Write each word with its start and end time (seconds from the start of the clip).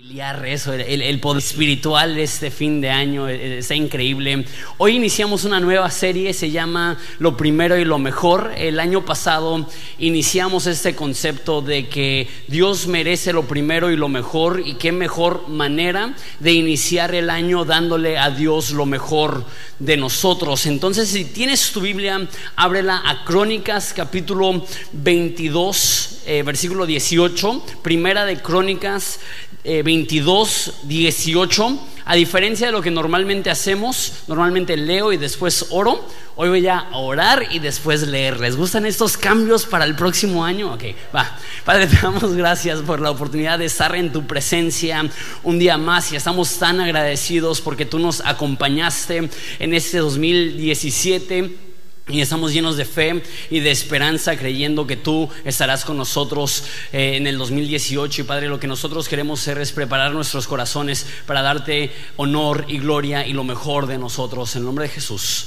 El, 0.00 1.18
poder 1.18 1.42
espiritual 1.42 2.14
de 2.14 2.22
este 2.22 2.52
fin 2.52 2.80
de 2.80 2.88
año 2.88 3.28
eh, 3.28 3.34
eh, 3.34 3.58
está 3.58 3.74
increíble. 3.74 4.44
Hoy 4.76 4.94
iniciamos 4.94 5.42
una 5.42 5.58
nueva 5.58 5.90
serie, 5.90 6.32
se 6.34 6.52
llama 6.52 6.96
Lo 7.18 7.36
primero 7.36 7.76
y 7.76 7.84
lo 7.84 7.98
mejor. 7.98 8.52
El 8.56 8.78
año 8.78 9.04
pasado 9.04 9.68
iniciamos 9.98 10.68
este 10.68 10.94
concepto 10.94 11.62
de 11.62 11.88
que 11.88 12.28
Dios 12.46 12.86
merece 12.86 13.32
lo 13.32 13.48
primero 13.48 13.90
y 13.90 13.96
lo 13.96 14.08
mejor 14.08 14.62
y 14.64 14.74
qué 14.74 14.92
mejor 14.92 15.48
manera 15.48 16.14
de 16.38 16.52
iniciar 16.52 17.12
el 17.16 17.28
año 17.28 17.64
dándole 17.64 18.18
a 18.18 18.30
Dios 18.30 18.70
lo 18.70 18.86
mejor 18.86 19.44
de 19.80 19.96
nosotros. 19.96 20.66
Entonces, 20.66 21.08
si 21.08 21.24
tienes 21.24 21.72
tu 21.72 21.80
Biblia, 21.80 22.28
ábrela 22.54 23.02
a 23.04 23.24
Crónicas 23.24 23.92
capítulo 23.94 24.64
22, 24.92 26.20
eh, 26.26 26.42
versículo 26.44 26.86
18, 26.86 27.64
primera 27.82 28.26
de 28.26 28.40
Crónicas 28.40 29.18
22, 29.64 30.68
eh, 30.68 30.72
18. 30.84 31.78
A 32.04 32.14
diferencia 32.14 32.68
de 32.68 32.72
lo 32.72 32.80
que 32.80 32.90
normalmente 32.90 33.50
hacemos, 33.50 34.12
normalmente 34.28 34.76
leo 34.76 35.12
y 35.12 35.18
después 35.18 35.66
oro. 35.70 36.06
Hoy 36.36 36.48
voy 36.48 36.66
a 36.66 36.88
orar 36.94 37.48
y 37.50 37.58
después 37.58 38.06
leer. 38.06 38.40
¿Les 38.40 38.56
gustan 38.56 38.86
estos 38.86 39.18
cambios 39.18 39.66
para 39.66 39.84
el 39.84 39.94
próximo 39.94 40.44
año? 40.44 40.72
Ok, 40.72 40.84
va. 41.14 41.36
Padre, 41.64 41.86
te 41.86 41.96
damos 41.96 42.32
gracias 42.34 42.80
por 42.80 43.00
la 43.00 43.10
oportunidad 43.10 43.58
de 43.58 43.66
estar 43.66 43.94
en 43.94 44.10
tu 44.10 44.26
presencia 44.26 45.04
un 45.42 45.58
día 45.58 45.76
más 45.76 46.10
y 46.12 46.16
estamos 46.16 46.58
tan 46.58 46.80
agradecidos 46.80 47.60
porque 47.60 47.84
tú 47.84 47.98
nos 47.98 48.22
acompañaste 48.24 49.28
en 49.58 49.74
este 49.74 49.98
2017 49.98 51.67
y 52.08 52.20
estamos 52.20 52.52
llenos 52.52 52.76
de 52.76 52.84
fe 52.84 53.22
y 53.50 53.60
de 53.60 53.70
esperanza 53.70 54.36
creyendo 54.36 54.86
que 54.86 54.96
tú 54.96 55.28
estarás 55.44 55.84
con 55.84 55.96
nosotros 55.96 56.64
eh, 56.92 57.16
en 57.16 57.26
el 57.26 57.38
2018. 57.38 58.22
Y 58.22 58.24
Padre, 58.24 58.48
lo 58.48 58.60
que 58.60 58.66
nosotros 58.66 59.08
queremos 59.08 59.40
hacer 59.40 59.58
es 59.58 59.72
preparar 59.72 60.12
nuestros 60.12 60.46
corazones 60.46 61.06
para 61.26 61.42
darte 61.42 61.92
honor 62.16 62.64
y 62.68 62.78
gloria 62.78 63.26
y 63.26 63.32
lo 63.32 63.44
mejor 63.44 63.86
de 63.86 63.98
nosotros. 63.98 64.54
En 64.56 64.62
el 64.62 64.66
nombre 64.66 64.84
de 64.84 64.90
Jesús. 64.90 65.46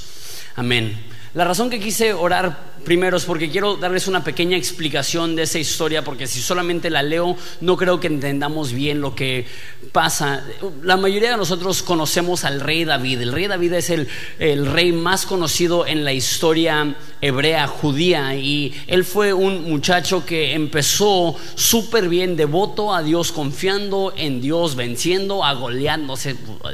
Amén. 0.56 1.20
La 1.34 1.46
razón 1.46 1.70
que 1.70 1.80
quise 1.80 2.14
orar 2.14 2.72
primero 2.84 3.16
es 3.16 3.24
porque 3.24 3.50
quiero 3.50 3.78
darles 3.78 4.08
una 4.08 4.22
pequeña 4.22 4.58
explicación 4.58 5.34
de 5.34 5.44
esa 5.44 5.60
historia, 5.60 6.04
porque 6.04 6.28
si 6.28 6.42
solamente 6.42 6.90
la 6.90 7.04
leo, 7.04 7.38
no 7.62 7.78
creo 7.78 8.02
que 8.02 8.08
entendamos 8.08 8.73
bien 8.73 9.00
lo 9.00 9.16
que 9.16 9.46
pasa. 9.94 10.44
La 10.84 10.98
mayoría 10.98 11.32
de 11.32 11.38
nosotros 11.38 11.84
conocemos 11.84 12.44
al 12.44 12.60
rey 12.60 12.84
David. 12.84 13.22
El 13.22 13.32
rey 13.32 13.48
David 13.48 13.73
es 13.73 13.90
el, 13.92 14.10
el 14.40 14.66
rey 14.66 14.92
más 14.92 15.26
conocido 15.26 15.88
en 15.88 16.04
la 16.04 16.12
historia 16.12 16.96
hebrea, 17.22 17.67
judía, 17.67 18.36
y 18.36 18.73
él 18.88 19.05
fue 19.05 19.31
un 19.33 19.69
muchacho 19.69 20.25
que 20.25 20.53
empezó 20.53 21.36
súper 21.55 22.09
bien, 22.09 22.36
devoto 22.36 22.94
a 22.94 23.03
Dios, 23.03 23.31
confiando 23.31 24.14
en 24.17 24.41
Dios, 24.41 24.75
venciendo 24.75 25.44
a 25.44 25.53
Goliat, 25.53 26.02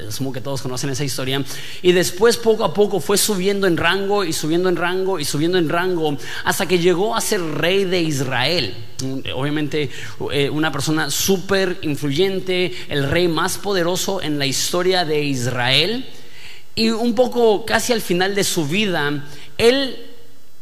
asumo 0.07 0.31
que 0.31 0.41
todos 0.41 0.61
conocen 0.61 0.89
esa 0.89 1.03
historia, 1.03 1.43
y 1.81 1.91
después 1.91 2.37
poco 2.37 2.63
a 2.63 2.73
poco 2.73 2.99
fue 2.99 3.17
subiendo 3.17 3.67
en 3.67 3.77
rango 3.77 4.23
y 4.23 4.33
subiendo 4.33 4.69
en 4.69 4.77
rango 4.77 5.19
y 5.19 5.25
subiendo 5.25 5.57
en 5.57 5.69
rango 5.69 6.17
hasta 6.43 6.65
que 6.65 6.79
llegó 6.79 7.15
a 7.15 7.21
ser 7.21 7.41
rey 7.41 7.83
de 7.85 8.01
Israel. 8.01 8.73
Obviamente 9.35 9.89
eh, 10.31 10.49
una 10.49 10.71
persona 10.71 11.11
súper 11.11 11.77
influyente, 11.81 12.73
el 12.89 13.09
rey 13.09 13.27
más 13.27 13.57
poderoso 13.57 14.21
en 14.21 14.39
la 14.39 14.45
historia 14.45 15.05
de 15.05 15.23
Israel. 15.23 16.05
Y 16.75 16.89
un 16.89 17.15
poco 17.15 17.65
casi 17.65 17.93
al 17.93 18.01
final 18.01 18.35
de 18.35 18.43
su 18.43 18.67
vida, 18.67 19.25
él 19.57 19.97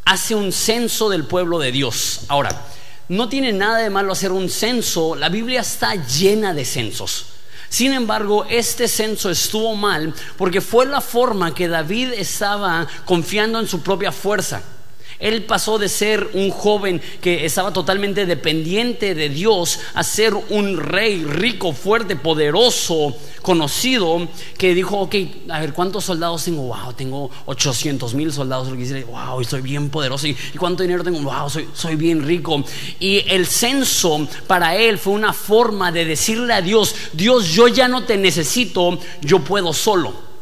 hace 0.05 0.35
un 0.35 0.51
censo 0.51 1.09
del 1.09 1.25
pueblo 1.25 1.59
de 1.59 1.71
Dios. 1.71 2.21
Ahora, 2.27 2.65
no 3.09 3.27
tiene 3.29 3.51
nada 3.53 3.79
de 3.79 3.89
malo 3.89 4.13
hacer 4.13 4.31
un 4.31 4.49
censo, 4.49 5.15
la 5.15 5.29
Biblia 5.29 5.61
está 5.61 5.95
llena 5.95 6.53
de 6.53 6.65
censos. 6.65 7.25
Sin 7.69 7.93
embargo, 7.93 8.45
este 8.49 8.87
censo 8.87 9.29
estuvo 9.29 9.75
mal 9.75 10.13
porque 10.37 10.61
fue 10.61 10.85
la 10.85 11.01
forma 11.01 11.53
que 11.53 11.67
David 11.67 12.13
estaba 12.13 12.87
confiando 13.05 13.59
en 13.59 13.67
su 13.67 13.81
propia 13.81 14.11
fuerza. 14.11 14.61
Él 15.19 15.43
pasó 15.43 15.77
de 15.77 15.89
ser 15.89 16.29
un 16.33 16.51
joven 16.51 17.01
que 17.21 17.45
estaba 17.45 17.71
totalmente 17.71 18.25
dependiente 18.25 19.15
de 19.15 19.29
Dios 19.29 19.79
a 19.93 20.03
ser 20.03 20.33
un 20.33 20.77
rey 20.77 21.23
rico, 21.23 21.73
fuerte, 21.73 22.15
poderoso, 22.15 23.15
conocido, 23.41 24.27
que 24.57 24.73
dijo, 24.73 24.97
ok, 24.97 25.15
a 25.49 25.59
ver, 25.59 25.73
¿cuántos 25.73 26.05
soldados 26.05 26.43
tengo? 26.43 26.63
Wow, 26.63 26.93
tengo 26.93 27.29
800 27.45 28.13
mil 28.13 28.31
soldados. 28.33 28.69
Wow, 29.07 29.43
soy 29.43 29.61
bien 29.61 29.89
poderoso. 29.89 30.27
¿Y 30.27 30.35
cuánto 30.57 30.83
dinero 30.83 31.03
tengo? 31.03 31.19
Wow, 31.21 31.49
soy, 31.49 31.69
soy 31.73 31.95
bien 31.95 32.23
rico. 32.25 32.63
Y 32.99 33.23
el 33.29 33.45
censo 33.45 34.27
para 34.47 34.75
él 34.75 34.97
fue 34.97 35.13
una 35.13 35.33
forma 35.33 35.91
de 35.91 36.05
decirle 36.05 36.53
a 36.53 36.61
Dios, 36.61 36.95
Dios, 37.13 37.49
yo 37.53 37.67
ya 37.67 37.87
no 37.87 38.03
te 38.03 38.17
necesito, 38.17 38.97
yo 39.21 39.39
puedo 39.39 39.73
solo. 39.73 40.34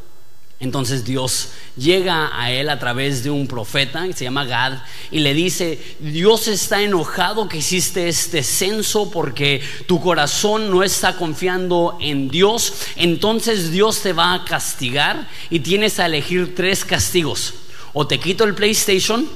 Entonces 0.63 1.03
Dios 1.03 1.50
llega 1.75 2.31
a 2.40 2.50
él 2.50 2.69
a 2.69 2.79
través 2.79 3.22
de 3.22 3.29
un 3.29 3.47
profeta 3.47 4.07
que 4.07 4.13
se 4.13 4.24
llama 4.24 4.46
Gad 4.46 4.79
y 5.12 5.19
le 5.19 5.34
dice, 5.34 5.78
Dios 6.00 6.47
está 6.47 6.81
enojado 6.81 7.50
que 7.50 7.57
hiciste 7.57 8.07
este 8.07 8.44
censo 8.44 9.12
porque 9.12 9.62
tu 9.88 10.00
corazón 10.00 10.72
no 10.72 10.81
está 10.81 11.18
confiando 11.18 11.97
en 12.00 12.29
Dios, 12.29 12.75
entonces 12.96 13.72
Dios 13.72 14.01
te 14.01 14.13
va 14.13 14.34
a 14.34 14.46
castigar 14.46 15.28
y 15.50 15.59
tienes 15.59 16.00
a 16.00 16.06
elegir 16.06 16.56
tres 16.56 16.85
castigos. 16.85 17.56
O 17.91 18.07
te 18.07 18.18
quito 18.18 18.45
el 18.45 18.56
PlayStation, 18.56 19.28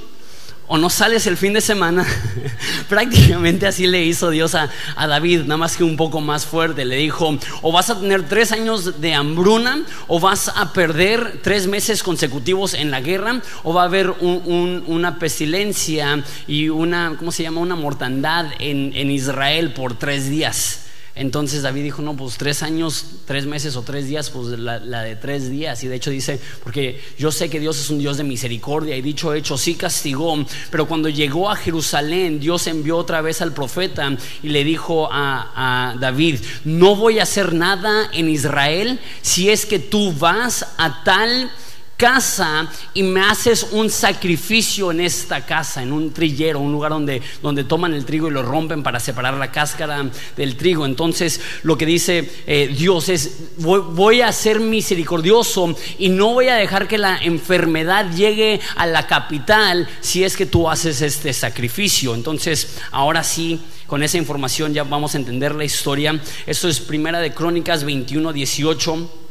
o 0.68 0.78
no 0.78 0.90
sales 0.90 1.28
el 1.28 1.38
fin 1.38 1.54
de 1.54 1.62
semana. 1.62 2.06
Prácticamente 2.90 3.68
así 3.68 3.88
le 3.88 4.04
hizo 4.04 4.30
Dios 4.30 4.56
a, 4.56 4.70
David, 4.96 5.42
nada 5.42 5.58
más 5.58 5.78
que 5.78 5.84
un 5.84 5.96
poco 5.96 6.22
más 6.22 6.46
fuerte. 6.46 6.86
Le 6.86 6.98
dijo, 6.98 7.38
o 7.62 7.72
vas 7.72 7.90
a 7.90 8.00
tener 8.00 8.28
tres 8.28 8.52
años 8.52 9.00
de 9.02 9.14
hambruna, 9.14 9.84
o 10.08 10.20
vas 10.20 10.50
a 10.50 10.74
perder 10.74 11.40
tres 11.42 11.68
meses 11.68 12.04
consecutivos 12.04 12.74
en 12.74 12.92
la 12.92 13.02
guerra, 13.02 13.42
o 13.64 13.74
va 13.74 13.84
a 13.84 13.86
haber 13.86 14.10
una 14.10 15.20
pestilencia 15.20 16.24
y 16.48 16.70
una, 16.70 17.16
¿cómo 17.18 17.32
se 17.32 17.44
llama? 17.44 17.62
Una 17.62 17.76
mortandad 17.76 18.48
en, 18.60 18.92
en 18.96 19.12
Israel 19.12 19.74
por 19.74 19.98
tres 19.98 20.30
días. 20.30 20.87
Entonces 21.20 21.64
David 21.64 21.84
dijo, 21.84 22.02
no, 22.02 22.16
pues 22.16 22.38
tres 22.38 22.64
años, 22.64 23.06
tres 23.26 23.46
meses 23.46 23.76
o 23.76 23.82
tres 23.82 24.08
días, 24.08 24.30
pues 24.30 24.48
la, 24.60 24.80
de 24.80 25.16
tres 25.16 25.50
días. 25.50 25.84
Y 25.84 25.88
de 25.88 25.96
hecho 25.96 26.12
dice, 26.12 26.40
porque 26.64 27.02
yo 27.18 27.32
sé 27.32 27.50
que 27.50 27.60
Dios 27.60 27.80
es 27.80 27.90
un 27.90 28.00
Dios 28.00 28.18
de 28.18 28.24
misericordia 28.24 28.96
y 28.96 29.02
dicho 29.02 29.34
hecho, 29.34 29.58
sí 29.58 29.76
castigó, 29.76 30.38
pero 30.70 30.88
cuando 30.88 31.10
llegó 31.10 31.50
a 31.50 31.56
Jerusalén, 31.56 32.40
Dios 32.40 32.68
envió 32.68 32.98
otra 32.98 33.22
vez 33.22 33.42
al 33.42 33.54
profeta 33.54 34.16
y 34.44 34.50
le 34.50 34.64
dijo 34.64 35.10
a, 35.12 35.92
a 35.92 35.96
David, 35.98 36.40
no 36.64 36.96
voy 36.96 37.20
a 37.20 37.24
hacer 37.24 37.54
nada 37.54 38.10
en 38.14 38.30
Israel 38.30 39.00
si 39.22 39.50
es 39.50 39.66
que 39.66 39.80
tú 39.80 40.14
vas 40.14 40.66
a 40.78 41.04
tal 41.04 41.52
casa 41.98 42.72
y 42.94 43.02
me 43.02 43.22
haces 43.22 43.68
un 43.72 43.90
sacrificio 43.90 44.92
en 44.92 45.02
esta 45.02 45.46
casa, 45.46 45.82
en 45.82 45.92
un 45.92 46.14
trillero, 46.14 46.60
un 46.60 46.72
lugar 46.72 46.92
donde, 46.92 47.22
donde 47.42 47.64
toman 47.64 47.94
el 47.94 48.06
trigo 48.06 48.28
y 48.28 48.32
lo 48.32 48.44
rompen 48.44 48.84
para 48.84 49.00
separar 49.00 49.34
la 49.34 49.52
cáscara 49.52 50.06
del 50.38 50.56
trigo. 50.56 50.86
Entonces 50.86 51.42
lo 51.64 51.78
que 51.78 51.88
dice 51.88 52.32
eh, 52.46 52.74
Dios 52.78 53.10
es, 53.10 53.58
voy, 53.58 54.22
a 54.22 54.32
ser 54.32 54.60
misericordioso 54.60 55.76
y 55.98 56.10
no 56.10 56.34
voy 56.34 56.48
a 56.50 56.56
dejar 56.56 56.88
que 56.88 57.00
la 57.00 57.18
enfermedad 57.18 58.12
llegue 58.14 58.62
a 58.76 58.86
la 58.86 59.08
capital 59.08 59.90
si 60.00 60.24
es 60.24 60.38
que 60.38 60.46
tú 60.46 60.70
haces 60.70 61.02
este 61.02 61.34
sacrificio. 61.34 62.14
Entonces 62.14 62.78
ahora 62.92 63.24
sí. 63.24 63.60
Con 63.88 64.04
esa 64.04 64.18
información 64.18 64.74
ya 64.74 64.84
vamos 64.84 65.16
a 65.16 65.18
entender 65.18 65.56
la 65.56 65.64
historia. 65.64 66.20
Esto 66.46 66.68
es 66.68 66.82
Primera 66.82 67.22
de 67.22 67.34
Crónicas 67.34 67.86
21, 67.86 68.34
18. 68.34 69.27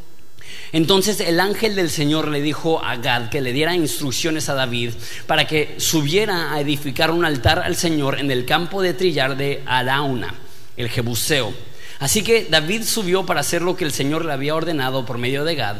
Entonces 0.76 1.20
el 1.20 1.40
ángel 1.40 1.74
del 1.74 1.88
Señor 1.88 2.28
le 2.28 2.42
dijo 2.42 2.84
a 2.84 2.96
Gad 2.96 3.30
que 3.30 3.40
le 3.40 3.54
diera 3.54 3.74
instrucciones 3.74 4.50
a 4.50 4.54
David 4.54 4.90
para 5.26 5.46
que 5.46 5.76
subiera 5.78 6.52
a 6.52 6.60
edificar 6.60 7.10
un 7.10 7.24
altar 7.24 7.60
al 7.60 7.76
Señor 7.76 8.20
en 8.20 8.30
el 8.30 8.44
campo 8.44 8.82
de 8.82 8.92
trillar 8.92 9.38
de 9.38 9.62
Arauna, 9.64 10.34
el 10.76 10.90
Jebuseo. 10.90 11.54
Así 11.98 12.22
que 12.22 12.46
David 12.50 12.82
subió 12.82 13.24
para 13.24 13.40
hacer 13.40 13.62
lo 13.62 13.74
que 13.74 13.86
el 13.86 13.90
Señor 13.90 14.26
le 14.26 14.34
había 14.34 14.54
ordenado 14.54 15.06
por 15.06 15.16
medio 15.16 15.46
de 15.46 15.54
Gad. 15.54 15.76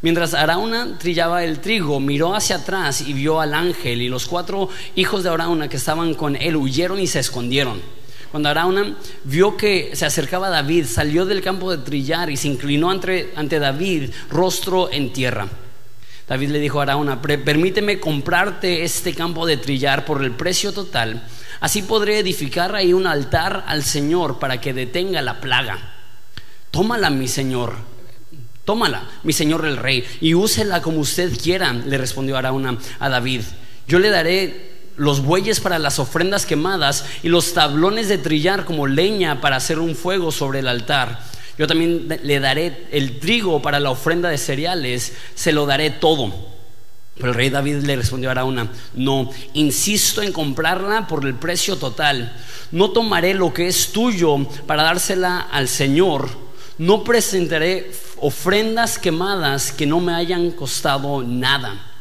Mientras 0.00 0.32
Arauna 0.32 0.96
trillaba 0.96 1.42
el 1.42 1.58
trigo, 1.58 1.98
miró 1.98 2.36
hacia 2.36 2.58
atrás 2.58 3.00
y 3.00 3.14
vio 3.14 3.40
al 3.40 3.52
ángel 3.52 4.00
y 4.00 4.08
los 4.08 4.26
cuatro 4.26 4.68
hijos 4.94 5.24
de 5.24 5.30
Arauna 5.30 5.68
que 5.68 5.78
estaban 5.78 6.14
con 6.14 6.36
él 6.36 6.54
huyeron 6.54 7.00
y 7.00 7.08
se 7.08 7.18
escondieron. 7.18 7.82
Cuando 8.36 8.50
Arauna 8.50 8.94
vio 9.24 9.56
que 9.56 9.92
se 9.94 10.04
acercaba 10.04 10.50
David, 10.50 10.84
salió 10.84 11.24
del 11.24 11.40
campo 11.40 11.70
de 11.70 11.82
trillar 11.82 12.28
y 12.28 12.36
se 12.36 12.48
inclinó 12.48 12.90
ante, 12.90 13.32
ante 13.34 13.58
David, 13.58 14.10
rostro 14.28 14.92
en 14.92 15.10
tierra. 15.10 15.48
David 16.28 16.50
le 16.50 16.58
dijo 16.58 16.78
a 16.78 16.82
Arauna, 16.82 17.22
permíteme 17.22 17.98
comprarte 17.98 18.84
este 18.84 19.14
campo 19.14 19.46
de 19.46 19.56
trillar 19.56 20.04
por 20.04 20.22
el 20.22 20.32
precio 20.32 20.72
total, 20.72 21.26
así 21.60 21.80
podré 21.80 22.18
edificar 22.18 22.74
ahí 22.74 22.92
un 22.92 23.06
altar 23.06 23.64
al 23.66 23.82
Señor 23.82 24.38
para 24.38 24.60
que 24.60 24.74
detenga 24.74 25.22
la 25.22 25.40
plaga. 25.40 25.94
Tómala, 26.70 27.08
mi 27.08 27.28
Señor, 27.28 27.72
tómala, 28.66 29.08
mi 29.22 29.32
Señor 29.32 29.64
el 29.64 29.78
Rey, 29.78 30.04
y 30.20 30.34
úsela 30.34 30.82
como 30.82 31.00
usted 31.00 31.32
quiera, 31.42 31.72
le 31.72 31.96
respondió 31.96 32.36
Arauna 32.36 32.76
a 32.98 33.08
David. 33.08 33.40
Yo 33.88 33.98
le 33.98 34.10
daré 34.10 34.75
los 34.96 35.22
bueyes 35.22 35.60
para 35.60 35.78
las 35.78 35.98
ofrendas 35.98 36.46
quemadas 36.46 37.04
y 37.22 37.28
los 37.28 37.52
tablones 37.54 38.08
de 38.08 38.18
trillar 38.18 38.64
como 38.64 38.86
leña 38.86 39.40
para 39.40 39.56
hacer 39.56 39.78
un 39.78 39.94
fuego 39.94 40.32
sobre 40.32 40.60
el 40.60 40.68
altar. 40.68 41.20
Yo 41.58 41.66
también 41.66 42.08
le 42.22 42.40
daré 42.40 42.86
el 42.90 43.18
trigo 43.18 43.62
para 43.62 43.80
la 43.80 43.90
ofrenda 43.90 44.28
de 44.28 44.38
cereales, 44.38 45.14
se 45.34 45.52
lo 45.52 45.66
daré 45.66 45.90
todo. 45.90 46.32
Pero 47.16 47.30
el 47.30 47.34
rey 47.34 47.48
David 47.48 47.76
le 47.84 47.96
respondió 47.96 48.28
a 48.28 48.32
Arauna, 48.32 48.70
no, 48.94 49.30
insisto 49.54 50.20
en 50.20 50.32
comprarla 50.32 51.06
por 51.06 51.24
el 51.24 51.34
precio 51.34 51.76
total. 51.76 52.36
No 52.72 52.90
tomaré 52.90 53.32
lo 53.32 53.54
que 53.54 53.68
es 53.68 53.90
tuyo 53.90 54.36
para 54.66 54.82
dársela 54.82 55.40
al 55.40 55.68
Señor. 55.68 56.28
No 56.76 57.04
presentaré 57.04 57.90
ofrendas 58.18 58.98
quemadas 58.98 59.72
que 59.72 59.86
no 59.86 60.00
me 60.00 60.12
hayan 60.12 60.50
costado 60.50 61.22
nada. 61.22 61.95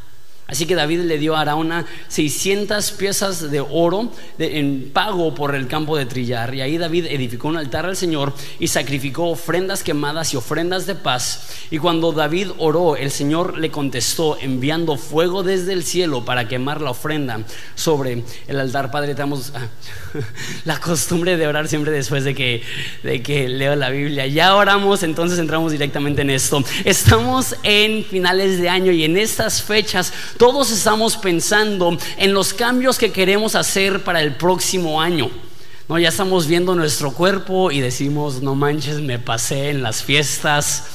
Así 0.47 0.67
que 0.67 0.75
David 0.75 1.01
le 1.01 1.17
dio 1.17 1.35
a 1.35 1.41
Arauna 1.41 1.87
600 2.07 2.91
piezas 2.91 3.49
de 3.49 3.61
oro 3.61 4.11
en 4.37 4.91
pago 4.93 5.33
por 5.33 5.55
el 5.55 5.67
campo 5.67 5.97
de 5.97 6.05
trillar. 6.05 6.53
Y 6.53 6.61
ahí 6.61 6.77
David 6.77 7.07
edificó 7.07 7.47
un 7.47 7.57
altar 7.57 7.87
al 7.87 7.97
Señor 7.97 8.31
y 8.59 8.67
sacrificó 8.67 9.29
ofrendas 9.29 9.81
quemadas 9.81 10.35
y 10.35 10.37
ofrendas 10.37 10.85
de 10.85 10.93
paz. 10.93 11.47
Y 11.71 11.79
cuando 11.79 12.11
David 12.11 12.49
oró, 12.59 12.95
el 12.95 13.09
Señor 13.09 13.57
le 13.57 13.71
contestó 13.71 14.37
enviando 14.39 14.97
fuego 14.97 15.41
desde 15.41 15.73
el 15.73 15.83
cielo 15.83 16.25
para 16.25 16.47
quemar 16.47 16.79
la 16.79 16.91
ofrenda 16.91 17.39
sobre 17.73 18.23
el 18.47 18.59
altar. 18.59 18.91
Padre, 18.91 19.15
tenemos 19.15 19.51
ah, 19.55 19.67
la 20.65 20.79
costumbre 20.79 21.37
de 21.37 21.47
orar 21.47 21.67
siempre 21.67 21.91
después 21.91 22.23
de 22.23 22.35
que, 22.35 22.61
de 23.01 23.23
que 23.23 23.49
leo 23.49 23.75
la 23.75 23.89
Biblia. 23.89 24.27
Ya 24.27 24.55
oramos, 24.55 25.01
entonces 25.01 25.39
entramos 25.39 25.71
directamente 25.71 26.21
en 26.21 26.29
esto. 26.29 26.63
Estamos 26.83 27.55
en 27.63 28.05
finales 28.05 28.59
de 28.61 28.69
año 28.69 28.91
y 28.91 29.05
en 29.05 29.17
estas 29.17 29.63
fechas 29.63 30.13
todos 30.37 30.71
estamos 30.71 31.17
pensando 31.17 31.97
en 32.17 32.33
los 32.33 32.53
cambios 32.53 32.97
que 32.97 33.11
queremos 33.11 33.55
hacer 33.55 34.03
para 34.03 34.21
el 34.21 34.35
próximo 34.35 35.01
año. 35.01 35.29
No, 35.87 35.99
ya 35.99 36.09
estamos 36.09 36.47
viendo 36.47 36.75
nuestro 36.75 37.11
cuerpo 37.11 37.71
y 37.71 37.79
decimos, 37.79 38.41
no 38.41 38.55
manches, 38.55 39.01
me 39.01 39.19
pasé 39.19 39.69
en 39.69 39.83
las 39.83 40.03
fiestas, 40.03 40.85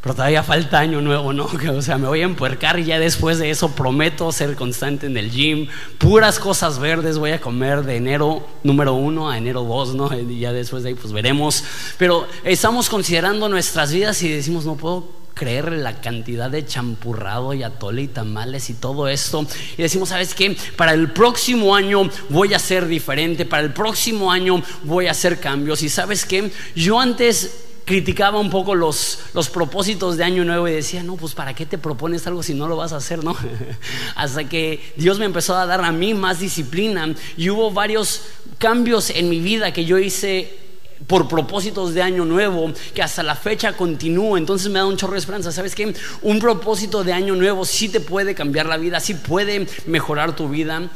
pero 0.00 0.14
todavía 0.14 0.44
falta 0.44 0.78
año 0.78 1.00
nuevo, 1.00 1.32
¿no? 1.32 1.48
O 1.76 1.82
sea, 1.82 1.98
me 1.98 2.06
voy 2.06 2.20
a 2.20 2.24
empuercar 2.24 2.78
y 2.78 2.84
ya 2.84 3.00
después 3.00 3.38
de 3.38 3.50
eso 3.50 3.72
prometo 3.72 4.30
ser 4.30 4.54
constante 4.54 5.06
en 5.06 5.16
el 5.16 5.32
gym, 5.32 5.66
puras 5.98 6.38
cosas 6.38 6.78
verdes 6.78 7.18
voy 7.18 7.32
a 7.32 7.40
comer 7.40 7.82
de 7.82 7.96
enero 7.96 8.46
número 8.62 8.94
uno 8.94 9.28
a 9.28 9.36
enero 9.36 9.64
dos, 9.64 9.94
¿no? 9.94 10.08
Y 10.16 10.38
ya 10.38 10.52
después 10.52 10.84
de 10.84 10.90
ahí 10.90 10.94
pues 10.94 11.12
veremos. 11.12 11.64
Pero 11.98 12.28
estamos 12.44 12.88
considerando 12.88 13.48
nuestras 13.48 13.92
vidas 13.92 14.22
y 14.22 14.28
decimos, 14.28 14.64
no 14.64 14.76
puedo 14.76 15.17
creer 15.38 15.72
la 15.72 16.00
cantidad 16.00 16.50
de 16.50 16.66
champurrado 16.66 17.54
y 17.54 17.62
atole 17.62 18.02
y 18.02 18.08
tamales 18.08 18.68
y 18.68 18.74
todo 18.74 19.08
esto. 19.08 19.46
Y 19.78 19.82
decimos, 19.82 20.10
¿sabes 20.10 20.34
qué? 20.34 20.56
Para 20.76 20.92
el 20.92 21.12
próximo 21.12 21.74
año 21.74 22.10
voy 22.28 22.52
a 22.52 22.58
ser 22.58 22.86
diferente, 22.86 23.46
para 23.46 23.62
el 23.62 23.72
próximo 23.72 24.30
año 24.30 24.62
voy 24.82 25.06
a 25.06 25.12
hacer 25.12 25.40
cambios. 25.40 25.82
Y 25.82 25.88
sabes 25.88 26.26
qué? 26.26 26.50
Yo 26.74 27.00
antes 27.00 27.64
criticaba 27.84 28.38
un 28.38 28.50
poco 28.50 28.74
los, 28.74 29.20
los 29.32 29.48
propósitos 29.48 30.18
de 30.18 30.24
año 30.24 30.44
nuevo 30.44 30.68
y 30.68 30.72
decía, 30.72 31.02
no, 31.02 31.16
pues 31.16 31.32
¿para 31.32 31.54
qué 31.54 31.64
te 31.64 31.78
propones 31.78 32.26
algo 32.26 32.42
si 32.42 32.52
no 32.52 32.68
lo 32.68 32.76
vas 32.76 32.92
a 32.92 32.96
hacer, 32.96 33.24
no? 33.24 33.34
Hasta 34.14 34.46
que 34.46 34.92
Dios 34.96 35.18
me 35.18 35.24
empezó 35.24 35.56
a 35.56 35.64
dar 35.64 35.82
a 35.82 35.90
mí 35.90 36.12
más 36.12 36.40
disciplina 36.40 37.14
y 37.38 37.48
hubo 37.48 37.70
varios 37.70 38.22
cambios 38.58 39.08
en 39.08 39.30
mi 39.30 39.40
vida 39.40 39.72
que 39.72 39.86
yo 39.86 39.98
hice 39.98 40.67
por 41.08 41.26
propósitos 41.26 41.94
de 41.94 42.02
año 42.02 42.24
nuevo 42.24 42.70
que 42.94 43.02
hasta 43.02 43.24
la 43.24 43.34
fecha 43.34 43.72
continúa. 43.72 44.38
Entonces 44.38 44.70
me 44.70 44.78
da 44.78 44.86
un 44.86 44.96
chorro 44.96 45.14
de 45.14 45.18
esperanza. 45.18 45.50
¿Sabes 45.50 45.74
qué? 45.74 45.92
Un 46.22 46.38
propósito 46.38 47.02
de 47.02 47.12
año 47.12 47.34
nuevo 47.34 47.64
sí 47.64 47.88
te 47.88 47.98
puede 47.98 48.36
cambiar 48.36 48.66
la 48.66 48.76
vida, 48.76 49.00
sí 49.00 49.14
puede 49.14 49.66
mejorar 49.86 50.36
tu 50.36 50.48
vida. 50.48 50.88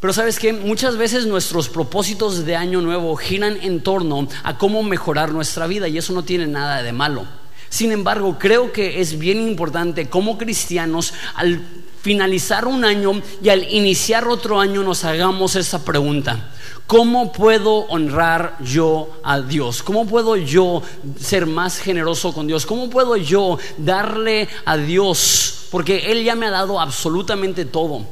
Pero 0.00 0.12
sabes 0.14 0.38
qué? 0.38 0.54
Muchas 0.54 0.96
veces 0.96 1.26
nuestros 1.26 1.68
propósitos 1.68 2.46
de 2.46 2.56
año 2.56 2.80
nuevo 2.80 3.14
giran 3.16 3.58
en 3.60 3.82
torno 3.82 4.28
a 4.44 4.56
cómo 4.56 4.82
mejorar 4.82 5.32
nuestra 5.32 5.66
vida 5.66 5.88
y 5.88 5.98
eso 5.98 6.14
no 6.14 6.22
tiene 6.22 6.46
nada 6.46 6.82
de 6.82 6.92
malo. 6.92 7.39
Sin 7.70 7.92
embargo, 7.92 8.36
creo 8.38 8.72
que 8.72 9.00
es 9.00 9.18
bien 9.18 9.40
importante 9.40 10.10
como 10.10 10.36
cristianos 10.36 11.14
al 11.36 11.62
finalizar 12.02 12.66
un 12.66 12.84
año 12.84 13.22
y 13.42 13.48
al 13.48 13.62
iniciar 13.72 14.26
otro 14.26 14.58
año 14.58 14.82
nos 14.82 15.04
hagamos 15.04 15.54
esa 15.54 15.84
pregunta. 15.84 16.50
¿Cómo 16.88 17.30
puedo 17.30 17.86
honrar 17.86 18.56
yo 18.60 19.20
a 19.22 19.40
Dios? 19.40 19.84
¿Cómo 19.84 20.04
puedo 20.06 20.36
yo 20.36 20.82
ser 21.16 21.46
más 21.46 21.78
generoso 21.78 22.32
con 22.32 22.48
Dios? 22.48 22.66
¿Cómo 22.66 22.90
puedo 22.90 23.16
yo 23.16 23.58
darle 23.78 24.48
a 24.64 24.76
Dios? 24.76 25.68
Porque 25.70 26.10
Él 26.10 26.24
ya 26.24 26.34
me 26.34 26.46
ha 26.46 26.50
dado 26.50 26.80
absolutamente 26.80 27.64
todo. 27.64 28.04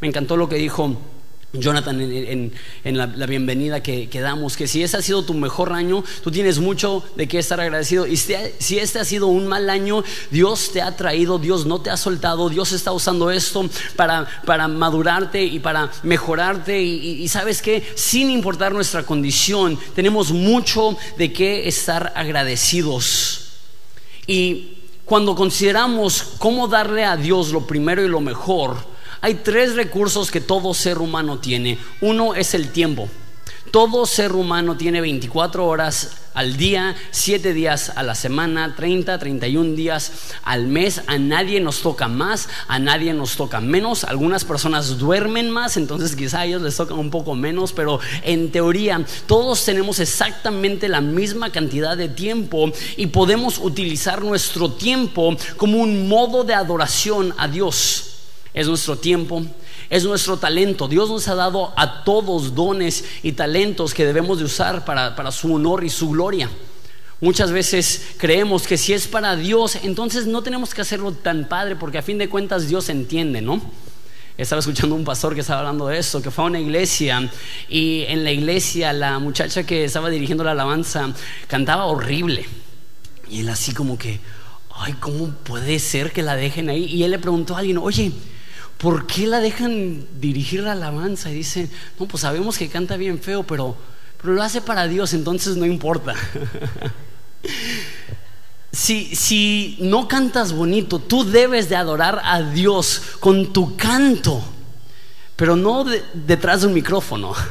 Me 0.00 0.08
encantó 0.08 0.36
lo 0.36 0.50
que 0.50 0.56
dijo 0.56 0.94
Jonathan 1.58 2.00
en, 2.00 2.52
la, 2.96 3.06
bienvenida 3.06 3.82
que, 3.82 4.08
damos, 4.20 4.56
que 4.56 4.66
si 4.66 4.82
ese 4.82 4.96
ha 4.96 5.02
sido 5.02 5.24
tu 5.24 5.34
mejor 5.34 5.72
año, 5.72 6.04
tú 6.22 6.30
tienes 6.30 6.58
mucho 6.58 7.04
de 7.16 7.28
qué 7.28 7.38
estar 7.38 7.60
agradecido. 7.60 8.06
Y 8.06 8.16
si, 8.16 8.78
este 8.78 8.98
ha 8.98 9.04
sido 9.04 9.26
un 9.26 9.46
mal 9.46 9.68
año, 9.70 10.04
Dios 10.30 10.70
te 10.72 10.82
ha 10.82 10.96
traído, 10.96 11.38
Dios 11.38 11.66
no 11.66 11.80
te 11.80 11.90
ha 11.90 11.96
soltado, 11.96 12.48
Dios 12.48 12.72
está 12.72 12.92
usando 12.92 13.30
esto 13.30 13.68
para, 13.96 14.68
madurarte 14.68 15.42
y 15.44 15.58
para 15.58 15.90
mejorarte. 16.02 16.82
Y, 16.82 17.22
y 17.22 17.28
sabes 17.28 17.62
que 17.62 17.86
sin 17.94 18.30
importar 18.30 18.72
nuestra 18.72 19.04
condición, 19.04 19.78
tenemos 19.94 20.32
mucho 20.32 20.96
de 21.18 21.32
qué 21.32 21.68
estar 21.68 22.12
agradecidos. 22.16 23.42
Y 24.26 24.76
cuando 25.04 25.36
consideramos 25.36 26.34
cómo 26.38 26.66
darle 26.66 27.04
a 27.04 27.16
Dios 27.16 27.52
lo 27.52 27.66
primero 27.66 28.04
y 28.04 28.08
lo 28.08 28.20
mejor, 28.20 28.95
hay 29.20 29.34
tres 29.34 29.74
recursos 29.74 30.30
que 30.30 30.40
todo 30.40 30.74
ser 30.74 30.98
humano 30.98 31.38
tiene. 31.38 31.78
Uno 32.00 32.34
es 32.34 32.54
el 32.54 32.70
tiempo. 32.70 33.08
Todo 33.70 34.06
ser 34.06 34.32
humano 34.32 34.76
tiene 34.76 35.00
24 35.00 35.66
horas 35.66 36.12
al 36.34 36.56
día, 36.56 36.94
7 37.10 37.52
días 37.52 37.92
a 37.96 38.02
la 38.02 38.14
semana, 38.14 38.74
30, 38.76 39.18
31 39.18 39.74
días 39.74 40.12
al 40.44 40.66
mes. 40.66 41.02
A 41.08 41.18
nadie 41.18 41.60
nos 41.60 41.82
toca 41.82 42.08
más, 42.08 42.48
a 42.68 42.78
nadie 42.78 43.12
nos 43.12 43.36
toca 43.36 43.60
menos. 43.60 44.04
Algunas 44.04 44.44
personas 44.44 44.98
duermen 44.98 45.50
más, 45.50 45.76
entonces 45.76 46.14
quizá 46.14 46.40
a 46.40 46.46
ellos 46.46 46.62
les 46.62 46.76
toca 46.76 46.94
un 46.94 47.10
poco 47.10 47.34
menos, 47.34 47.72
pero 47.72 47.98
en 48.22 48.52
teoría 48.52 49.04
todos 49.26 49.64
tenemos 49.64 49.98
exactamente 49.98 50.88
la 50.88 51.00
misma 51.00 51.50
cantidad 51.50 51.96
de 51.96 52.08
tiempo 52.08 52.70
y 52.96 53.08
podemos 53.08 53.58
utilizar 53.58 54.22
nuestro 54.22 54.70
tiempo 54.70 55.36
como 55.56 55.78
un 55.78 56.08
modo 56.08 56.44
de 56.44 56.54
adoración 56.54 57.34
a 57.36 57.48
Dios 57.48 58.15
es 58.56 58.66
nuestro 58.66 58.96
tiempo, 58.96 59.44
es 59.90 60.04
nuestro 60.04 60.38
talento. 60.38 60.88
Dios 60.88 61.10
nos 61.10 61.28
ha 61.28 61.34
dado 61.34 61.74
a 61.76 62.04
todos 62.04 62.54
dones 62.54 63.04
y 63.22 63.32
talentos 63.32 63.92
que 63.92 64.06
debemos 64.06 64.38
de 64.38 64.46
usar 64.46 64.86
para, 64.86 65.30
su 65.30 65.54
honor 65.54 65.84
y 65.84 65.90
su 65.90 66.08
gloria. 66.08 66.48
Muchas 67.20 67.52
veces 67.52 68.14
creemos 68.16 68.66
que 68.66 68.78
si 68.78 68.94
es 68.94 69.08
para 69.08 69.36
Dios, 69.36 69.76
entonces 69.82 70.26
no 70.26 70.42
tenemos 70.42 70.74
que 70.74 70.80
hacerlo 70.80 71.12
tan 71.12 71.48
padre 71.48 71.76
porque 71.76 71.98
a 71.98 72.02
fin 72.02 72.16
de 72.16 72.30
cuentas 72.30 72.66
Dios 72.66 72.88
entiende, 72.88 73.42
¿no? 73.42 73.60
Estaba 74.38 74.60
escuchando 74.60 74.94
un 74.94 75.04
pastor 75.04 75.34
que 75.34 75.42
estaba 75.42 75.60
hablando 75.60 75.88
de 75.88 75.98
eso, 75.98 76.22
que 76.22 76.30
fue 76.30 76.44
a 76.44 76.46
una 76.46 76.60
iglesia 76.60 77.30
y 77.68 78.04
en 78.08 78.24
la 78.24 78.32
iglesia 78.32 78.94
la 78.94 79.18
muchacha 79.18 79.64
que 79.64 79.84
estaba 79.84 80.08
dirigiendo 80.08 80.44
la 80.44 80.52
alabanza 80.52 81.12
cantaba 81.46 81.84
horrible. 81.84 82.46
Y 83.28 83.40
él 83.40 83.50
así 83.50 83.74
como 83.74 83.98
que, 83.98 84.18
ay, 84.74 84.94
¿cómo 84.94 85.28
puede 85.28 85.78
ser 85.78 86.10
que 86.12 86.22
la 86.22 86.36
dejen 86.36 86.70
ahí? 86.70 86.84
Y 86.84 87.02
él 87.02 87.10
le 87.10 87.18
preguntó 87.18 87.54
a 87.54 87.58
alguien, 87.58 87.78
oye, 87.78 88.12
¿por 88.78 89.06
qué 89.06 89.26
la 89.26 89.40
dejan 89.40 90.06
dirigir 90.20 90.62
la 90.62 90.72
alabanza? 90.72 91.30
Y 91.30 91.34
dicen, 91.34 91.70
no, 91.98 92.06
pues 92.06 92.22
sabemos 92.22 92.58
que 92.58 92.68
canta 92.68 92.96
bien 92.96 93.18
feo, 93.18 93.42
pero, 93.42 93.76
pero 94.20 94.34
lo 94.34 94.42
hace 94.42 94.60
para 94.60 94.86
Dios, 94.86 95.14
entonces 95.14 95.56
no 95.56 95.66
importa. 95.66 96.14
si, 98.72 99.14
si 99.14 99.78
no 99.80 100.08
cantas 100.08 100.52
bonito, 100.52 100.98
tú 100.98 101.24
debes 101.24 101.68
de 101.68 101.76
adorar 101.76 102.20
a 102.24 102.42
Dios 102.42 103.02
con 103.20 103.52
tu 103.52 103.76
canto, 103.76 104.42
pero 105.36 105.56
no 105.56 105.84
detrás 106.14 106.62
de 106.62 106.68
un 106.68 106.74
micrófono. 106.74 107.34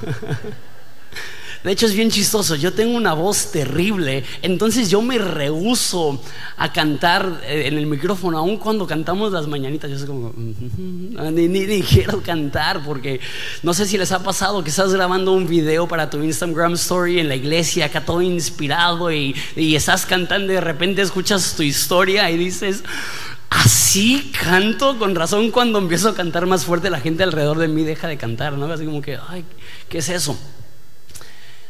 De 1.65 1.71
hecho, 1.71 1.87
es 1.87 1.95
bien 1.95 2.11
chistoso. 2.11 2.53
Yo 2.53 2.73
tengo 2.73 2.95
una 2.95 3.13
voz 3.13 3.51
terrible. 3.51 4.23
Entonces 4.43 4.87
yo 4.87 5.01
me 5.01 5.17
rehuso 5.17 6.21
a 6.57 6.71
cantar 6.71 7.41
eh, 7.43 7.63
en 7.65 7.79
el 7.79 7.87
micrófono. 7.87 8.37
Aun 8.37 8.57
cuando 8.57 8.85
cantamos 8.85 9.31
las 9.31 9.47
mañanitas, 9.47 9.89
yo 9.89 9.97
soy 9.97 10.05
como... 10.05 10.31
Ni, 10.37 11.47
ni, 11.47 11.81
quiero 11.81 12.21
cantar 12.21 12.83
porque 12.85 13.19
no 13.63 13.73
sé 13.73 13.87
si 13.87 13.97
les 13.97 14.11
ha 14.11 14.21
pasado 14.21 14.63
que 14.63 14.69
estás 14.69 14.93
grabando 14.93 15.31
un 15.31 15.47
video 15.47 15.87
para 15.87 16.07
tu 16.07 16.21
Instagram 16.21 16.73
Story 16.73 17.19
en 17.19 17.29
la 17.29 17.35
iglesia, 17.35 17.85
acá 17.85 18.05
todo 18.05 18.21
inspirado 18.21 19.11
y, 19.11 19.35
y 19.55 19.75
estás 19.75 20.05
cantando 20.05 20.51
y 20.51 20.55
de 20.55 20.61
repente 20.61 21.01
escuchas 21.01 21.55
tu 21.55 21.63
historia 21.63 22.29
y 22.29 22.37
dices... 22.37 22.83
Así 23.47 24.31
canto, 24.43 24.99
con 24.99 25.15
razón 25.15 25.49
cuando 25.49 25.79
empiezo 25.79 26.09
a 26.09 26.15
cantar 26.15 26.45
más 26.45 26.65
fuerte 26.65 26.89
la 26.89 26.99
gente 26.99 27.23
alrededor 27.23 27.57
de 27.57 27.69
mí 27.69 27.83
deja 27.83 28.07
de 28.07 28.17
cantar, 28.17 28.53
¿no? 28.53 28.65
Así 28.65 28.85
como 28.85 29.01
que, 29.01 29.17
ay, 29.29 29.45
¿qué 29.87 29.99
es 29.99 30.09
eso? 30.09 30.37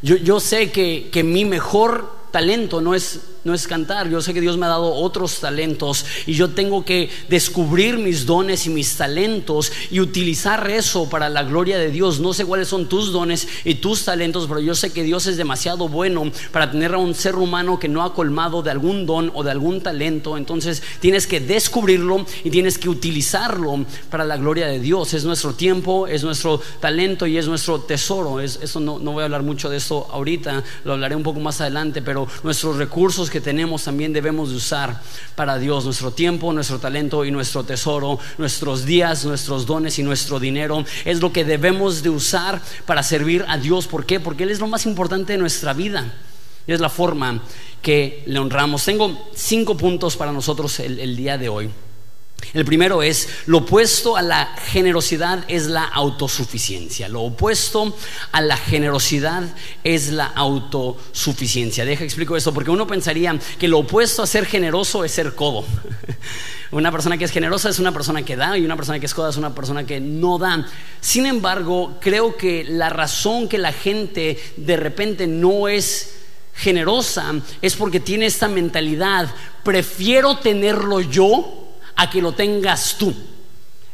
Yo, 0.06 0.40
sé 0.40 0.72
que, 0.72 1.24
mi 1.24 1.46
mejor 1.46 2.16
talento 2.30 2.80
no 2.80 2.94
es 2.94 3.22
no 3.46 3.54
es 3.54 3.68
cantar. 3.68 4.10
Yo 4.10 4.22
sé 4.22 4.34
que 4.34 4.42
Dios 4.42 4.58
me 4.58 4.66
ha 4.66 4.70
dado 4.70 4.92
otros 4.92 5.40
talentos 5.40 6.06
y 6.26 6.34
yo 6.34 6.50
tengo 6.50 6.84
que 6.84 7.10
descubrir 7.30 7.98
mis 8.00 8.26
dones 8.26 8.66
y 8.66 8.72
mis 8.72 8.98
talentos 8.98 9.72
y 9.92 10.00
utilizar 10.00 10.70
eso 10.70 11.08
para 11.08 11.30
la 11.30 11.44
gloria 11.44 11.78
de 11.78 11.92
Dios. 11.92 12.20
No 12.20 12.34
sé 12.34 12.44
cuáles 12.44 12.68
son 12.68 12.90
tus 12.90 13.12
dones 13.12 13.48
y 13.64 13.76
tus 13.76 14.04
talentos, 14.04 14.48
pero 14.48 14.60
yo 14.60 14.74
sé 14.74 14.92
que 14.92 15.04
Dios 15.04 15.28
es 15.28 15.38
demasiado 15.38 15.88
bueno 15.88 16.32
para 16.52 16.72
tener 16.72 16.96
a 16.96 16.98
un 16.98 17.14
ser 17.14 17.36
humano 17.36 17.80
que 17.80 17.88
no 17.88 18.04
ha 18.04 18.16
colmado 18.16 18.64
de 18.64 18.72
algún 18.72 19.06
don 19.06 19.32
o 19.36 19.44
de 19.44 19.52
algún 19.52 19.80
talento. 19.80 20.38
Entonces 20.38 20.82
tienes 21.00 21.28
que 21.28 21.40
descubrirlo 21.40 22.26
y 22.44 22.50
tienes 22.50 22.80
que 22.80 22.90
utilizarlo 22.90 23.86
para 24.10 24.26
la 24.26 24.38
gloria 24.38 24.66
de 24.66 24.80
Dios. 24.80 25.14
Es 25.14 25.24
nuestro 25.24 25.54
tiempo, 25.54 26.08
es 26.08 26.24
nuestro 26.24 26.60
talento 26.80 27.28
y 27.28 27.38
es 27.38 27.48
nuestro 27.48 27.80
tesoro. 27.80 28.40
Es, 28.40 28.60
eso 28.64 28.80
no, 28.80 28.98
no 28.98 29.12
voy 29.12 29.22
a 29.22 29.26
hablar 29.26 29.44
mucho 29.44 29.70
de 29.70 29.78
esto 29.78 30.08
ahorita, 30.12 30.64
lo 30.84 30.94
hablaré 30.94 31.16
un 31.16 31.22
poco 31.22 31.40
más 31.40 31.62
adelante, 31.62 32.02
pero 32.02 32.28
nuestros 32.44 32.78
recursos 32.78 33.30
que 33.36 33.42
tenemos 33.42 33.84
también 33.84 34.14
debemos 34.14 34.52
de 34.52 34.56
usar 34.56 35.02
para 35.36 35.58
Dios, 35.58 35.84
nuestro 35.84 36.12
tiempo, 36.12 36.54
nuestro 36.54 36.80
talento 36.80 37.26
y 37.26 37.32
nuestro 37.32 37.66
tesoro, 37.66 38.18
nuestros 38.38 38.86
días, 38.86 39.26
nuestros 39.26 39.66
dones 39.66 40.00
y 40.00 40.04
nuestro 40.04 40.40
dinero, 40.40 40.86
es 41.04 41.20
lo 41.20 41.34
que 41.34 41.44
debemos 41.44 42.02
de 42.02 42.12
usar 42.12 42.62
para 42.86 43.04
servir 43.04 43.44
a 43.50 43.58
Dios. 43.58 43.88
¿Por 43.88 44.06
qué? 44.06 44.22
Porque 44.22 44.44
Él 44.44 44.52
es 44.52 44.62
lo 44.62 44.68
más 44.68 44.86
importante 44.86 45.34
de 45.34 45.38
nuestra 45.38 45.74
vida. 45.74 46.14
Y 46.66 46.72
es 46.72 46.80
la 46.80 46.88
forma 46.88 47.44
que 47.82 48.24
le 48.26 48.40
honramos. 48.40 48.86
Tengo 48.86 49.30
cinco 49.36 49.76
puntos 49.76 50.16
para 50.16 50.32
nosotros 50.32 50.80
el, 50.80 50.98
el 51.02 51.18
día 51.18 51.38
de 51.38 51.50
hoy. 51.50 51.70
El 52.54 52.64
primero 52.64 53.04
es, 53.04 53.28
lo 53.48 53.60
opuesto 53.60 54.16
a 54.16 54.22
la 54.22 54.56
generosidad 54.68 55.44
es 55.48 55.66
la 55.66 55.84
autosuficiencia. 55.84 57.10
Lo 57.10 57.22
opuesto 57.24 57.98
a 58.32 58.40
la 58.40 58.56
generosidad 58.56 59.44
es 59.84 60.10
la 60.12 60.28
autosuficiencia. 60.28 61.84
Deja 61.84 62.04
explico 62.04 62.38
esto, 62.38 62.54
porque 62.54 62.72
uno 62.72 62.88
pensaría 62.88 63.38
que 63.60 63.68
lo 63.68 63.80
opuesto 63.80 64.24
a 64.24 64.28
ser 64.28 64.46
generoso 64.46 65.04
es 65.04 65.12
ser 65.12 65.36
codo. 65.36 65.66
Una 66.72 66.92
persona 66.92 67.18
que 67.18 67.26
es 67.26 67.32
generosa 67.32 67.70
es 67.70 67.80
una 67.80 67.94
persona 67.94 68.24
que 68.24 68.36
da 68.36 68.58
y 68.58 68.66
una 68.66 68.76
persona 68.76 69.00
que 69.00 69.06
es 69.06 69.14
coda 69.14 69.30
es 69.30 69.38
una 69.38 69.54
persona 69.54 69.86
que 69.86 70.00
no 70.00 70.38
da. 70.38 70.66
Sin 71.00 71.26
embargo, 71.26 71.98
creo 72.02 72.36
que 72.36 72.66
la 72.66 72.90
razón 72.90 73.48
que 73.48 73.58
la 73.58 73.72
gente 73.72 74.38
de 74.58 74.76
repente 74.76 75.28
no 75.28 75.68
es 75.68 76.16
generosa 76.54 77.34
es 77.62 77.76
porque 77.76 78.00
tiene 78.00 78.26
esta 78.26 78.48
mentalidad, 78.48 79.34
prefiero 79.64 80.40
tenerlo 80.40 81.02
yo 81.02 81.65
a 81.96 82.10
que 82.10 82.22
lo 82.22 82.34
tengas 82.34 82.98
tú. 82.98 83.14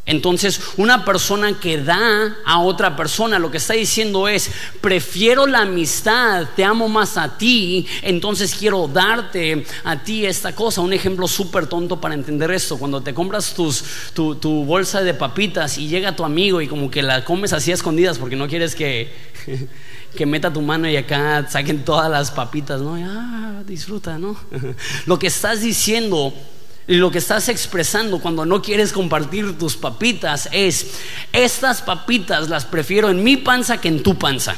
Entonces, 0.04 0.60
una 0.78 1.06
persona 1.06 1.60
que 1.60 1.78
da 1.78 2.36
a 2.44 2.60
otra 2.60 2.96
persona 2.96 3.38
lo 3.38 3.52
que 3.52 3.58
está 3.58 3.76
diciendo 3.76 4.28
es, 4.28 4.50
prefiero 4.82 5.46
la 5.46 5.60
amistad, 5.60 6.48
te 6.56 6.66
amo 6.66 6.90
más 6.90 7.18
a 7.18 7.38
ti, 7.38 7.86
entonces 8.02 8.56
quiero 8.56 8.88
darte 8.88 9.64
a 9.84 10.04
ti 10.04 10.26
esta 10.26 10.56
cosa. 10.56 10.82
Un 10.82 10.94
ejemplo 10.94 11.28
súper 11.28 11.68
tonto 11.68 12.02
para 12.02 12.16
entender 12.16 12.50
esto, 12.50 12.78
cuando 12.78 13.02
te 13.02 13.14
compras 13.14 13.54
tus, 13.54 13.84
tu, 14.14 14.66
bolsa 14.66 15.02
de 15.02 15.14
papitas 15.14 15.78
y 15.78 15.88
llega 15.88 16.16
tu 16.16 16.26
amigo 16.26 16.62
y 16.62 16.68
como 16.68 16.90
que 16.90 17.04
la 17.04 17.24
comes 17.24 17.54
así 17.54 17.72
a 17.72 17.76
escondidas 17.76 18.18
porque 18.18 18.36
no 18.36 18.48
quieres 18.48 18.74
que, 18.74 19.14
que 20.18 20.26
meta 20.26 20.52
tu 20.52 20.62
mano 20.62 20.90
y 20.90 20.98
acá 20.98 21.48
saquen 21.48 21.86
todas 21.86 22.10
las 22.10 22.32
papitas, 22.32 22.82
¿no? 22.82 22.96
ah, 22.96 23.62
disfruta, 23.68 24.18
¿no? 24.18 24.36
Lo 25.06 25.20
que 25.20 25.28
estás 25.28 25.62
diciendo 25.62 26.34
y 26.34 26.61
lo 26.88 27.12
que 27.12 27.20
estás 27.20 27.50
expresando 27.50 28.20
cuando 28.20 28.46
no 28.46 28.62
quieres 28.62 28.92
compartir 28.92 29.58
tus 29.58 29.76
papitas 29.76 30.50
es, 30.52 30.88
estas 31.32 31.82
papitas 31.82 32.50
las 32.50 32.66
prefiero 32.66 33.10
en 33.10 33.24
mi 33.24 33.38
panza 33.38 33.80
que 33.80 33.88
en 33.88 34.04
tu 34.04 34.18
panza. 34.18 34.56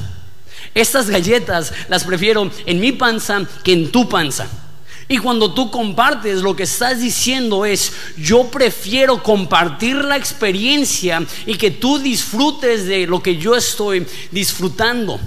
Estas 0.73 1.09
galletas 1.09 1.73
las 1.89 2.03
prefiero 2.03 2.49
en 2.65 2.79
mi 2.79 2.91
panza 2.91 3.45
que 3.63 3.73
en 3.73 3.91
tu 3.91 4.09
panza. 4.09 4.47
Y 5.07 5.17
cuando 5.17 5.53
tú 5.53 5.69
compartes, 5.69 6.41
lo 6.41 6.55
que 6.55 6.63
estás 6.63 6.99
diciendo 6.99 7.65
es, 7.65 7.91
yo 8.17 8.49
prefiero 8.49 9.21
compartir 9.21 9.97
la 9.97 10.17
experiencia 10.17 11.23
y 11.45 11.55
que 11.55 11.71
tú 11.71 11.99
disfrutes 11.99 12.85
de 12.87 13.05
lo 13.05 13.21
que 13.21 13.37
yo 13.37 13.55
estoy 13.55 14.07
disfrutando. 14.31 15.19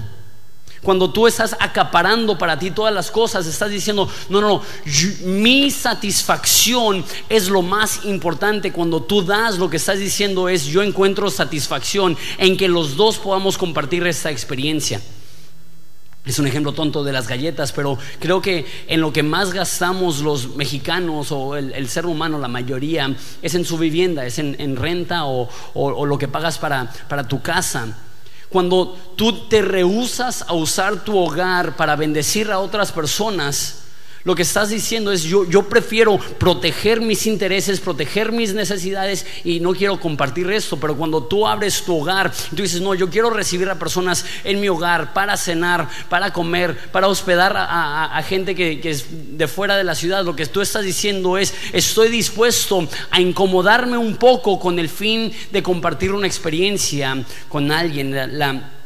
Cuando 0.81 1.09
tú 1.09 1.27
estás 1.27 1.55
acaparando 1.59 2.37
para 2.37 2.59
ti 2.59 2.71
todas 2.71 2.93
las 2.93 3.09
cosas, 3.09 3.47
estás 3.47 3.71
diciendo, 3.71 4.07
no, 4.29 4.41
no, 4.41 4.47
no, 4.47 4.61
mi 5.25 5.71
satisfacción 5.71 7.03
es 7.29 7.49
lo 7.49 7.61
más 7.61 8.05
importante. 8.05 8.71
Cuando 8.71 9.01
tú 9.01 9.23
das, 9.23 9.57
lo 9.57 9.69
que 9.69 9.77
estás 9.77 9.99
diciendo 9.99 10.49
es, 10.49 10.65
yo 10.65 10.83
encuentro 10.83 11.29
satisfacción 11.29 12.15
en 12.37 12.57
que 12.57 12.67
los 12.67 12.95
dos 12.95 13.17
podamos 13.17 13.57
compartir 13.57 14.05
esta 14.05 14.29
experiencia. 14.29 15.01
Es 16.25 16.39
un 16.39 16.47
ejemplo 16.47 16.73
tonto 16.73 17.05
de 17.05 17.13
las 17.13 17.27
galletas, 17.27 17.71
pero 17.71 17.97
creo 18.19 18.41
que 18.41 18.65
en 18.87 18.99
lo 18.99 19.13
que 19.13 19.23
más 19.23 19.53
gastamos 19.53 20.19
los 20.19 20.57
mexicanos 20.57 21.31
o 21.31 21.55
el, 21.55 21.87
ser 21.87 22.05
humano, 22.05 22.37
la 22.37 22.49
mayoría, 22.49 23.15
es 23.41 23.55
en 23.55 23.63
su 23.63 23.77
vivienda, 23.77 24.25
es 24.25 24.37
en, 24.37 24.75
renta 24.75 25.25
o, 25.25 25.47
lo 26.05 26.17
que 26.17 26.27
pagas 26.27 26.59
para 26.59 27.27
tu 27.29 27.41
casa. 27.41 27.97
Cuando 28.49 28.97
tú 29.15 29.47
te 29.47 29.61
rehusas 29.61 30.45
a 30.47 30.53
usar 30.53 31.03
tu 31.03 31.17
hogar 31.17 31.75
para 31.75 31.95
bendecir 31.95 32.51
a 32.51 32.59
otras 32.59 32.91
personas, 32.91 33.86
lo 34.27 34.35
que 34.35 34.41
estás 34.41 34.67
diciendo 34.67 35.13
es 35.13 35.23
yo, 35.23 35.49
yo 35.49 35.69
prefiero 35.69 36.17
proteger 36.17 36.99
mis 36.99 37.25
intereses, 37.27 37.79
proteger 37.79 38.33
mis 38.33 38.53
necesidades 38.53 39.25
y 39.45 39.61
no 39.61 39.71
quiero 39.71 40.01
compartir 40.01 40.51
esto. 40.51 40.75
Pero 40.75 40.97
cuando 40.97 41.23
tú 41.23 41.47
abres 41.47 41.81
tu 41.83 41.95
hogar, 41.95 42.33
tú 42.49 42.61
dices, 42.61 42.81
no, 42.81 42.93
yo 42.93 43.09
quiero 43.09 43.29
recibir 43.29 43.69
a 43.69 43.79
personas 43.79 44.25
en 44.43 44.59
mi 44.59 44.67
hogar 44.67 45.13
para 45.13 45.37
cenar, 45.37 45.87
para 46.09 46.33
comer, 46.33 46.77
para 46.91 47.07
hospedar 47.07 47.55
a, 47.55 48.21
gente 48.27 48.53
que, 48.53 48.81
que, 48.81 48.89
es 48.89 49.05
de 49.37 49.47
fuera 49.47 49.77
de 49.77 49.85
la 49.85 49.95
ciudad. 49.95 50.25
Lo 50.25 50.35
que 50.35 50.45
tú 50.45 50.59
estás 50.59 50.83
diciendo 50.83 51.37
es, 51.37 51.53
estoy 51.71 52.09
dispuesto 52.09 52.85
a 53.11 53.21
incomodarme 53.21 53.97
un 53.97 54.17
poco 54.17 54.59
con 54.59 54.77
el 54.77 54.89
fin 54.89 55.31
de 55.53 55.63
compartir 55.63 56.11
una 56.11 56.27
experiencia 56.27 57.23
con 57.47 57.71
alguien. 57.71 58.13
la 58.37 58.76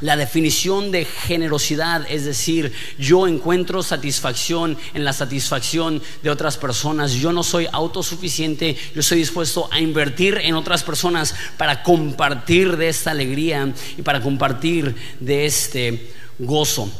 definición 0.00 0.90
de 0.90 1.04
generosidad 1.04 2.06
es 2.08 2.24
decir, 2.24 2.72
yo 2.98 3.26
encuentro 3.26 3.82
satisfacción 3.82 4.76
en 4.92 5.04
la 5.04 5.12
satisfacción 5.12 6.02
de 6.22 6.30
otras 6.30 6.56
personas. 6.56 7.12
Yo 7.12 7.32
no 7.32 7.42
soy 7.42 7.68
autosuficiente, 7.72 8.76
yo 8.94 9.00
estoy 9.00 9.18
dispuesto 9.18 9.68
a 9.72 9.80
invertir 9.80 10.38
en 10.42 10.54
otras 10.54 10.82
personas 10.82 11.34
para 11.56 11.82
compartir 11.82 12.76
de 12.76 12.88
esta 12.88 13.10
alegría 13.10 13.72
y 13.96 14.02
para 14.02 14.20
compartir 14.20 14.94
de 15.20 15.46
este 15.46 16.12
gozo. 16.38 16.90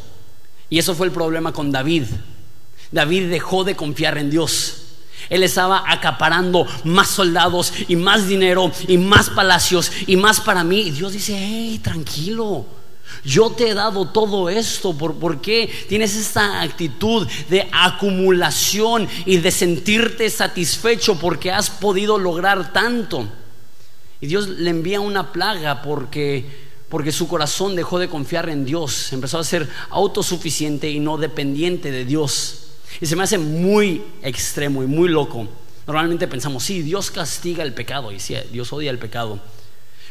Y 0.70 0.78
eso 0.78 0.94
fue 0.94 1.06
el 1.06 1.12
problema 1.12 1.52
con 1.52 1.70
David. 1.70 2.04
David 2.90 3.30
dejó 3.30 3.64
de 3.64 3.76
confiar 3.76 4.18
en 4.18 4.30
Dios. 4.30 4.80
Él 5.30 5.42
estaba 5.42 5.84
acaparando 5.86 6.66
más 6.84 7.08
soldados 7.08 7.72
y 7.88 7.96
más 7.96 8.28
dinero 8.28 8.70
y 8.86 8.98
más 8.98 9.30
palacios 9.30 9.90
y 10.06 10.16
más 10.16 10.40
para 10.40 10.64
mí. 10.64 10.80
Y 10.80 10.90
Dios 10.90 11.12
dice, 11.12 11.36
hey, 11.36 11.80
tranquilo. 11.82 12.83
Yo 13.24 13.50
te 13.50 13.68
he 13.68 13.74
dado 13.74 14.08
todo 14.08 14.48
esto. 14.48 14.96
¿Por, 14.96 15.14
¿Por 15.16 15.40
qué 15.40 15.70
tienes 15.88 16.16
esta 16.16 16.62
actitud 16.62 17.26
de 17.48 17.68
acumulación 17.70 19.08
y 19.26 19.36
de 19.36 19.50
sentirte 19.50 20.30
satisfecho 20.30 21.18
porque 21.18 21.52
has 21.52 21.70
podido 21.70 22.18
lograr 22.18 22.72
tanto? 22.72 23.28
Y 24.20 24.26
Dios 24.26 24.48
le 24.48 24.70
envía 24.70 25.00
una 25.00 25.32
plaga 25.32 25.82
porque 25.82 26.64
porque 26.94 27.10
su 27.10 27.26
corazón 27.26 27.74
dejó 27.74 27.98
de 27.98 28.08
confiar 28.08 28.48
en 28.48 28.64
Dios, 28.64 29.12
empezó 29.12 29.40
a 29.40 29.42
ser 29.42 29.68
autosuficiente 29.90 30.88
y 30.88 31.00
no 31.00 31.16
dependiente 31.16 31.90
de 31.90 32.04
Dios. 32.04 32.68
Y 33.00 33.06
se 33.06 33.16
me 33.16 33.24
hace 33.24 33.36
muy 33.36 34.00
extremo 34.22 34.80
y 34.80 34.86
muy 34.86 35.08
loco. 35.08 35.48
Normalmente 35.88 36.28
pensamos, 36.28 36.62
sí, 36.62 36.82
Dios 36.82 37.10
castiga 37.10 37.64
el 37.64 37.74
pecado 37.74 38.12
y 38.12 38.20
sí, 38.20 38.36
Dios 38.52 38.72
odia 38.72 38.92
el 38.92 39.00
pecado. 39.00 39.40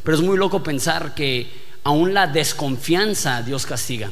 Pero 0.04 0.18
es 0.18 0.22
muy 0.22 0.38
loco 0.38 0.62
pensar 0.62 1.16
que 1.16 1.50
aún 1.84 2.14
la 2.14 2.28
desconfianza 2.28 3.42
Dios 3.42 3.66
castiga. 3.66 4.12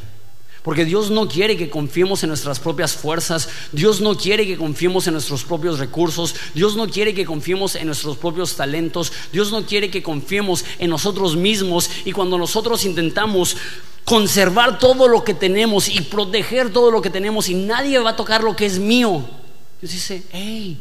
Porque 0.64 0.86
Dios 0.86 1.10
no 1.10 1.28
quiere 1.28 1.58
que 1.58 1.72
confiemos 1.72 2.22
en 2.22 2.30
nuestras 2.30 2.60
propias 2.60 2.94
fuerzas, 2.94 3.50
Dios 3.72 4.00
no 4.00 4.16
quiere 4.16 4.46
que 4.46 4.58
confiemos 4.58 5.08
en 5.08 5.14
nuestros 5.14 5.44
propios 5.44 5.80
recursos, 5.80 6.36
Dios 6.54 6.76
no 6.76 6.88
quiere 6.88 7.16
que 7.16 7.26
confiemos 7.26 7.76
en 7.76 7.88
nuestros 7.88 8.16
propios 8.18 8.56
talentos, 8.56 9.12
Dios 9.34 9.52
no 9.52 9.66
quiere 9.66 9.90
que 9.90 10.04
confiemos 10.04 10.64
en 10.78 10.92
nosotros 10.92 11.36
mismos 11.36 11.90
y 12.06 12.12
cuando 12.12 12.38
nosotros 12.38 12.86
intentamos 12.86 13.58
conservar 14.06 14.78
todo 14.78 15.08
lo 15.08 15.24
que 15.24 15.34
tenemos 15.34 15.90
y 15.90 16.02
proteger 16.02 16.72
todo 16.72 16.92
lo 16.92 17.02
que 17.02 17.10
tenemos 17.10 17.50
y 17.50 17.56
nadie 17.56 17.98
va 17.98 18.12
a 18.12 18.16
tocar 18.16 18.44
lo 18.44 18.56
que 18.56 18.68
es 18.68 18.78
mío. 18.78 19.26
Dios 19.80 19.92
dice, 19.94 20.24
hey, 20.32 20.80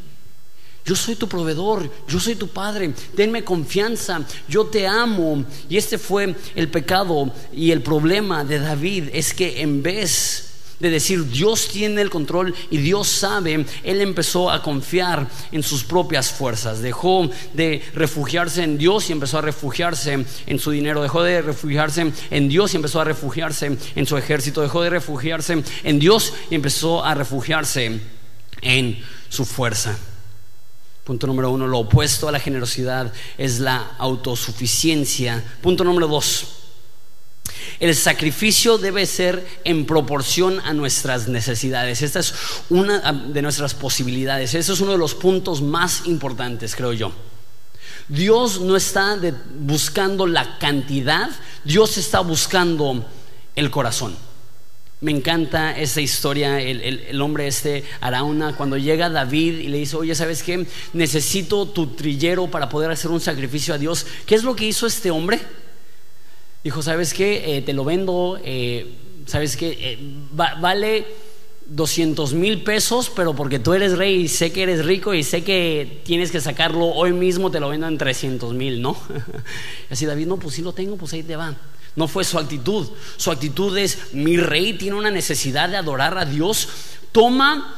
yo 0.84 0.96
soy 0.96 1.14
tu 1.14 1.28
proveedor, 1.28 1.90
yo 2.08 2.18
soy 2.18 2.34
tu 2.34 2.48
padre, 2.48 2.92
denme 3.14 3.44
confianza, 3.44 4.24
yo 4.48 4.66
te 4.66 4.86
amo. 4.86 5.44
Y 5.68 5.76
este 5.76 5.98
fue 5.98 6.34
el 6.54 6.68
pecado 6.68 7.32
y 7.52 7.70
el 7.70 7.82
problema 7.82 8.44
de 8.44 8.58
David, 8.58 9.08
es 9.12 9.34
que 9.34 9.60
en 9.60 9.82
vez 9.82 10.46
de 10.80 10.90
decir 10.90 11.28
Dios 11.28 11.68
tiene 11.68 12.00
el 12.00 12.10
control 12.10 12.54
y 12.70 12.78
Dios 12.78 13.06
sabe, 13.06 13.66
él 13.84 14.00
empezó 14.00 14.50
a 14.50 14.62
confiar 14.62 15.28
en 15.52 15.62
sus 15.62 15.84
propias 15.84 16.32
fuerzas, 16.32 16.80
dejó 16.80 17.30
de 17.52 17.82
refugiarse 17.94 18.64
en 18.64 18.78
Dios 18.78 19.10
y 19.10 19.12
empezó 19.12 19.38
a 19.38 19.42
refugiarse 19.42 20.24
en 20.46 20.58
su 20.58 20.70
dinero, 20.70 21.02
dejó 21.02 21.22
de 21.22 21.42
refugiarse 21.42 22.10
en 22.30 22.48
Dios 22.48 22.72
y 22.72 22.76
empezó 22.76 23.00
a 23.00 23.04
refugiarse 23.04 23.76
en 23.94 24.06
su 24.06 24.16
ejército, 24.16 24.62
dejó 24.62 24.82
de 24.82 24.90
refugiarse 24.90 25.62
en 25.84 25.98
Dios 25.98 26.32
y 26.50 26.54
empezó 26.54 27.04
a 27.04 27.14
refugiarse 27.14 28.00
en 28.62 29.04
su 29.28 29.44
fuerza. 29.44 29.96
Punto 31.10 31.26
número 31.26 31.50
uno, 31.50 31.66
lo 31.66 31.80
opuesto 31.80 32.28
a 32.28 32.30
la 32.30 32.38
generosidad 32.38 33.12
es 33.36 33.58
la 33.58 33.96
autosuficiencia. 33.98 35.42
Punto 35.60 35.82
número 35.82 36.06
dos, 36.06 36.46
el 37.80 37.96
sacrificio 37.96 38.78
debe 38.78 39.04
ser 39.06 39.44
en 39.64 39.86
proporción 39.86 40.60
a 40.60 40.72
nuestras 40.72 41.26
necesidades. 41.26 42.02
Esta 42.02 42.20
es 42.20 42.32
una 42.68 43.12
de 43.12 43.42
nuestras 43.42 43.74
posibilidades. 43.74 44.54
Ese 44.54 44.72
es 44.72 44.78
uno 44.78 44.92
de 44.92 44.98
los 44.98 45.16
puntos 45.16 45.60
más 45.62 46.02
importantes, 46.06 46.76
creo 46.76 46.92
yo. 46.92 47.10
Dios 48.06 48.60
no 48.60 48.76
está 48.76 49.18
buscando 49.58 50.28
la 50.28 50.58
cantidad, 50.58 51.28
Dios 51.64 51.98
está 51.98 52.20
buscando 52.20 53.04
el 53.56 53.68
corazón. 53.72 54.29
Me 55.00 55.12
encanta 55.12 55.78
esa 55.78 56.02
historia, 56.02 56.60
el, 56.60 57.20
hombre 57.22 57.46
este, 57.46 57.84
Arauna, 58.02 58.54
cuando 58.54 58.76
llega 58.76 59.08
David 59.08 59.58
y 59.58 59.68
le 59.68 59.78
dice, 59.78 59.96
oye, 59.96 60.14
¿sabes 60.14 60.42
qué? 60.42 60.66
Necesito 60.92 61.66
tu 61.66 61.86
trillero 61.86 62.48
para 62.48 62.68
poder 62.68 62.90
hacer 62.90 63.10
un 63.10 63.20
sacrificio 63.20 63.72
a 63.72 63.78
Dios. 63.78 64.06
¿Qué 64.26 64.34
es 64.34 64.44
lo 64.44 64.54
que 64.54 64.66
hizo 64.66 64.86
este 64.86 65.10
hombre? 65.10 65.40
Dijo, 66.62 66.82
¿sabes 66.82 67.14
qué? 67.14 67.56
Eh, 67.56 67.62
te 67.62 67.72
lo 67.72 67.84
vendo, 67.84 68.38
eh, 68.44 68.92
¿sabes 69.24 69.56
qué? 69.56 69.70
Eh, 69.80 69.98
vale 70.32 71.06
200 71.70 72.34
mil 72.34 72.62
pesos, 72.62 73.10
pero 73.14 73.34
porque 73.34 73.58
tú 73.58 73.72
eres 73.72 73.96
rey 73.96 74.22
y 74.22 74.28
sé 74.28 74.52
que 74.52 74.64
eres 74.64 74.84
rico 74.84 75.14
y 75.14 75.22
sé 75.22 75.42
que 75.42 76.02
tienes 76.04 76.30
que 76.30 76.42
sacarlo 76.42 76.88
hoy 76.88 77.12
mismo, 77.14 77.50
te 77.50 77.60
lo 77.60 77.70
vendo 77.70 77.88
en 77.88 77.96
300 77.96 78.52
mil, 78.52 78.82
¿no? 78.82 78.98
Así 79.90 80.04
David, 80.04 80.26
no, 80.26 80.36
pues 80.36 80.56
sí 80.56 80.62
lo 80.62 80.74
tengo, 80.74 80.96
pues 80.96 81.14
ahí 81.14 81.22
te 81.22 81.36
va. 81.36 81.56
No 81.96 82.08
fue 82.08 82.24
su 82.24 82.38
actitud. 82.38 82.88
Su 83.16 83.30
actitud 83.30 83.76
es, 83.76 84.12
mi 84.12 84.36
rey 84.36 84.74
tiene 84.74 84.96
una 84.96 85.10
necesidad 85.10 85.68
de 85.68 85.76
adorar 85.76 86.16
a 86.18 86.24
Dios. 86.24 86.68
Toma 87.12 87.74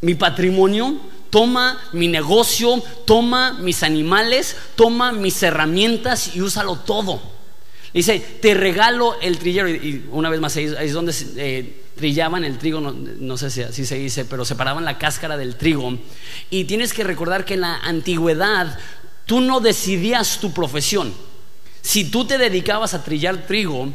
mi 0.00 0.14
patrimonio, 0.14 0.96
toma 1.30 1.80
mi 1.92 2.08
negocio, 2.08 2.82
toma 3.06 3.54
mis 3.54 3.82
animales, 3.82 4.56
toma 4.76 5.12
mis 5.12 5.42
herramientas 5.42 6.34
y 6.36 6.40
úsalo 6.40 6.76
todo. 6.76 7.20
Dice, 7.92 8.20
te 8.40 8.54
regalo 8.54 9.16
el 9.20 9.38
trillero. 9.38 9.68
Y 9.68 10.04
una 10.10 10.28
vez 10.28 10.40
más, 10.40 10.56
ahí 10.56 10.66
es 10.80 10.92
donde 10.92 11.14
eh, 11.36 11.82
trillaban 11.96 12.44
el 12.44 12.58
trigo, 12.58 12.80
no, 12.80 13.36
sé 13.36 13.50
si 13.50 13.62
así 13.62 13.84
se 13.86 13.96
dice, 13.96 14.24
pero 14.24 14.44
separaban 14.44 14.84
la 14.84 14.98
cáscara 14.98 15.36
del 15.36 15.56
trigo. 15.56 15.98
Y 16.50 16.64
tienes 16.64 16.92
que 16.92 17.04
recordar 17.04 17.44
que 17.44 17.54
en 17.54 17.62
la 17.62 17.76
antigüedad 17.76 18.78
tú 19.26 19.40
no 19.40 19.60
decidías 19.60 20.38
tu 20.38 20.52
profesión. 20.52 21.12
Si 21.88 22.04
tú 22.04 22.26
te 22.26 22.36
dedicabas 22.36 22.92
a 22.92 23.02
trillar 23.02 23.46
trigo, 23.46 23.88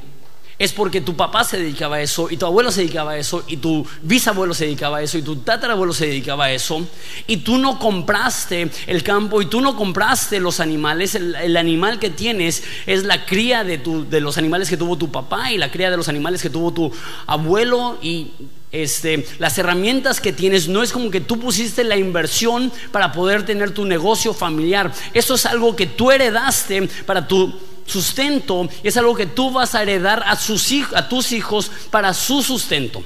es 0.58 0.74
porque 0.74 1.00
tu 1.00 1.16
papá 1.16 1.44
se 1.44 1.60
dedicaba 1.60 1.98
a 1.98 2.02
eso 2.02 2.28
y 2.28 2.38
tu 2.38 2.48
abuelo 2.48 2.72
se 2.72 2.82
dedicaba 2.82 3.12
a 3.12 3.18
eso 3.20 3.44
y 3.48 3.58
tu 3.58 3.86
bisabuelo 4.02 4.56
se 4.56 4.66
dedicaba 4.66 4.98
a 4.98 5.04
eso 5.04 5.20
y 5.20 5.22
tu 5.22 5.36
tatarabuelo 5.36 5.94
se 5.94 6.08
dedicaba 6.08 6.46
a 6.46 6.52
eso 6.52 6.88
y 7.28 7.38
tú 7.38 7.60
no 7.60 7.78
compraste 7.78 8.72
el 8.88 9.04
campo 9.04 9.44
y 9.44 9.46
tú 9.46 9.62
no 9.62 9.76
compraste 9.76 10.40
los 10.40 10.60
animales, 10.60 11.14
el, 11.14 11.56
animal 11.56 12.00
que 12.00 12.10
tienes 12.10 12.64
es 12.88 13.04
la 13.04 13.28
cría 13.28 13.64
de, 13.64 13.78
de 13.78 14.22
los 14.22 14.40
animales 14.40 14.70
que 14.70 14.78
tuvo 14.78 14.98
tu 14.98 15.12
papá 15.12 15.52
y 15.52 15.60
la 15.60 15.70
cría 15.70 15.92
de 15.92 15.98
los 15.98 16.10
animales 16.10 16.42
que 16.42 16.50
tuvo 16.50 16.74
tu 16.74 16.92
abuelo 17.28 18.00
y 18.02 18.32
este, 18.72 19.24
las 19.38 19.56
herramientas 19.60 20.20
que 20.20 20.34
tienes 20.34 20.68
no 20.68 20.82
es 20.82 20.92
como 20.92 21.12
que 21.12 21.22
tú 21.22 21.40
pusiste 21.40 21.84
la 21.84 21.96
inversión 21.96 22.72
para 22.92 23.12
poder 23.12 23.46
tener 23.46 23.70
tu 23.70 23.86
negocio 23.86 24.34
familiar. 24.34 24.92
Eso 25.14 25.36
es 25.36 25.46
algo 25.46 25.76
que 25.76 25.86
tú 25.86 26.10
heredaste 26.10 26.90
para 27.06 27.28
tu 27.28 27.54
sustento 27.86 28.68
es 28.84 28.98
algo 28.98 29.16
que 29.16 29.25
tú 29.25 29.52
vas 29.52 29.75
a 29.75 29.82
heredar 29.82 30.24
a, 30.25 30.36
sus, 30.36 30.72
a 30.94 31.08
tus 31.08 31.32
hijos 31.32 31.72
para 31.90 32.13
su 32.13 32.42
sustento. 32.42 33.04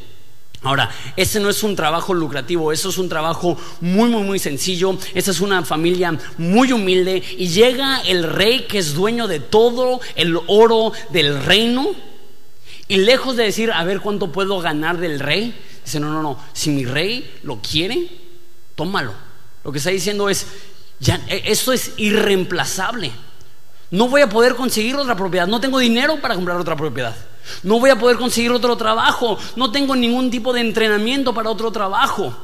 Ahora, 0.63 0.89
ese 1.15 1.39
no 1.39 1.49
es 1.49 1.61
un 1.61 1.75
trabajo 1.75 2.13
lucrativo, 2.13 2.71
eso 2.71 2.89
es 2.89 2.97
un 2.97 3.09
trabajo 3.09 3.57
muy, 3.79 4.09
muy, 4.09 4.23
muy 4.23 4.39
sencillo. 4.39 4.97
Esa 5.13 5.31
es 5.31 5.39
una 5.39 5.63
familia 5.63 6.17
muy 6.37 6.71
humilde 6.71 7.23
y 7.37 7.47
llega 7.47 8.01
el 8.01 8.23
rey 8.23 8.65
que 8.67 8.79
es 8.79 8.93
dueño 8.93 9.27
de 9.27 9.39
todo 9.39 10.01
el 10.15 10.37
oro 10.47 10.93
del 11.11 11.43
reino. 11.43 11.87
Y 12.87 12.97
lejos 12.97 13.35
de 13.35 13.43
decir, 13.43 13.71
a 13.71 13.83
ver 13.83 14.01
cuánto 14.01 14.31
puedo 14.31 14.59
ganar 14.59 14.97
del 14.97 15.19
rey, 15.19 15.53
dice, 15.85 15.99
no, 15.99 16.11
no, 16.11 16.23
no, 16.23 16.39
si 16.53 16.69
mi 16.71 16.85
rey 16.85 17.39
lo 17.43 17.61
quiere, 17.61 18.07
tómalo. 18.75 19.13
Lo 19.63 19.71
que 19.71 19.77
está 19.77 19.91
diciendo 19.91 20.29
es, 20.29 20.47
ya, 20.99 21.21
e, 21.27 21.43
esto 21.45 21.71
es 21.71 21.91
irreemplazable. 21.97 23.11
No 23.89 24.09
voy 24.09 24.21
a 24.21 24.29
poder 24.29 24.55
conseguir 24.55 24.95
otra 24.95 25.15
propiedad. 25.15 25.47
No 25.47 25.59
tengo 25.59 25.79
dinero 25.79 26.19
para 26.19 26.35
comprar 26.35 26.57
otra 26.57 26.75
propiedad. 26.75 27.15
No 27.63 27.79
voy 27.79 27.89
a 27.89 27.97
poder 27.97 28.17
conseguir 28.17 28.51
otro 28.51 28.75
trabajo. 28.75 29.37
No 29.55 29.71
tengo 29.71 29.95
ningún 29.95 30.29
tipo 30.29 30.51
de 30.51 30.61
entrenamiento 30.61 31.33
para 31.33 31.49
otro 31.49 31.71
trabajo. 31.71 32.35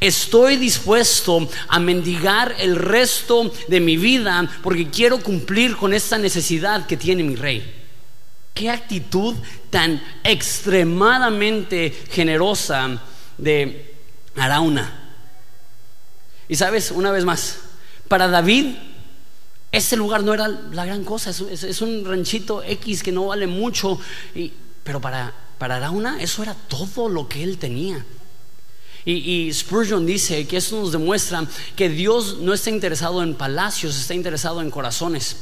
Estoy 0.00 0.56
dispuesto 0.56 1.48
a 1.68 1.78
mendigar 1.78 2.54
el 2.58 2.76
resto 2.76 3.52
de 3.68 3.80
mi 3.80 3.96
vida 3.96 4.48
porque 4.62 4.90
quiero 4.90 5.18
cumplir 5.18 5.76
con 5.76 5.92
esta 5.92 6.18
necesidad 6.18 6.86
que 6.86 6.96
tiene 6.96 7.22
mi 7.22 7.36
rey. 7.36 7.74
Qué 8.54 8.70
actitud 8.70 9.34
tan 9.68 10.02
extremadamente 10.24 11.94
generosa 12.10 13.02
de 13.36 13.94
Arauna. 14.34 15.02
Y 16.48 16.56
sabes, 16.56 16.90
una 16.90 17.10
vez 17.10 17.24
más, 17.24 17.58
para 18.08 18.28
David 18.28 18.76
ese 19.76 19.96
lugar 19.96 20.22
no 20.22 20.34
era 20.34 20.48
la 20.48 20.84
gran 20.84 21.04
cosa, 21.04 21.30
es, 21.30 21.80
un 21.82 22.04
ranchito 22.04 22.62
X 22.62 23.02
que 23.02 23.12
no 23.12 23.26
vale 23.26 23.46
mucho, 23.46 23.98
pero 24.82 25.00
para, 25.00 25.32
para 25.58 25.76
Arauna 25.76 26.20
eso 26.20 26.42
era 26.42 26.54
todo 26.54 27.08
lo 27.08 27.28
que 27.28 27.42
él 27.42 27.58
tenía. 27.58 28.04
Y, 29.04 29.52
Spurgeon 29.52 30.04
dice 30.04 30.48
que 30.48 30.56
eso 30.56 30.80
nos 30.80 30.90
demuestra 30.90 31.46
que 31.76 31.88
Dios 31.88 32.38
no 32.40 32.52
está 32.52 32.70
interesado 32.70 33.22
en 33.22 33.34
palacios, 33.34 33.96
está 33.96 34.14
interesado 34.14 34.60
en 34.60 34.68
corazones. 34.68 35.36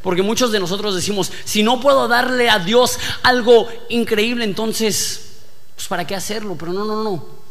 Porque 0.00 0.22
muchos 0.22 0.50
de 0.50 0.58
nosotros 0.58 0.94
decimos, 0.94 1.30
si 1.44 1.62
no 1.62 1.78
puedo 1.78 2.08
darle 2.08 2.48
a 2.48 2.58
Dios 2.58 2.98
algo 3.22 3.68
increíble, 3.90 4.44
entonces, 4.44 5.32
pues 5.74 5.88
¿para 5.88 6.06
qué 6.06 6.14
hacerlo? 6.14 6.56
Pero 6.58 6.72
no, 6.72 6.86
no, 6.86 7.04
no. 7.04 7.41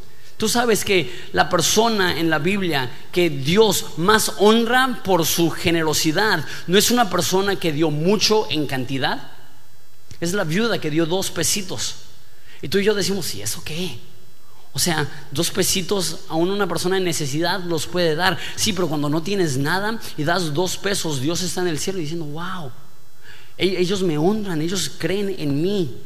Tú 0.42 0.50
sabes 0.50 0.84
que 0.84 1.30
la 1.34 1.50
persona 1.50 2.18
en 2.20 2.32
la 2.32 2.40
Biblia 2.40 2.90
que 3.12 3.30
Dios 3.30 3.86
más 3.98 4.34
honra 4.40 5.04
por 5.04 5.24
su 5.24 5.52
generosidad 5.52 6.44
no 6.66 6.80
es 6.80 6.90
una 6.90 7.12
persona 7.12 7.58
que 7.58 7.72
dio 7.72 7.92
mucho 7.92 8.48
en 8.50 8.66
cantidad. 8.66 9.34
Es 10.20 10.34
la 10.34 10.44
viuda 10.44 10.82
que 10.82 10.90
dio 10.90 11.06
dos 11.06 11.30
pesitos. 11.30 11.98
Y 12.60 12.70
tú 12.70 12.80
y 12.80 12.84
yo 12.84 12.96
decimos, 12.96 13.36
¿y 13.36 13.44
eso 13.44 13.62
qué? 13.64 14.00
O 14.74 14.80
sea, 14.80 15.08
dos 15.30 15.52
pesitos 15.52 16.22
a 16.28 16.34
una 16.34 16.66
persona 16.66 16.98
en 16.98 17.04
necesidad 17.04 17.64
los 17.64 17.86
puede 17.86 18.16
dar. 18.16 18.40
Sí, 18.56 18.74
pero 18.74 18.88
cuando 18.88 19.10
no 19.10 19.22
tienes 19.22 19.58
nada 19.58 20.00
y 20.18 20.24
das 20.24 20.56
dos 20.56 20.76
pesos, 20.76 21.22
Dios 21.22 21.44
está 21.44 21.62
en 21.62 21.68
el 21.68 21.78
cielo 21.78 22.00
diciendo, 22.00 22.26
wow, 22.26 22.72
e-, 23.60 23.80
ellos 23.80 24.02
me 24.02 24.18
honran, 24.18 24.60
ellos 24.60 24.92
creen 24.98 25.36
en 25.38 25.62
mí, 25.62 25.98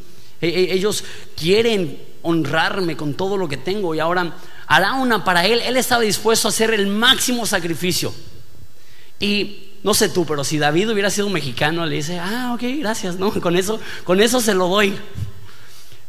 e-, 0.41 0.49
e-, 0.49 0.73
ellos 0.73 1.05
quieren 1.37 2.14
honrarme 2.25 2.97
con 2.97 3.13
todo 3.13 3.37
lo 3.37 3.47
que 3.47 3.57
tengo 3.57 3.95
y 3.95 3.99
ahora 3.99 4.35
hará 4.67 4.93
una 4.93 5.23
para 5.23 5.45
él. 5.45 5.61
Él 5.61 5.77
estaba 5.77 6.01
dispuesto 6.01 6.47
a 6.47 6.49
hacer 6.49 6.73
el 6.73 6.87
máximo 6.87 7.45
sacrificio. 7.45 8.13
Y 9.19 9.73
no 9.83 9.93
sé 9.93 10.09
tú, 10.09 10.25
pero 10.25 10.43
si 10.43 10.57
David 10.57 10.91
hubiera 10.91 11.09
sido 11.09 11.29
mexicano, 11.29 11.85
le 11.85 11.95
dice, 11.95 12.19
ah, 12.19 12.51
ok, 12.55 12.63
gracias, 12.79 13.17
¿no? 13.17 13.31
Con 13.41 13.55
eso, 13.55 13.79
con 14.03 14.19
eso 14.19 14.41
se 14.41 14.53
lo 14.53 14.67
doy. 14.67 14.97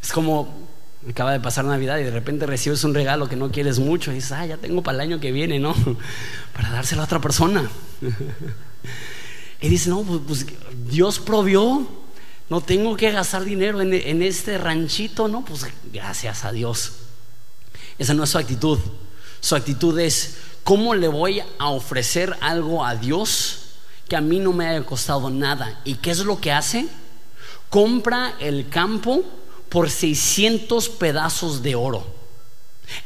Es 0.02 0.12
como, 0.12 0.68
acaba 1.08 1.32
de 1.32 1.40
pasar 1.40 1.64
Navidad 1.64 1.98
y 1.98 2.04
de 2.04 2.10
repente 2.10 2.46
recibes 2.46 2.82
un 2.84 2.94
regalo 2.94 3.28
que 3.28 3.36
no 3.36 3.50
quieres 3.50 3.78
mucho 3.78 4.12
y 4.12 4.16
dices, 4.16 4.32
ah, 4.32 4.46
ya 4.46 4.56
tengo 4.56 4.82
para 4.82 4.96
el 4.96 5.00
año 5.02 5.20
que 5.20 5.32
viene, 5.32 5.58
¿no? 5.58 5.74
Para 6.54 6.70
dárselo 6.70 7.02
a 7.02 7.04
otra 7.04 7.20
persona. 7.20 7.68
Y 9.58 9.68
dice, 9.68 9.88
no, 9.88 10.02
pues, 10.02 10.20
pues 10.26 10.46
Dios 10.86 11.18
provió. 11.18 11.88
No 12.48 12.60
tengo 12.60 12.96
que 12.96 13.10
gastar 13.10 13.44
dinero 13.44 13.80
en, 13.80 14.22
este 14.22 14.56
ranchito, 14.56 15.26
no, 15.26 15.44
pues 15.44 15.66
gracias 15.92 16.44
a 16.44 16.52
Dios. 16.52 16.92
Esa 17.98 18.14
no 18.14 18.24
es 18.24 18.30
su 18.30 18.38
actitud. 18.38 18.78
Su 19.40 19.56
actitud 19.56 19.98
es, 19.98 20.36
¿cómo 20.62 20.94
le 20.94 21.08
voy 21.08 21.42
a 21.58 21.68
ofrecer 21.70 22.36
algo 22.40 22.84
a 22.84 22.94
Dios 22.94 23.58
que 24.08 24.16
a 24.16 24.20
mí 24.20 24.38
no 24.38 24.52
me 24.52 24.68
haya 24.68 24.86
costado 24.86 25.28
nada? 25.28 25.80
¿Y 25.84 25.96
qué 25.96 26.12
es 26.12 26.20
lo 26.20 26.40
que 26.40 26.52
hace? 26.52 26.86
Compra 27.68 28.36
el 28.38 28.68
campo 28.68 29.24
por 29.68 29.90
600 29.90 30.88
pedazos 30.90 31.62
de 31.62 31.74
oro. 31.74 32.15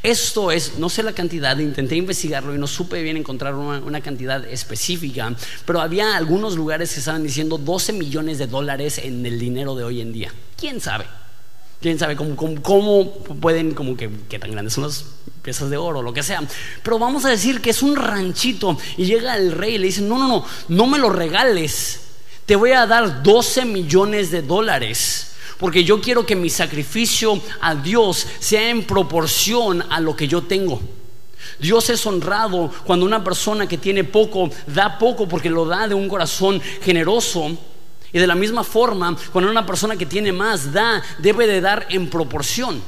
Esto 0.03 0.51
es, 0.51 0.77
no 0.77 0.89
sé 0.89 1.03
la 1.03 1.13
cantidad, 1.13 1.57
intenté 1.57 1.95
investigarlo 1.95 2.53
y 2.53 2.57
no 2.57 2.67
supe 2.67 3.01
bien 3.01 3.17
encontrar 3.17 3.55
una, 3.55 4.01
cantidad 4.01 4.45
específica, 4.45 5.33
pero 5.65 5.81
había 5.81 6.15
algunos 6.15 6.55
lugares 6.55 6.93
que 6.93 6.99
estaban 6.99 7.23
diciendo 7.23 7.57
12 7.57 7.93
millones 7.93 8.37
de 8.37 8.47
dólares 8.47 8.97
en 8.99 9.25
el 9.25 9.39
dinero 9.39 9.75
de 9.75 9.83
hoy 9.83 10.01
en 10.01 10.13
día. 10.13 10.33
¿Quién 10.57 10.79
sabe? 10.79 11.05
quién 11.81 11.97
sabe 11.97 12.15
cómo, 12.15 12.35
cómo, 12.61 13.11
pueden, 13.41 13.73
como 13.73 13.97
que, 13.97 14.09
qué 14.29 14.37
tan 14.37 14.51
grandes 14.51 14.73
son 14.73 14.83
las 14.83 15.03
piezas 15.41 15.69
de 15.69 15.77
oro, 15.77 16.01
lo 16.01 16.13
que 16.13 16.23
sea. 16.23 16.43
Pero 16.83 16.99
vamos 16.99 17.25
a 17.25 17.29
decir 17.29 17.59
que 17.59 17.71
es 17.71 17.81
un 17.81 17.95
ranchito 17.95 18.77
y 18.97 19.05
llega 19.05 19.35
el 19.35 19.51
rey 19.51 19.75
y 19.75 19.77
le 19.79 19.87
dice, 19.87 20.01
no, 20.01 20.19
no, 20.19 20.27
no, 20.27 20.45
no 20.67 20.87
me 20.87 20.99
lo 20.99 21.09
regales, 21.09 22.01
te 22.45 22.55
voy 22.55 22.71
a 22.71 22.85
dar 22.85 23.23
12 23.23 23.65
millones 23.65 24.29
de 24.31 24.43
dólares. 24.43 25.31
Porque 25.61 25.83
yo 25.83 26.01
quiero 26.01 26.25
que 26.25 26.35
mi 26.35 26.49
sacrificio 26.49 27.39
a 27.61 27.75
Dios 27.75 28.25
sea 28.39 28.69
en 28.69 28.83
proporción 28.83 29.85
a 29.89 29.99
lo 29.99 30.15
que 30.15 30.27
yo 30.27 30.41
tengo. 30.41 30.81
Dios 31.59 31.87
es 31.91 32.03
honrado 32.07 32.71
cuando 32.83 33.05
una 33.05 33.23
persona 33.23 33.67
que 33.67 33.77
tiene 33.77 34.03
poco 34.03 34.49
da 34.65 34.97
poco 34.97 35.27
porque 35.27 35.51
lo 35.51 35.65
da 35.65 35.87
de 35.87 35.93
un 35.93 36.09
corazón 36.09 36.59
generoso. 36.81 37.55
Y 38.11 38.17
de 38.17 38.25
la 38.25 38.33
misma 38.33 38.63
forma, 38.63 39.15
cuando 39.31 39.51
una 39.51 39.63
persona 39.63 39.95
que 39.95 40.07
tiene 40.07 40.31
más 40.31 40.73
da, 40.73 41.03
debe 41.19 41.45
de 41.45 41.61
dar 41.61 41.85
en 41.89 42.09
proporción. 42.09 42.81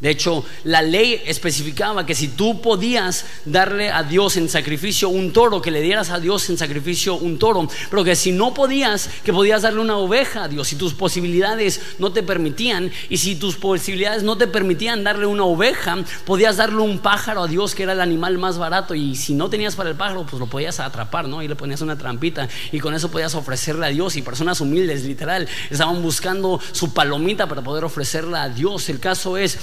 De 0.00 0.10
hecho, 0.10 0.44
la 0.62 0.80
ley 0.80 1.20
especificaba 1.26 2.06
que 2.06 2.14
si 2.14 2.28
tú 2.28 2.60
podías 2.60 3.24
darle 3.44 3.90
a 3.90 4.04
Dios 4.04 4.36
en 4.36 4.48
sacrificio 4.48 5.08
un 5.08 5.32
toro, 5.32 5.60
que 5.60 5.72
le 5.72 5.80
dieras 5.80 6.10
a 6.10 6.20
Dios 6.20 6.48
en 6.50 6.56
sacrificio 6.56 7.16
un 7.16 7.36
toro, 7.36 7.66
pero 7.90 8.04
que 8.04 8.14
si 8.14 8.30
no 8.30 8.54
podías, 8.54 9.10
que 9.24 9.32
podías 9.32 9.62
darle 9.62 9.80
una 9.80 9.96
oveja 9.96 10.44
a 10.44 10.48
Dios, 10.48 10.68
si 10.68 10.76
tus 10.76 10.94
posibilidades 10.94 11.80
no 11.98 12.12
te 12.12 12.22
permitían, 12.22 12.92
y 13.08 13.16
si 13.16 13.34
tus 13.34 13.56
posibilidades 13.56 14.22
no 14.22 14.38
te 14.38 14.46
permitían 14.46 15.02
darle 15.02 15.26
una 15.26 15.42
oveja, 15.42 15.96
podías 16.24 16.58
darle 16.58 16.80
un 16.80 17.00
pájaro 17.00 17.42
a 17.42 17.48
Dios, 17.48 17.74
que 17.74 17.82
era 17.82 17.92
el 17.92 18.00
animal 18.00 18.38
más 18.38 18.56
barato, 18.56 18.94
y 18.94 19.16
si 19.16 19.34
no 19.34 19.50
tenías 19.50 19.74
para 19.74 19.90
el 19.90 19.96
pájaro, 19.96 20.24
pues 20.24 20.38
lo 20.38 20.46
podías 20.46 20.78
atrapar, 20.78 21.26
¿no? 21.26 21.42
Y 21.42 21.48
le 21.48 21.56
ponías 21.56 21.80
una 21.80 21.98
trampita, 21.98 22.48
y 22.70 22.78
con 22.78 22.94
eso 22.94 23.10
podías 23.10 23.34
ofrecerle 23.34 23.86
a 23.86 23.88
Dios, 23.88 24.14
y 24.14 24.22
personas 24.22 24.60
humildes, 24.60 25.02
literal, 25.04 25.48
estaban 25.70 26.00
buscando 26.02 26.60
su 26.70 26.94
palomita 26.94 27.48
para 27.48 27.62
poder 27.62 27.82
ofrecerla 27.82 28.44
a 28.44 28.48
Dios. 28.48 28.88
El 28.90 29.00
caso 29.00 29.36
es 29.36 29.58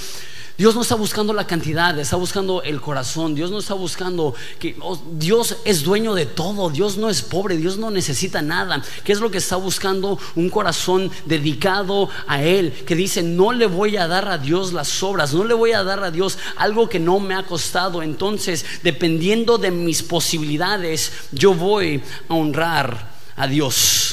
Dios 0.58 0.74
no 0.74 0.80
está 0.80 0.94
buscando 0.94 1.34
la 1.34 1.46
cantidad, 1.46 1.98
está 1.98 2.16
buscando 2.16 2.62
el 2.62 2.80
corazón. 2.80 3.34
Dios 3.34 3.50
no 3.50 3.58
está 3.58 3.74
buscando 3.74 4.34
que 4.58 4.74
oh, 4.80 4.98
Dios 5.12 5.58
es 5.66 5.82
dueño 5.82 6.14
de 6.14 6.24
todo. 6.24 6.70
Dios 6.70 6.96
no 6.96 7.10
es 7.10 7.20
pobre, 7.20 7.58
Dios 7.58 7.76
no 7.76 7.90
necesita 7.90 8.40
nada. 8.40 8.82
¿Qué 9.04 9.12
es 9.12 9.20
lo 9.20 9.30
que 9.30 9.38
está 9.38 9.56
buscando? 9.56 10.18
Un 10.34 10.48
corazón 10.48 11.10
dedicado 11.26 12.08
a 12.26 12.42
Él, 12.42 12.72
que 12.86 12.94
dice, 12.94 13.22
no 13.22 13.52
le 13.52 13.66
voy 13.66 13.98
a 13.98 14.08
dar 14.08 14.28
a 14.28 14.38
Dios 14.38 14.72
las 14.72 15.02
obras, 15.02 15.34
no 15.34 15.44
le 15.44 15.52
voy 15.52 15.72
a 15.72 15.84
dar 15.84 16.02
a 16.02 16.10
Dios 16.10 16.38
algo 16.56 16.88
que 16.88 17.00
no 17.00 17.20
me 17.20 17.34
ha 17.34 17.42
costado. 17.42 18.02
Entonces, 18.02 18.64
dependiendo 18.82 19.58
de 19.58 19.70
mis 19.70 20.02
posibilidades, 20.02 21.12
yo 21.32 21.52
voy 21.52 22.02
a 22.28 22.34
honrar 22.34 23.16
a 23.36 23.46
Dios. 23.46 24.05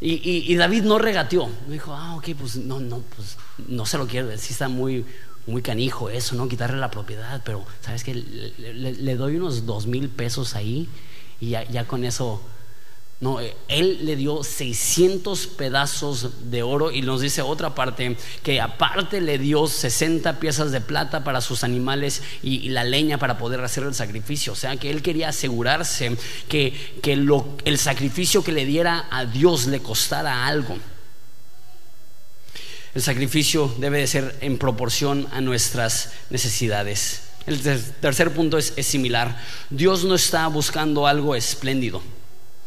Y, 0.00 0.54
David 0.56 0.84
no 0.84 0.98
regateó. 0.98 1.50
Dijo, 1.68 1.92
ah, 1.94 2.16
ok, 2.16 2.30
pues 2.38 2.56
no, 2.56 2.80
no, 2.80 3.02
pues 3.14 3.36
no 3.68 3.84
se 3.84 3.98
lo 3.98 4.06
quiero 4.06 4.28
decir, 4.28 4.52
está 4.52 4.68
muy, 4.68 5.04
muy 5.46 5.60
canijo 5.60 6.08
eso, 6.08 6.34
¿no? 6.36 6.48
Quitarle 6.48 6.78
la 6.78 6.90
propiedad, 6.90 7.42
pero 7.44 7.64
¿sabes 7.82 8.02
qué? 8.04 8.14
Le, 8.14 9.16
doy 9.16 9.36
unos 9.36 9.66
dos 9.66 9.86
mil 9.86 10.08
pesos 10.08 10.56
ahí 10.56 10.88
y 11.38 11.50
ya 11.50 11.84
con 11.86 12.04
eso 12.04 12.42
no, 13.20 13.38
eh, 13.38 13.54
él 13.68 14.06
le 14.06 14.16
dio 14.16 14.42
600 14.42 15.46
pedazos 15.48 16.50
de 16.50 16.62
oro 16.62 16.90
y 16.90 17.02
nos 17.02 17.20
dice 17.20 17.42
otra 17.42 17.74
parte 17.74 18.16
que 18.42 18.62
aparte 18.62 19.20
le 19.20 19.36
dio 19.36 19.66
60 19.66 20.40
piezas 20.40 20.72
de 20.72 20.80
plata 20.80 21.22
para 21.22 21.42
sus 21.42 21.62
animales 21.62 22.22
y, 22.42 22.70
la 22.70 22.82
leña 22.82 23.18
para 23.18 23.36
poder 23.36 23.60
hacer 23.60 23.84
el 23.84 23.94
sacrificio. 23.94 24.54
O 24.54 24.56
sea 24.56 24.78
que 24.78 24.90
él 24.90 25.02
quería 25.02 25.28
asegurarse 25.28 26.16
que, 26.48 26.72
que 27.02 27.14
lo, 27.16 27.58
el 27.66 27.76
sacrificio 27.76 28.42
que 28.42 28.52
le 28.52 28.64
diera 28.64 29.06
a 29.10 29.26
Dios 29.26 29.66
le 29.66 29.80
costara 29.80 30.46
algo. 30.46 30.78
El 32.94 33.02
sacrificio 33.02 33.70
debe 33.78 33.98
de 33.98 34.06
ser 34.06 34.38
en 34.40 34.56
proporción 34.56 35.28
a 35.32 35.42
nuestras 35.42 36.14
necesidades. 36.30 37.24
El 37.46 37.60
tercer 38.00 38.32
punto 38.32 38.56
es 38.56 38.72
similar. 38.78 39.38
Dios 39.68 40.04
no 40.04 40.14
está 40.14 40.46
buscando 40.46 41.06
algo 41.06 41.34
espléndido. 41.34 42.02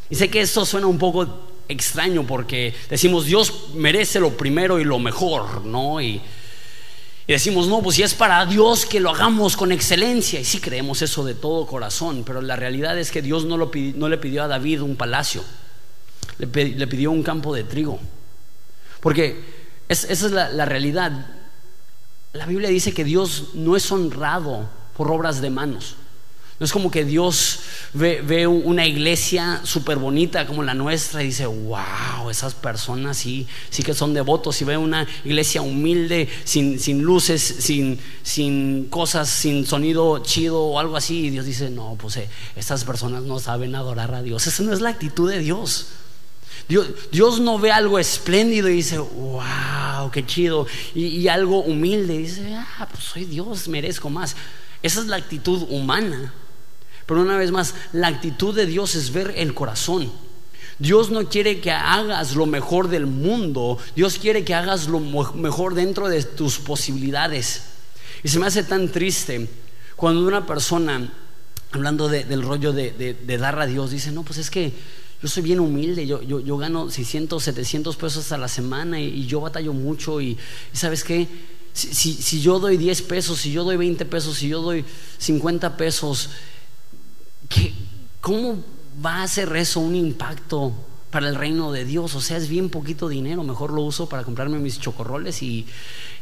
Y 0.10 0.16
sé 0.16 0.30
que 0.30 0.42
esto 0.42 0.66
suena 0.66 0.88
un 0.88 0.98
poco 0.98 1.50
extraño 1.68 2.26
porque 2.26 2.74
decimos 2.89 3.26
Dios 3.26 3.70
merece 3.74 4.20
lo 4.20 4.36
primero 4.36 4.80
y 4.80 4.84
lo 4.84 5.00
mejor, 5.00 5.66
¿no? 5.66 6.02
Y, 6.02 6.22
decimos, 7.28 7.68
no, 7.68 7.82
pues 7.82 7.96
si 7.96 8.04
es 8.04 8.13
para 8.13 8.46
Dios 8.46 8.86
que 8.86 9.00
lo 9.00 9.10
hagamos 9.10 9.56
con 9.56 9.72
excelencia. 9.72 10.39
Y 10.39 10.46
sí 10.46 10.60
creemos 10.60 11.02
eso 11.02 11.24
de 11.24 11.34
todo 11.34 11.66
corazón, 11.66 12.24
pero 12.26 12.42
la 12.42 12.56
realidad 12.56 12.98
es 13.00 13.12
que 13.12 13.22
Dios 13.22 13.46
no, 13.46 13.58
no 13.58 14.10
le 14.10 14.18
pidió 14.18 14.44
a 14.44 14.48
David 14.48 14.82
un 14.82 14.96
palacio, 14.96 15.44
le, 16.38 16.48
pidió 16.48 17.12
un 17.12 17.24
campo 17.24 17.56
de 17.56 17.63
trigo. 17.63 18.00
Porque 19.00 19.42
esa 19.88 20.12
es 20.12 20.32
la 20.32 20.66
realidad. 20.66 21.28
La 22.34 22.46
Biblia 22.46 22.70
dice 22.70 22.94
que 22.94 23.04
Dios 23.04 23.50
no 23.54 23.76
es 23.76 23.92
honrado 23.92 24.68
por 24.98 25.12
obras 25.12 25.39
de 25.39 25.50
manos. 25.50 25.96
No 26.60 26.66
es 26.66 26.72
como 26.72 26.92
que 26.92 27.04
Dios 27.04 27.60
ve, 27.94 28.46
una 28.48 28.86
iglesia 28.86 29.62
súper 29.63 29.98
bonita 29.98 30.46
como 30.46 30.62
la 30.62 30.76
nuestra 30.76 31.24
y 31.24 31.28
dice, 31.28 31.48
wow, 31.48 32.30
esas 32.30 32.54
personas 32.54 33.18
sí, 33.18 33.48
sí 33.72 33.82
que 33.82 33.96
son 33.96 34.13
devotos. 34.13 34.62
Y 34.62 34.66
ve 34.66 34.78
una 34.78 35.08
iglesia 35.26 35.63
humilde, 35.63 36.30
sin, 36.44 36.80
sin 36.80 37.02
luces, 37.02 37.42
sin, 37.42 38.00
sin, 38.22 38.86
cosas, 38.86 39.30
sin 39.30 39.66
sonido 39.66 40.20
chido 40.20 40.62
o 40.62 40.80
algo 40.80 40.96
así. 40.96 41.26
Y 41.26 41.30
Dios 41.32 41.46
dice, 41.46 41.72
no, 41.72 41.98
pues 42.00 42.18
eh, 42.18 42.30
estas 42.56 42.84
personas 42.84 43.24
no 43.24 43.39
saben 43.39 43.74
adorar 43.74 44.13
a 44.13 44.22
Dios. 44.22 44.46
Esa 44.46 44.62
no 44.62 44.74
es 44.74 44.82
la 44.82 44.89
actitud 44.89 45.30
de 45.30 45.39
Dios. 45.39 45.88
Dios, 46.70 46.88
Dios, 47.12 47.39
no 47.39 47.58
ve 47.58 47.72
algo 47.72 47.98
espléndido 47.98 48.70
y 48.70 48.76
dice, 48.76 49.00
wow, 49.00 50.12
qué 50.12 50.24
chido. 50.26 50.68
Y, 50.94 51.08
y, 51.08 51.28
algo 51.28 51.62
humilde 51.62 52.13
y 52.13 52.20
dice, 52.20 52.56
ah, 52.56 52.88
pues 52.89 53.04
soy 53.04 53.26
Dios, 53.26 53.68
merezco 53.68 54.10
más. 54.10 54.36
Esa 54.84 55.02
es 55.02 55.08
la 55.08 55.16
actitud 55.16 55.66
humana. 55.70 56.32
Pero 57.06 57.22
una 57.22 57.38
vez 57.38 57.52
más, 57.52 57.76
la 57.92 58.08
actitud 58.08 58.56
de 58.56 58.66
Dios 58.66 58.96
es 58.96 59.12
ver 59.12 59.34
el 59.38 59.54
corazón. 59.54 60.12
Dios 60.80 61.12
no 61.12 61.30
quiere 61.30 61.62
que 61.62 61.72
hagas 61.72 62.36
lo 62.36 62.46
mejor 62.46 62.88
del 62.88 63.06
mundo, 63.06 63.78
Dios 63.96 64.18
quiere 64.18 64.44
que 64.44 64.54
hagas 64.54 64.88
lo 64.88 65.00
mejor 65.00 65.76
dentro 65.76 66.10
de 66.10 66.24
tus 66.24 66.58
posibilidades. 66.60 67.63
Y 68.24 68.30
se 68.30 68.39
me 68.39 68.48
hace 68.48 68.63
tan 68.63 68.89
triste 68.89 69.48
cuando 69.96 70.26
una 70.26 70.46
persona, 70.46 71.12
hablando 71.72 72.08
del 72.10 72.42
rollo 72.42 72.74
de, 72.74 73.38
dar 73.38 73.60
a 73.60 73.66
Dios, 73.66 73.92
dice, 73.92 74.12
no, 74.12 74.24
pues 74.24 74.39
es 74.39 74.50
que 74.50 74.74
yo 75.22 75.30
soy 75.30 75.44
bien 75.44 75.60
humilde, 75.60 76.06
yo, 76.06 76.58
gano 76.58 76.89
600, 76.89 77.42
700 77.42 77.96
pesos 77.96 78.32
a 78.32 78.38
la 78.38 78.48
semana 78.48 79.00
y, 79.00 79.26
yo 79.26 79.42
batallo 79.42 79.74
mucho 79.74 80.20
y, 80.22 80.38
¿sabes 80.74 81.04
qué? 81.04 81.28
Si, 81.74 81.94
si, 81.94 82.42
yo 82.42 82.60
doy 82.60 82.78
10 82.78 83.02
pesos, 83.04 83.39
si 83.39 83.52
yo 83.52 83.63
doy 83.63 83.78
20 83.78 84.06
pesos, 84.06 84.38
si 84.38 84.48
yo 84.48 84.62
doy 84.62 84.86
50 85.18 85.76
pesos, 85.76 86.30
¿cómo 88.22 88.63
va 89.04 89.18
a 89.18 89.24
hacer 89.24 89.56
eso 89.56 89.80
un 89.80 89.96
impacto 89.96 90.74
para 91.12 91.28
el 91.28 91.36
reino 91.36 91.72
de 91.72 91.86
Dios? 91.86 92.16
O 92.16 92.22
sea, 92.22 92.38
es 92.38 92.48
bien 92.48 92.70
poquito 92.70 93.10
dinero, 93.10 93.44
mejor 93.44 93.72
lo 93.72 93.82
uso 93.82 94.08
para 94.08 94.24
comprarme 94.24 94.60
mis 94.60 94.80
chocorroles 94.80 95.44
y, 95.44 95.68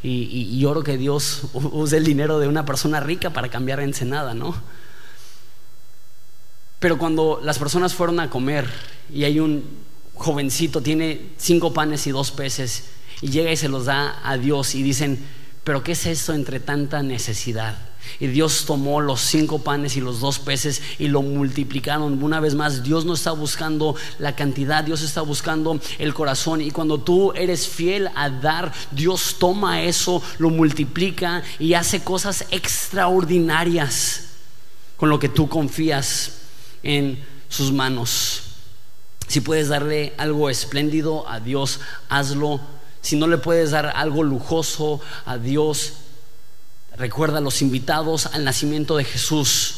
y, 0.04 0.66
oro 0.66 0.84
que 0.84 0.98
Dios 0.98 1.44
use 1.54 1.98
el 1.98 2.04
dinero 2.04 2.40
de 2.40 2.48
una 2.48 2.66
persona 2.66 3.00
rica 3.00 3.32
para 3.32 3.50
cambiar 3.50 3.80
a 3.80 3.84
Ensenada, 3.84 4.34
¿no? 4.34 4.56
Pero 6.80 6.98
cuando 6.98 7.40
las 7.44 7.60
personas 7.60 7.94
fueron 7.94 8.20
a 8.20 8.30
comer 8.30 8.68
y 9.14 9.24
hay 9.24 9.40
un 9.40 9.64
jovencito, 10.16 10.82
tiene 10.82 11.30
cinco 11.38 11.74
panes 11.74 12.08
y 12.08 12.12
dos 12.12 12.32
peces, 12.32 12.86
y 13.22 13.30
llega 13.30 13.52
y 13.52 13.58
se 13.58 13.70
los 13.70 13.86
da 13.86 14.20
a 14.24 14.38
Dios 14.38 14.74
y 14.74 14.82
dicen, 14.82 15.24
pero 15.64 15.84
¿qué 15.84 15.92
es 15.92 16.08
esto 16.08 16.34
entre 16.34 16.60
tanta 16.60 17.04
necesidad? 17.04 17.91
Y 18.20 18.28
Dios 18.28 18.66
tomó 18.66 19.02
los 19.02 19.22
cinco 19.22 19.60
panes 19.60 19.98
y 19.98 20.02
los 20.02 20.20
dos 20.20 20.40
peces 20.40 20.82
y 21.00 21.08
lo 21.08 21.22
multiplicaron. 21.22 22.22
Una 22.22 22.40
vez 22.40 22.56
más, 22.56 22.84
Dios 22.84 23.06
no 23.06 23.14
está 23.14 23.32
buscando 23.32 23.96
la 24.20 24.36
cantidad, 24.36 24.84
Dios 24.84 25.02
está 25.02 25.22
buscando 25.22 25.80
el 26.00 26.14
corazón. 26.14 26.62
Y 26.62 26.72
cuando 26.72 27.00
tú 27.00 27.32
eres 27.34 27.68
fiel 27.68 28.10
a 28.16 28.30
dar, 28.30 28.72
Dios 28.92 29.38
toma 29.40 29.82
eso, 29.84 30.22
lo 30.38 30.50
multiplica 30.50 31.44
y 31.60 31.74
hace 31.74 32.04
cosas 32.04 32.46
extraordinarias 32.52 34.26
con 34.98 35.10
lo 35.10 35.18
que 35.18 35.30
tú 35.30 35.50
confías 35.50 36.34
en 36.84 37.24
sus 37.50 37.72
manos. 37.72 38.44
Si 39.28 39.42
puedes 39.42 39.70
darle 39.70 40.14
algo 40.18 40.50
espléndido 40.50 41.28
a 41.28 41.40
Dios, 41.40 41.80
hazlo. 42.10 42.60
Si 43.02 43.16
no 43.16 43.28
le 43.28 43.38
puedes 43.38 43.72
dar 43.72 43.88
algo 43.96 44.24
lujoso 44.24 45.02
a 45.26 45.38
Dios, 45.38 45.94
Recuerda 46.98 47.42
los 47.42 47.62
invitados 47.62 48.28
al 48.28 48.44
nacimiento 48.44 48.98
de 48.98 49.04
Jesús. 49.04 49.76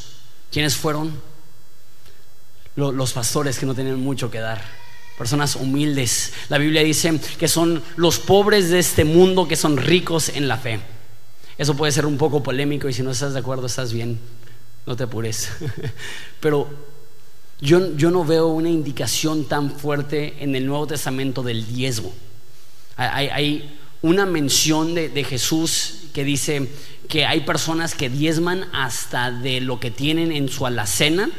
¿Quiénes 0.52 0.76
fueron? 0.76 1.13
Los 2.76 3.13
pastores 3.13 3.60
que 3.60 3.65
no 3.65 3.76
tenían 3.76 3.99
mucho 3.99 4.32
que 4.32 4.39
dar. 4.39 4.63
Personas 5.17 5.56
humildes. 5.56 6.34
La 6.49 6.58
Biblia 6.58 6.84
dice 6.84 7.19
que 7.38 7.47
son 7.47 7.84
los 7.95 8.19
pobres 8.19 8.69
de 8.69 8.80
este 8.80 9.06
mundo 9.06 9.47
que 9.47 9.56
son 9.56 9.78
ricos 9.78 10.30
en 10.30 10.47
la 10.47 10.58
fe. 10.58 10.80
Eso 11.58 11.76
puede 11.76 11.91
ser 11.91 12.06
un 12.06 12.17
poco 12.17 12.41
polémico 12.41 12.89
y 12.89 12.93
si 12.93 13.04
no 13.04 13.12
estás 13.12 13.34
de 13.34 13.39
acuerdo 13.39 13.67
estás 13.67 13.93
bien. 13.93 14.19
No 14.86 14.95
te 14.95 15.04
apures. 15.04 15.49
Pero 16.39 16.67
yo, 17.62 17.95
yo 17.95 18.12
no 18.12 18.26
veo 18.26 18.47
una 18.47 18.69
indicación 18.69 19.45
tan 19.45 19.71
fuerte 19.71 20.36
en 20.39 20.56
el 20.56 20.65
Nuevo 20.65 20.88
Testamento 20.88 21.43
del 21.43 21.65
diezmo. 21.65 22.12
Hay, 22.95 23.78
una 24.04 24.28
mención 24.28 24.94
de, 24.94 25.10
de 25.10 25.24
Jesús 25.24 25.96
que 26.13 26.24
dice 26.24 26.70
que 27.10 27.26
hay 27.26 27.42
personas 27.42 27.96
que 27.96 28.10
diezman 28.10 28.70
hasta 28.72 29.32
de 29.32 29.60
lo 29.60 29.80
que 29.80 29.89
tienen 29.89 30.32
en 30.32 30.48
su 30.50 30.68
alacena 30.68 31.32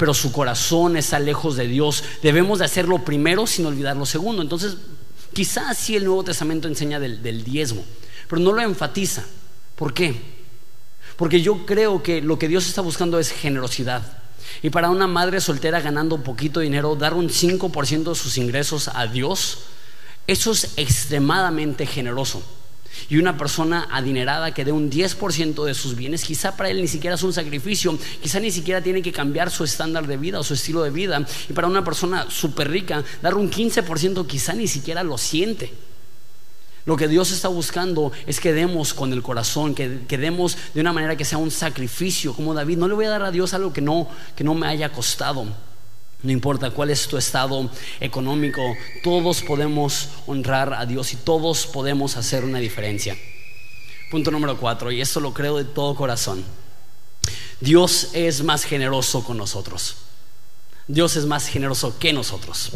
pero 0.00 0.14
su 0.14 0.32
corazón 0.32 0.96
está 0.96 1.18
lejos 1.18 1.56
de 1.56 1.68
Dios. 1.68 2.02
Debemos 2.22 2.60
de 2.60 2.64
hacerlo 2.64 3.04
primero 3.04 3.46
sin 3.46 3.66
olvidar 3.66 3.98
lo 3.98 4.06
segundo. 4.06 4.40
Entonces, 4.40 4.78
quizás 5.34 5.76
sí 5.76 5.94
el 5.94 6.06
Nuevo 6.06 6.24
Testamento 6.24 6.68
enseña 6.68 6.98
del, 6.98 7.22
del 7.22 7.44
diezmo, 7.44 7.84
pero 8.26 8.40
no 8.40 8.52
lo 8.52 8.62
enfatiza. 8.62 9.26
¿Por 9.76 9.92
qué? 9.92 10.18
Porque 11.18 11.42
yo 11.42 11.66
creo 11.66 12.02
que 12.02 12.22
lo 12.22 12.38
que 12.38 12.48
Dios 12.48 12.66
está 12.66 12.80
buscando 12.80 13.18
es 13.18 13.30
generosidad. 13.30 14.02
Y 14.62 14.70
para 14.70 14.88
una 14.88 15.06
madre 15.06 15.38
soltera 15.38 15.82
ganando 15.82 16.24
poquito 16.24 16.60
dinero, 16.60 16.96
dar 16.96 17.12
un 17.12 17.28
5% 17.28 18.08
de 18.08 18.14
sus 18.14 18.38
ingresos 18.38 18.88
a 18.88 19.06
Dios, 19.06 19.64
eso 20.30 20.52
es 20.52 20.72
extremadamente 20.76 21.86
generoso. 21.86 22.42
Y 23.08 23.16
una 23.16 23.36
persona 23.36 23.88
adinerada 23.90 24.54
que 24.54 24.64
dé 24.64 24.70
un 24.70 24.90
10% 24.90 25.64
de 25.64 25.74
sus 25.74 25.96
bienes, 25.96 26.22
quizá 26.22 26.56
para 26.56 26.70
él 26.70 26.80
ni 26.80 26.86
siquiera 26.86 27.16
es 27.16 27.22
un 27.22 27.32
sacrificio, 27.32 27.98
quizá 28.22 28.38
ni 28.38 28.52
siquiera 28.52 28.80
tiene 28.80 29.02
que 29.02 29.10
cambiar 29.10 29.50
su 29.50 29.64
estándar 29.64 30.06
de 30.06 30.16
vida 30.16 30.38
o 30.38 30.44
su 30.44 30.54
estilo 30.54 30.82
de 30.82 30.90
vida. 30.90 31.26
Y 31.48 31.52
para 31.52 31.66
una 31.66 31.82
persona 31.82 32.30
súper 32.30 32.70
rica, 32.70 33.02
dar 33.22 33.34
un 33.34 33.50
15% 33.50 34.26
quizá 34.26 34.52
ni 34.52 34.68
siquiera 34.68 35.02
lo 35.02 35.18
siente. 35.18 35.72
Lo 36.84 36.96
que 36.96 37.08
Dios 37.08 37.32
está 37.32 37.48
buscando 37.48 38.12
es 38.26 38.38
que 38.38 38.52
demos 38.52 38.94
con 38.94 39.12
el 39.12 39.22
corazón, 39.22 39.74
que, 39.74 39.88
demos 39.88 40.56
de 40.74 40.80
una 40.80 40.92
manera 40.92 41.16
que 41.16 41.24
sea 41.24 41.38
un 41.38 41.50
sacrificio, 41.50 42.34
como 42.34 42.54
David. 42.54 42.78
No 42.78 42.88
le 42.88 42.94
voy 42.94 43.06
a 43.06 43.10
dar 43.10 43.22
a 43.22 43.30
Dios 43.30 43.52
algo 43.52 43.72
que 43.72 43.80
no, 43.80 44.08
que 44.36 44.44
no 44.44 44.54
me 44.54 44.68
haya 44.68 44.90
costado. 44.92 45.46
No 46.22 46.32
importa 46.32 46.70
cuál 46.70 46.90
es 46.90 47.08
tu 47.08 47.16
estado 47.16 47.70
económico, 47.98 48.60
todos 49.02 49.42
podemos 49.42 50.08
honrar 50.26 50.74
a 50.74 50.84
Dios 50.84 51.12
y 51.14 51.16
todos 51.16 51.66
podemos 51.66 52.16
hacer 52.16 52.44
una 52.44 52.58
diferencia. 52.58 53.16
Punto 54.10 54.30
número 54.30 54.58
cuatro, 54.58 54.92
y 54.92 55.00
esto 55.00 55.20
lo 55.20 55.32
creo 55.32 55.56
de 55.56 55.64
todo 55.64 55.94
corazón. 55.94 56.44
Dios 57.60 58.10
es 58.12 58.42
más 58.42 58.64
generoso 58.64 59.24
con 59.24 59.38
nosotros. 59.38 59.96
Dios 60.88 61.16
es 61.16 61.24
más 61.24 61.46
generoso 61.46 61.98
que 61.98 62.12
nosotros. 62.12 62.72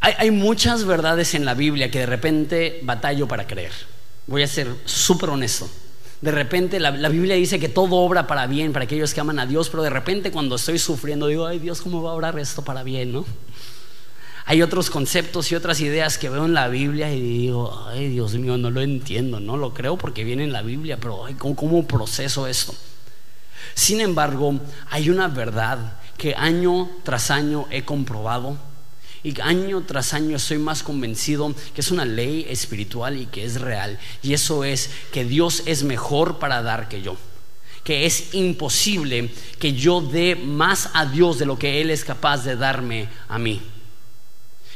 Hay, 0.00 0.14
hay 0.18 0.30
muchas 0.30 0.84
verdades 0.84 1.34
en 1.34 1.44
la 1.44 1.54
Biblia 1.54 1.90
que 1.90 2.00
de 2.00 2.06
repente 2.06 2.80
batallo 2.82 3.28
para 3.28 3.46
creer. 3.46 3.72
Voy 4.26 4.42
a 4.42 4.48
ser 4.48 4.68
súper 4.84 5.30
honesto 5.30 5.70
de 6.22 6.30
repente 6.30 6.78
la, 6.78 6.90
Biblia 6.92 7.34
dice 7.34 7.58
que 7.58 7.68
todo 7.68 7.96
obra 7.96 8.28
para 8.28 8.46
bien 8.46 8.72
para 8.72 8.84
aquellos 8.84 9.12
que 9.12 9.20
aman 9.20 9.40
a 9.40 9.46
Dios, 9.46 9.68
pero 9.68 9.82
de 9.82 9.90
repente 9.90 10.30
cuando 10.30 10.54
estoy 10.54 10.78
sufriendo 10.78 11.26
digo, 11.26 11.46
ay 11.46 11.58
Dios, 11.58 11.82
¿cómo 11.82 12.00
va 12.00 12.12
a 12.12 12.14
obrar 12.14 12.38
esto 12.38 12.62
para 12.62 12.84
bien? 12.84 13.12
¿no? 13.12 13.26
Hay 14.44 14.62
otros 14.62 14.88
conceptos 14.88 15.50
y 15.50 15.56
otras 15.56 15.80
ideas 15.80 16.18
que 16.18 16.28
veo 16.28 16.44
en 16.44 16.54
la 16.54 16.68
Biblia 16.68 17.12
y 17.12 17.20
digo, 17.20 17.86
ay 17.88 18.08
Dios 18.08 18.34
mío, 18.34 18.56
no 18.56 18.70
lo 18.70 18.82
entiendo, 18.82 19.40
no 19.40 19.56
lo 19.56 19.74
creo 19.74 19.98
porque 19.98 20.22
viene 20.22 20.44
en 20.44 20.52
la 20.52 20.62
Biblia, 20.62 20.96
pero 20.96 21.26
ay, 21.26 21.34
¿cómo, 21.34 21.56
cómo 21.56 21.86
proceso 21.88 22.46
esto? 22.46 22.72
Sin 23.74 24.00
embargo, 24.00 24.60
hay 24.90 25.10
una 25.10 25.26
verdad 25.26 25.98
que 26.16 26.36
año 26.36 26.88
tras 27.02 27.32
año 27.32 27.66
he 27.72 27.84
comprobado 27.84 28.56
y 29.24 29.40
año 29.40 29.84
tras 29.86 30.14
año 30.14 30.36
estoy 30.36 30.58
más 30.58 30.82
convencido 30.82 31.54
que 31.74 31.80
es 31.80 31.90
una 31.90 32.04
ley 32.04 32.46
espiritual 32.48 33.16
y 33.20 33.26
que 33.26 33.44
es 33.44 33.60
real. 33.60 33.98
Y 34.22 34.32
eso 34.32 34.64
es 34.64 34.90
que 35.12 35.24
Dios 35.24 35.62
es 35.66 35.84
mejor 35.84 36.38
para 36.38 36.62
dar 36.62 36.88
que 36.88 37.02
yo. 37.02 37.16
Que 37.84 38.06
es 38.06 38.34
imposible 38.34 39.30
que 39.58 39.74
yo 39.74 40.00
dé 40.00 40.34
más 40.34 40.90
a 40.94 41.06
Dios 41.06 41.38
de 41.38 41.46
lo 41.46 41.58
que 41.58 41.80
Él 41.80 41.90
es 41.90 42.04
capaz 42.04 42.44
de 42.44 42.56
darme 42.56 43.08
a 43.28 43.38
mí. 43.38 43.62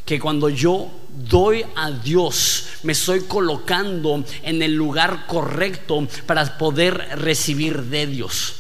Que 0.05 0.21
cuando 0.21 0.49
yo 0.49 0.93
doy 1.09 1.65
a 1.75 1.91
Dios, 1.91 2.67
me 2.85 2.93
estoy 2.93 3.23
colocando 3.23 4.25
en 4.43 4.63
el 4.63 4.75
lugar 4.75 5.27
correcto 5.27 6.07
para 6.27 6.57
poder 6.57 6.95
recibir 7.19 7.83
de 7.83 8.07
Dios. 8.07 8.55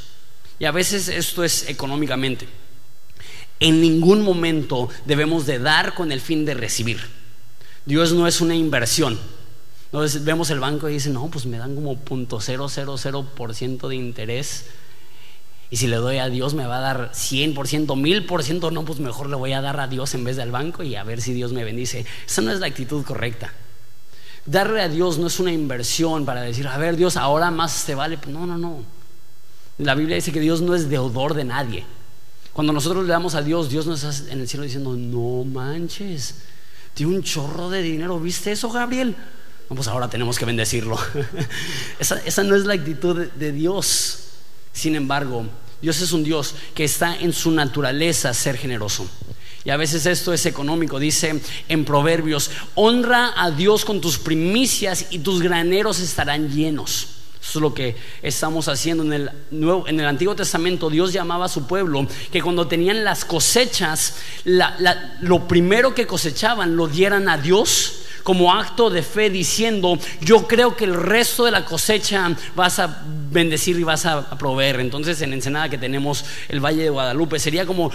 Y 0.59 0.65
a 0.65 0.73
veces 0.73 1.07
esto 1.07 1.45
es 1.45 1.69
económicamente. 1.69 2.49
En 3.61 3.81
ningún 3.81 4.23
momento 4.23 4.89
debemos 5.07 5.47
de 5.47 5.59
dar 5.59 5.95
con 5.95 6.13
el 6.13 6.21
fin 6.21 6.45
de 6.45 6.55
recibir. 6.55 7.01
Dios 7.87 8.13
no 8.13 8.27
es 8.27 8.41
una 8.41 8.55
inversión. 8.55 9.19
Entonces 9.87 10.25
vemos 10.25 10.51
el 10.51 10.61
banco 10.61 10.89
y 10.89 10.95
dice, 10.95 11.11
no, 11.11 11.29
pues 11.29 11.47
me 11.47 11.59
dan 11.59 11.75
como 11.75 11.97
.000% 12.05 13.89
de 13.89 13.97
interés. 13.97 14.67
Y 15.71 15.79
si 15.79 15.87
le 15.87 15.97
doy 15.97 16.19
a 16.19 16.29
Dios 16.29 16.55
me 16.55 16.67
va 16.67 16.79
a 16.79 16.81
dar 16.81 17.13
100%, 17.13 17.55
1000%, 17.87 18.73
no, 18.73 18.85
pues 18.85 19.01
mejor 19.01 19.31
le 19.31 19.37
voy 19.37 19.53
a 19.53 19.61
dar 19.61 19.81
a 19.81 19.89
Dios 19.89 20.15
en 20.15 20.25
vez 20.25 20.37
del 20.37 20.51
banco 20.51 20.83
y 20.83 20.95
a 20.97 21.03
ver 21.03 21.21
si 21.23 21.33
Dios 21.33 21.53
me 21.53 21.65
bendice. 21.65 22.05
Esa 22.27 22.43
no 22.43 22.53
es 22.53 22.61
la 22.61 22.67
actitud 22.67 23.05
correcta. 23.05 23.53
Darle 24.45 24.83
a 24.83 24.89
Dios 24.89 25.19
no 25.19 25.27
es 25.27 25.41
una 25.41 25.53
inversión 25.53 26.25
para 26.25 26.43
decir, 26.43 26.69
a 26.69 26.79
ver 26.79 26.97
Dios, 26.97 27.17
ahora 27.17 27.51
más 27.51 27.85
te 27.85 27.95
vale. 27.95 28.19
No, 28.29 28.47
no, 28.47 28.59
no. 28.59 28.83
La 29.79 29.95
Biblia 29.95 30.17
dice 30.17 30.31
que 30.31 30.41
Dios 30.41 30.61
no 30.61 30.75
es 30.75 30.89
deudor 30.89 31.35
de 31.35 31.45
nadie. 31.45 31.85
Cuando 32.57 32.73
nosotros 32.73 33.05
le 33.05 33.11
damos 33.11 33.35
a 33.35 33.43
Dios, 33.43 33.69
Dios 33.69 33.87
nos 33.87 34.03
está 34.03 34.33
en 34.33 34.41
el 34.41 34.49
cielo 34.49 34.65
diciendo, 34.65 34.97
no 34.97 35.45
manches, 35.45 36.37
tiene 36.95 37.15
un 37.15 37.23
chorro 37.23 37.69
de 37.69 37.83
dinero, 37.83 38.19
¿viste 38.19 38.51
eso, 38.51 38.71
Gabriel? 38.71 39.15
No, 39.69 39.77
pues 39.77 39.89
ahora 39.89 40.09
tenemos 40.09 40.39
que 40.39 40.47
bendecirlo. 40.47 40.99
esa, 41.99 42.43
no 42.45 42.57
es 42.57 42.65
la 42.65 42.73
actitud 42.73 43.27
de 43.27 43.53
Dios. 43.53 44.21
Sin 44.73 44.97
embargo, 44.97 45.45
Dios 45.83 46.01
es 46.01 46.13
un 46.13 46.25
Dios 46.25 46.55
que 46.75 46.85
está 46.85 47.15
en 47.19 47.35
su 47.35 47.51
naturaleza 47.51 48.33
ser 48.33 48.57
generoso. 48.57 49.07
Y 49.67 49.69
a 49.69 49.77
veces 49.77 50.07
esto 50.07 50.33
es 50.33 50.47
económico. 50.47 50.99
Dice 50.99 51.39
en 51.69 51.85
Proverbios, 51.85 52.51
honra 52.75 53.35
a 53.37 53.51
Dios 53.51 53.85
con 53.85 54.01
tus 54.01 54.17
primicias 54.17 55.09
y 55.11 55.19
tus 55.19 55.43
graneros 55.43 56.01
estarán 56.01 56.49
llenos. 56.51 57.16
Eso 57.41 57.59
es 57.59 57.63
lo 57.63 57.75
que 57.75 57.97
estamos 58.23 58.69
haciendo 58.69 59.05
en 59.05 59.13
el, 59.13 59.31
Nuevo, 59.51 59.87
en 59.89 60.01
el 60.01 60.07
Antiguo 60.07 60.35
Testamento. 60.35 60.91
Dios 60.91 61.13
llamaba 61.13 61.47
a 61.47 61.49
su 61.49 61.67
pueblo 61.67 62.07
que 62.33 62.43
cuando 62.43 62.67
tenían 62.67 63.05
las 63.05 63.25
cosechas, 63.25 64.17
lo 64.45 65.47
primero 65.47 65.95
que 65.95 66.07
cosechaban 66.07 66.77
lo 66.77 66.89
dieran 66.89 67.29
a 67.29 67.39
Dios 67.39 68.03
como 68.27 68.53
acto 68.53 68.91
de 68.91 69.05
fe 69.05 69.31
diciendo, 69.31 69.97
yo 70.21 70.49
creo 70.49 70.75
que 70.75 70.85
el 70.85 70.95
resto 70.95 71.45
de 71.45 71.53
la 71.53 71.65
cosecha 71.65 72.29
vas 72.57 72.81
a 72.81 73.05
bendecir 73.31 73.79
y 73.79 73.85
vas 73.85 74.05
a 74.05 74.37
proveer. 74.37 74.81
Entonces 74.81 75.23
en 75.23 75.33
Ensenada 75.33 75.69
que 75.69 75.79
tenemos 75.79 76.25
el 76.49 76.59
Valle 76.59 76.83
de 76.83 76.91
Guadalupe, 76.91 77.39
sería 77.39 77.67
como 77.67 77.93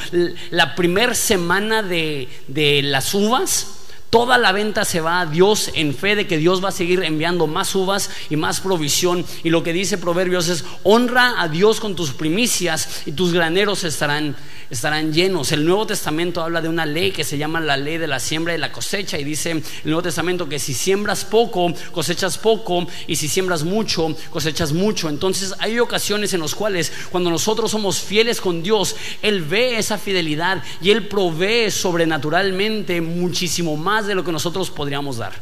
la 0.51 0.73
primera 0.73 1.13
semana 1.15 1.83
de, 1.83 2.29
de 2.47 2.81
las 2.81 3.13
uvas 3.13 3.80
Toda 4.11 4.37
la 4.37 4.51
venta 4.51 4.83
se 4.83 4.99
va 4.99 5.21
a 5.21 5.25
Dios 5.25 5.71
en 5.73 5.95
fe 5.95 6.17
de 6.17 6.27
que 6.27 6.37
Dios 6.37 6.61
va 6.61 6.67
a 6.67 6.73
seguir 6.73 7.01
enviando 7.01 7.47
más 7.47 7.73
uvas 7.75 8.09
y 8.29 8.35
más 8.35 8.59
provisión. 8.59 9.25
Y 9.41 9.51
lo 9.51 9.63
que 9.63 9.71
dice 9.71 9.97
Proverbios 9.97 10.49
es, 10.49 10.65
honra 10.83 11.41
a 11.41 11.47
Dios 11.47 11.79
con 11.79 11.95
tus 11.95 12.11
primicias 12.11 13.03
y 13.05 13.13
tus 13.13 13.31
graneros 13.31 13.85
estarán, 13.85 14.35
estarán 14.71 15.13
llenos. 15.13 15.51
El 15.51 15.65
Nuevo 15.65 15.85
Testamento 15.85 16.41
habla 16.41 16.61
de 16.61 16.69
una 16.69 16.85
ley 16.85 17.11
que 17.11 17.25
se 17.25 17.37
llama 17.37 17.59
la 17.59 17.77
ley 17.77 17.97
de 17.97 18.07
la 18.07 18.19
siembra 18.19 18.55
y 18.55 18.57
la 18.57 18.71
cosecha. 18.71 19.19
Y 19.19 19.23
dice 19.23 19.51
el 19.51 19.63
Nuevo 19.83 20.01
Testamento 20.01 20.49
que 20.49 20.57
si 20.57 20.73
siembras 20.73 21.25
poco, 21.25 21.71
cosechas 21.91 22.37
poco. 22.37 22.87
Y 23.05 23.17
si 23.17 23.27
siembras 23.27 23.63
mucho, 23.63 24.15
cosechas 24.31 24.71
mucho. 24.71 25.09
Entonces 25.09 25.53
hay 25.59 25.77
ocasiones 25.79 26.33
en 26.33 26.39
las 26.39 26.55
cuales 26.55 26.91
cuando 27.11 27.29
nosotros 27.29 27.69
somos 27.69 27.99
fieles 27.99 28.39
con 28.39 28.63
Dios, 28.63 28.95
Él 29.21 29.43
ve 29.43 29.77
esa 29.77 29.97
fidelidad 29.97 30.63
y 30.81 30.89
Él 30.89 31.07
provee 31.07 31.69
sobrenaturalmente 31.69 33.01
muchísimo 33.01 33.75
más 33.75 34.07
de 34.07 34.15
lo 34.15 34.23
que 34.23 34.31
nosotros 34.31 34.71
podríamos 34.71 35.17
dar. 35.17 35.33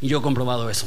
Y 0.00 0.08
yo 0.08 0.18
he 0.18 0.22
comprobado 0.22 0.68
eso. 0.68 0.86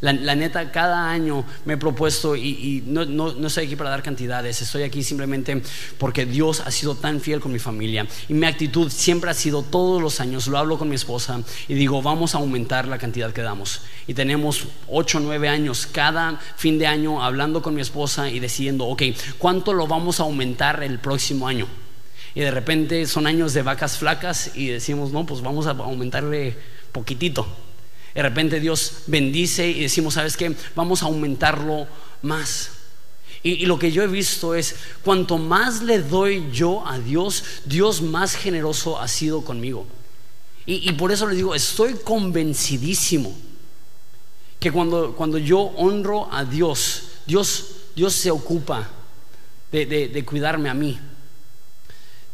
La, 0.00 0.34
neta, 0.34 0.72
cada 0.72 1.10
año 1.10 1.44
me 1.66 1.74
he 1.74 1.76
propuesto 1.76 2.34
y, 2.34 2.82
no, 2.86 3.04
no, 3.04 3.34
no, 3.34 3.46
estoy 3.48 3.66
aquí 3.66 3.76
para 3.76 3.90
dar 3.90 4.02
cantidades, 4.02 4.62
estoy 4.62 4.82
aquí 4.82 5.02
simplemente 5.02 5.62
porque 5.98 6.24
Dios 6.24 6.62
ha 6.64 6.70
sido 6.70 6.94
tan 6.94 7.20
fiel 7.20 7.40
con 7.40 7.52
mi 7.52 7.58
familia 7.58 8.06
y 8.26 8.32
mi 8.32 8.46
actitud 8.46 8.90
siempre 8.90 9.30
ha 9.30 9.34
sido 9.34 9.62
todos 9.62 10.00
los 10.00 10.20
años, 10.20 10.46
lo 10.46 10.56
hablo 10.56 10.78
con 10.78 10.88
mi 10.88 10.94
esposa 10.94 11.42
y 11.68 11.74
digo, 11.74 12.00
vamos 12.00 12.34
a 12.34 12.38
aumentar 12.38 12.88
la 12.88 12.96
cantidad 12.96 13.32
que 13.32 13.42
damos. 13.42 13.82
Y 14.06 14.14
tenemos 14.14 14.68
8 14.88 15.18
o 15.18 15.20
9 15.20 15.48
años 15.48 15.86
cada 15.86 16.40
fin 16.56 16.78
de 16.78 16.86
año 16.86 17.22
hablando 17.22 17.60
con 17.60 17.74
mi 17.74 17.82
esposa 17.82 18.30
y 18.30 18.40
decidiendo, 18.40 18.86
ok, 18.86 19.02
¿cuánto 19.36 19.74
lo 19.74 19.86
vamos 19.86 20.18
a 20.18 20.22
aumentar 20.22 20.82
el 20.82 20.98
próximo 20.98 21.46
año? 21.46 21.66
y 22.34 22.40
de 22.40 22.50
repente 22.50 23.06
son 23.06 23.26
años 23.26 23.54
de 23.54 23.62
vacas 23.62 23.98
flacas 23.98 24.52
y 24.54 24.68
decimos, 24.68 25.10
no, 25.10 25.26
pues 25.26 25.40
vamos 25.40 25.66
a 25.66 25.70
aumentarle 25.70 26.56
poquitito. 26.92 27.46
De 28.14 28.22
repente 28.22 28.60
Dios 28.60 29.04
bendice 29.06 29.68
y 29.68 29.82
decimos, 29.82 30.14
¿sabes 30.14 30.36
qué? 30.36 30.54
Vamos 30.74 31.02
a 31.02 31.06
aumentarlo 31.06 31.86
más. 32.22 32.72
Y, 33.42 33.64
lo 33.66 33.78
que 33.78 33.90
yo 33.90 34.02
he 34.02 34.06
visto 34.06 34.54
es, 34.54 34.76
cuanto 35.02 35.38
más 35.38 35.82
le 35.82 36.02
doy 36.02 36.50
yo 36.52 36.86
a 36.86 36.98
Dios, 36.98 37.42
Dios 37.64 38.02
más 38.02 38.34
generoso 38.34 39.00
ha 39.00 39.08
sido 39.08 39.42
conmigo. 39.42 39.86
Y, 40.66 40.92
por 40.92 41.10
eso 41.10 41.26
le 41.26 41.34
digo, 41.34 41.54
estoy 41.54 41.94
convencidísimo 41.94 43.34
que 44.60 44.70
cuando, 44.70 45.16
cuando 45.16 45.38
yo 45.38 45.58
honro 45.58 46.28
a 46.30 46.44
Dios, 46.44 47.04
Dios, 47.26 47.66
Dios 47.96 48.12
se 48.12 48.30
ocupa 48.30 48.88
de 49.72 50.24
cuidarme 50.26 50.68
a 50.68 50.74
mí. 50.74 50.98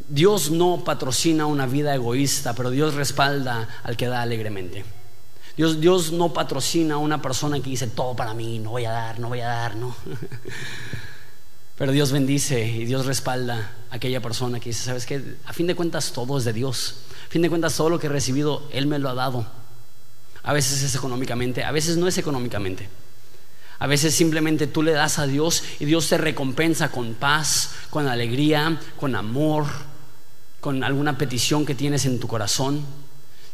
Dios 0.09 0.51
no 0.51 0.85
patrocina 0.85 1.47
una 1.47 1.67
vida 1.67 1.95
egoísta, 1.95 2.55
pero 2.55 2.71
Dios 2.71 2.95
respalda 2.95 3.81
al 3.83 3.97
que 3.97 4.07
da 4.07 4.23
alegremente. 4.23 4.85
Dios, 5.57 5.81
Dios 5.81 6.13
no 6.13 6.33
patrocina 6.33 6.95
a 6.95 6.99
una 6.99 7.23
persona 7.23 7.61
que 7.61 7.71
dice 7.71 7.87
todo 7.87 8.15
para 8.15 8.35
mí, 8.35 8.59
no 8.59 8.71
voy 8.71 8.85
a 8.85 8.93
dar, 8.93 9.19
no 9.19 9.29
voy 9.29 9.41
a 9.41 9.49
dar, 9.49 9.77
no. 9.77 9.97
Pero 11.79 11.93
Dios 11.93 12.13
bendice 12.13 12.67
y 12.67 12.85
Dios 12.85 13.07
respalda 13.07 13.71
a 13.91 13.97
aquella 13.97 14.21
persona 14.21 14.61
que 14.61 14.71
dice, 14.71 14.85
¿sabes 14.85 15.05
qué? 15.05 15.37
A 15.45 15.53
fin 15.53 15.67
de 15.67 15.75
cuentas 15.75 16.13
todo 16.13 16.39
es 16.39 16.45
de 16.45 16.53
Dios. 16.53 16.97
A 17.29 17.31
fin 17.31 17.43
de 17.43 17.49
cuentas 17.49 17.77
todo 17.77 17.91
lo 17.91 17.99
que 17.99 18.07
he 18.07 18.11
recibido, 18.11 18.67
Él 18.73 18.87
me 18.87 18.99
lo 18.99 19.09
ha 19.11 19.15
dado. 19.15 19.47
A 20.43 20.53
veces 20.53 20.83
es 20.83 20.95
económicamente, 20.95 21.65
a 21.65 21.73
veces 21.73 21.97
no 21.97 22.07
es 22.07 22.17
económicamente. 22.19 22.89
A 23.79 23.87
veces 23.87 24.15
simplemente 24.15 24.67
tú 24.67 24.83
le 24.83 24.93
das 24.93 25.19
a 25.19 25.27
Dios 25.27 25.63
y 25.81 25.85
Dios 25.85 26.09
te 26.09 26.17
recompensa 26.17 26.91
con 26.91 27.15
paz, 27.15 27.73
con 27.91 28.09
alegría, 28.09 28.81
con 28.99 29.15
amor, 29.15 29.67
con 30.61 30.83
alguna 30.83 31.19
petición 31.19 31.67
que 31.67 31.75
tienes 31.75 32.07
en 32.07 32.19
tu 32.19 32.27
corazón. 32.27 32.87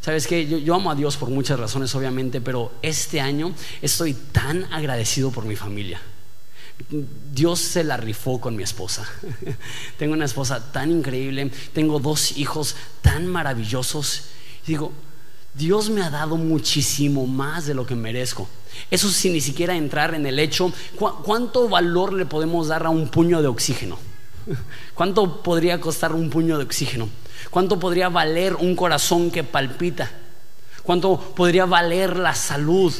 Sabes 0.03 0.27
que 0.27 0.61
yo, 0.61 0.75
amo 0.75 0.91
a 0.91 0.95
Dios 0.95 1.15
por 1.15 1.29
muchas 1.29 1.57
razones, 1.57 1.95
obviamente, 1.95 2.41
pero 2.41 2.73
este 2.81 3.21
año 3.21 3.53
estoy 3.81 4.13
tan 4.13 4.65
agradecido 4.73 5.31
por 5.31 5.45
mi 5.45 5.55
familia. 5.55 6.01
Dios 7.31 7.61
se 7.61 7.85
la 7.85 7.95
rifó 7.95 8.41
con 8.41 8.53
mi 8.57 8.63
esposa. 8.63 9.07
tengo 9.97 10.11
una 10.11 10.25
esposa 10.25 10.73
tan 10.73 10.91
increíble, 10.91 11.49
tengo 11.71 11.99
dos 11.99 12.37
hijos 12.37 12.75
tan 13.01 13.27
maravillosos. 13.27 14.23
digo, 14.67 14.91
Dios 15.53 15.89
me 15.89 16.01
ha 16.01 16.09
dado 16.09 16.35
muchísimo 16.35 17.25
más 17.25 17.65
de 17.65 17.73
lo 17.73 17.85
que 17.85 17.95
merezco. 17.95 18.49
Eso 18.91 19.09
sin 19.09 19.31
ni 19.31 19.39
siquiera 19.39 19.77
entrar 19.77 20.15
en 20.15 20.25
el 20.25 20.37
hecho, 20.37 20.73
¿cuánto 20.97 21.69
valor 21.69 22.11
le 22.11 22.25
podemos 22.25 22.67
dar 22.67 22.85
a 22.85 22.89
un 22.89 23.07
puño 23.07 23.41
de 23.41 23.47
oxígeno? 23.47 23.97
¿Cuánto 24.95 25.41
podría 25.41 25.79
costar 25.79 26.11
un 26.11 26.29
puño 26.29 26.57
de 26.57 26.65
oxígeno? 26.65 27.07
¿Cuánto 27.53 27.79
podría 27.79 28.09
valer 28.09 28.55
un 28.55 28.75
corazón 28.75 29.29
que 29.29 29.43
palpita? 29.43 30.09
¿Cuánto 30.81 31.19
podría 31.35 31.65
valer 31.65 32.17
la 32.17 32.33
salud? 32.33 32.91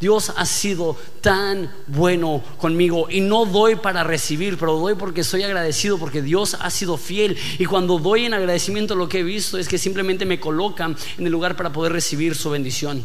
Dios 0.00 0.32
ha 0.36 0.46
sido 0.46 0.96
tan 1.20 1.68
bueno 1.88 2.44
conmigo 2.58 3.08
y 3.10 3.20
no 3.20 3.44
doy 3.44 3.74
para 3.74 4.04
recibir, 4.04 4.56
pero 4.56 4.78
doy 4.78 4.94
porque 4.94 5.24
soy 5.24 5.42
agradecido, 5.42 5.98
porque 5.98 6.22
Dios 6.22 6.56
ha 6.60 6.70
sido 6.70 6.96
fiel. 6.96 7.36
Y 7.58 7.64
cuando 7.64 7.98
doy 7.98 8.24
en 8.24 8.34
agradecimiento 8.34 8.94
lo 8.94 9.08
que 9.08 9.18
he 9.18 9.24
visto 9.24 9.58
es 9.58 9.66
que 9.66 9.78
simplemente 9.78 10.26
me 10.26 10.38
colocan 10.38 10.96
en 11.18 11.26
el 11.26 11.32
lugar 11.32 11.56
para 11.56 11.72
poder 11.72 11.90
recibir 11.90 12.36
su 12.36 12.50
bendición. 12.50 13.04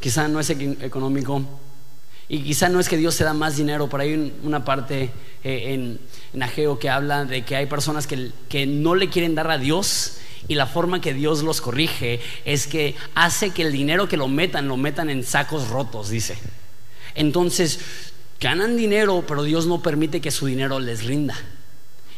Quizá 0.00 0.28
no 0.28 0.40
es 0.40 0.48
económico, 0.48 1.42
y 2.28 2.42
quizá 2.42 2.68
no 2.68 2.80
es 2.80 2.88
que 2.88 2.96
Dios 2.96 3.16
te 3.16 3.24
da 3.24 3.34
más 3.34 3.56
dinero, 3.56 3.86
por 3.86 4.00
ahí 4.00 4.34
una 4.42 4.64
parte 4.64 5.10
eh, 5.44 5.74
en, 5.74 6.00
en, 6.32 6.42
Ageo 6.42 6.78
que 6.78 6.90
habla 6.90 7.24
de 7.24 7.44
que 7.44 7.56
hay 7.56 7.66
personas 7.66 8.06
que, 8.06 8.30
que, 8.48 8.66
no 8.66 8.94
le 8.94 9.08
quieren 9.08 9.34
dar 9.34 9.50
a 9.50 9.58
Dios 9.58 10.18
y 10.48 10.54
la 10.54 10.66
forma 10.66 11.00
que 11.00 11.14
Dios 11.14 11.42
los 11.42 11.60
corrige 11.60 12.20
es 12.44 12.66
que 12.66 12.94
hace 13.14 13.50
que 13.50 13.62
el 13.62 13.72
dinero 13.72 14.08
que 14.08 14.16
lo 14.16 14.28
metan, 14.28 14.68
lo 14.68 14.76
metan 14.76 15.10
en 15.10 15.24
sacos 15.24 15.68
rotos, 15.68 16.10
dice. 16.10 16.36
Entonces, 17.14 17.80
ganan 18.40 18.76
dinero, 18.76 19.24
pero 19.26 19.42
Dios 19.42 19.66
no 19.66 19.82
permite 19.82 20.20
que 20.20 20.30
su 20.30 20.46
dinero 20.46 20.78
les 20.78 21.04
rinda. 21.04 21.36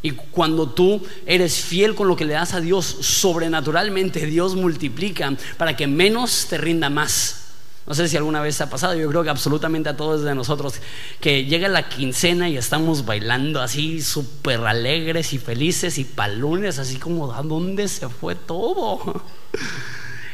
Y 0.02 0.12
cuando 0.12 0.68
tú 0.68 1.02
eres 1.26 1.60
fiel 1.60 1.94
con 1.94 2.06
lo 2.06 2.16
que 2.16 2.24
le 2.24 2.34
das 2.34 2.54
a 2.54 2.60
Dios, 2.60 2.84
sobrenaturalmente 3.00 4.26
Dios 4.26 4.54
multiplica 4.54 5.32
para 5.56 5.76
que 5.76 5.86
menos 5.86 6.46
te 6.48 6.58
rinda 6.58 6.88
más. 6.88 7.47
No 7.88 7.94
sé 7.94 8.06
si 8.06 8.18
alguna 8.18 8.42
vez 8.42 8.60
ha 8.60 8.68
pasado, 8.68 8.94
yo 8.94 9.08
creo 9.08 9.24
que 9.24 9.30
absolutamente 9.30 9.88
a 9.88 9.96
todos 9.96 10.22
de 10.22 10.34
nosotros, 10.34 10.74
que 11.22 11.46
llega 11.46 11.68
la 11.68 11.88
quincena 11.88 12.50
y 12.50 12.58
estamos 12.58 13.06
bailando 13.06 13.62
así 13.62 14.02
súper 14.02 14.60
alegres 14.60 15.32
y 15.32 15.38
felices 15.38 15.96
y 15.96 16.04
palones, 16.04 16.78
así 16.78 16.98
como, 16.98 17.32
¿a 17.32 17.42
dónde 17.42 17.88
se 17.88 18.08
fue 18.08 18.34
todo? 18.34 19.22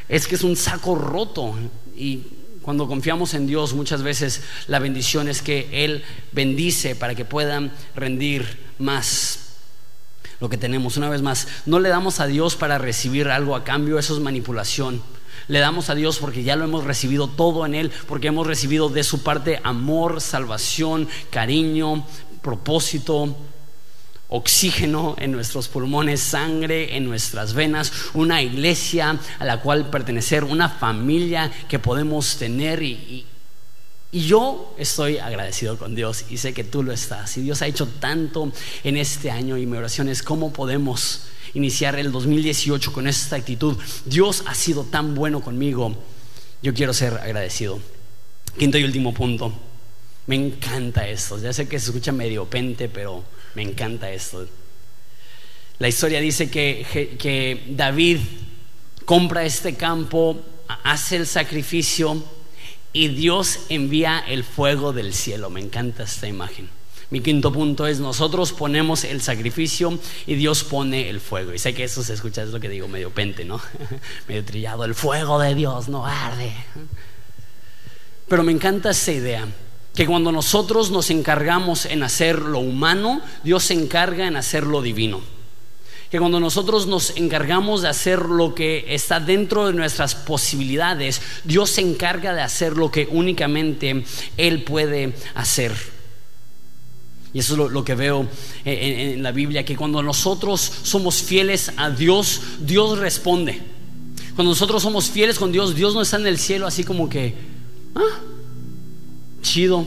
Es 0.07 0.27
que 0.27 0.35
es 0.35 0.43
un 0.43 0.55
saco 0.55 0.97
roto 0.97 1.55
y 1.97 2.25
cuando 2.61 2.87
confiamos 2.87 3.33
en 3.33 3.47
Dios 3.47 3.73
muchas 3.73 4.03
veces 4.03 4.43
la 4.67 4.79
bendición 4.79 5.29
es 5.29 5.41
que 5.41 5.67
Él 5.73 6.05
bendice 6.33 6.95
para 6.95 7.15
que 7.15 7.25
puedan 7.25 7.73
rendir 7.97 8.59
más 8.79 9.55
lo 10.41 10.51
que 10.51 10.59
tenemos. 10.59 10.99
Una 10.99 11.09
vez 11.09 11.23
más, 11.23 11.49
no 11.65 11.81
le 11.81 11.89
damos 11.89 12.21
a 12.21 12.27
Dios 12.27 12.55
para 12.55 12.77
recibir 12.77 13.29
algo 13.29 13.57
a 13.57 13.65
cambio, 13.65 13.99
eso 13.99 14.15
es 14.15 14.21
manipulación. 14.21 15.03
Le 15.49 15.59
damos 15.59 15.91
a 15.91 15.95
Dios 15.95 16.19
porque 16.19 16.43
ya 16.43 16.57
lo 16.57 16.65
hemos 16.65 16.85
recibido 16.85 17.29
todo 17.29 17.67
en 17.67 17.75
Él, 17.75 17.91
porque 18.09 18.29
hemos 18.29 18.47
recibido 18.47 18.89
de 18.89 19.05
su 19.05 19.23
parte 19.23 19.61
amor, 19.63 20.21
salvación, 20.21 21.09
cariño, 21.31 22.07
propósito, 22.43 23.37
oxígeno 24.29 25.15
en 25.19 25.33
nuestros 25.33 25.69
pulmones, 25.69 26.21
sangre 26.21 26.97
en 26.97 27.05
nuestras 27.05 27.55
venas, 27.55 27.93
una 28.15 28.43
iglesia 28.43 29.19
a 29.39 29.45
la 29.45 29.61
cual 29.61 29.91
pertenecer, 29.91 30.45
una 30.45 30.69
familia 30.69 31.51
que 31.69 31.79
podemos 31.79 32.37
tener 32.37 32.83
y, 32.83 33.27
y 34.15 34.27
yo 34.27 34.75
estoy 34.79 35.19
agradecido 35.19 35.77
con 35.77 35.95
Dios 35.95 36.27
y 36.31 36.39
sé 36.39 36.55
que 36.55 36.63
tú 36.63 36.83
lo 36.85 36.93
estás. 36.93 37.37
Y 37.37 37.43
Dios 37.43 37.63
ha 37.63 37.67
hecho 37.67 37.87
tanto 37.87 38.53
en 38.85 38.97
este 38.97 39.31
año 39.31 39.59
y 39.59 39.67
mi 39.67 39.77
oración 39.77 40.09
es 40.09 40.23
cómo 40.23 40.53
podemos 40.53 41.23
iniciar 41.55 41.97
el 41.99 42.13
2018 42.13 42.93
con 42.93 43.07
esta 43.07 43.37
actitud. 43.37 43.77
Dios 44.05 44.45
ha 44.47 44.55
sido 44.55 44.85
tan 44.85 45.15
bueno 45.15 45.41
conmigo. 45.41 45.97
Yo 46.63 46.75
quiero 46.75 46.93
ser 46.93 47.15
agradecido. 47.15 47.81
Quinto 48.59 48.79
y 48.79 48.85
último 48.85 49.15
punto. 49.15 49.53
Me 50.27 50.37
encanta 50.37 51.07
esto. 51.09 51.39
Ya 51.39 51.53
sé 51.53 51.69
que 51.69 51.79
se 51.79 51.87
escucha 51.87 52.13
medio 52.13 52.47
pente, 52.47 52.89
pero 52.89 53.25
me 53.55 53.63
encanta 53.63 54.11
esto. 54.11 54.47
La 55.79 55.89
historia 55.89 56.21
dice 56.21 56.51
que, 56.51 57.17
que 57.19 57.65
David 57.71 58.19
compra 59.05 59.45
este 59.45 59.75
campo, 59.75 60.41
hace 60.85 61.17
el 61.17 61.27
sacrificio 61.27 62.23
y 62.93 63.09
Dios 63.09 63.61
envía 63.69 64.21
el 64.27 64.45
fuego 64.45 64.93
del 64.93 65.13
cielo. 65.13 65.51
Me 65.51 65.61
encanta 65.61 66.05
esta 66.05 66.29
imagen. 66.29 66.71
Mi 67.11 67.21
quinto 67.21 67.53
punto 67.53 67.87
es, 67.87 68.01
nosotros 68.01 68.53
ponemos 68.53 69.05
el 69.05 69.21
sacrificio 69.21 69.99
y 70.27 70.35
Dios 70.35 70.65
pone 70.65 71.11
el 71.11 71.21
fuego. 71.21 71.53
Y 71.53 71.59
sé 71.59 71.75
que 71.75 71.85
eso 71.85 72.03
se 72.03 72.15
escucha, 72.15 72.43
es 72.43 72.51
lo 72.51 72.61
que 72.61 72.69
digo, 72.69 72.89
medio 72.89 73.11
pente, 73.11 73.45
¿no? 73.45 73.61
medio 74.29 74.45
trillado, 74.45 74.85
el 74.85 74.95
fuego 74.95 75.39
de 75.39 75.55
Dios 75.55 75.89
no 75.89 76.07
arde. 76.07 76.53
Pero 78.29 78.43
me 78.43 78.53
encanta 78.53 78.91
esa 78.91 79.13
idea, 79.13 79.47
que 79.95 80.07
cuando 80.07 80.33
nosotros 80.33 80.91
nos 80.91 81.11
encargamos 81.11 81.87
en 81.87 82.03
hacer 82.03 82.41
lo 82.41 82.59
humano, 82.59 83.21
Dios 83.45 83.65
se 83.65 83.75
encarga 83.75 84.27
en 84.27 84.37
hacer 84.37 84.65
lo 84.65 84.83
divino. 84.83 85.21
Que 86.11 86.19
cuando 86.19 86.41
nosotros 86.41 86.87
nos 86.87 87.17
encargamos 87.17 87.83
de 87.83 87.89
hacer 87.89 88.21
lo 88.21 88.55
que 88.55 88.87
está 88.89 89.21
dentro 89.21 89.67
de 89.67 89.73
nuestras 89.73 90.15
posibilidades, 90.15 91.21
Dios 91.45 91.71
se 91.71 91.81
encarga 91.81 92.35
de 92.35 92.43
hacer 92.43 92.77
lo 92.77 92.91
que 92.91 93.09
únicamente 93.11 94.05
Él 94.37 94.63
puede 94.63 95.15
hacer. 95.35 95.94
Y 97.35 97.41
eso 97.41 97.67
es 97.67 97.73
lo, 97.73 97.85
que 97.85 97.97
veo 97.97 98.29
en, 98.65 99.21
la 99.21 99.33
Biblia, 99.33 99.65
que 99.65 99.77
cuando 99.77 100.01
nosotros 100.05 100.61
somos 100.85 101.17
fieles 101.17 101.73
a 101.77 101.91
Dios, 101.91 102.41
Dios 102.61 102.97
responde. 102.97 103.61
Cuando 104.37 104.53
nosotros 104.53 104.81
somos 104.81 105.11
fieles 105.11 105.37
con 105.37 105.51
Dios, 105.51 105.75
Dios 105.75 105.95
no 105.95 106.03
está 106.03 106.17
en 106.17 106.29
el 106.29 106.39
cielo 106.39 106.65
así 106.65 106.85
como 106.85 107.09
que, 107.09 107.35
ah, 107.97 108.21
chido, 109.43 109.85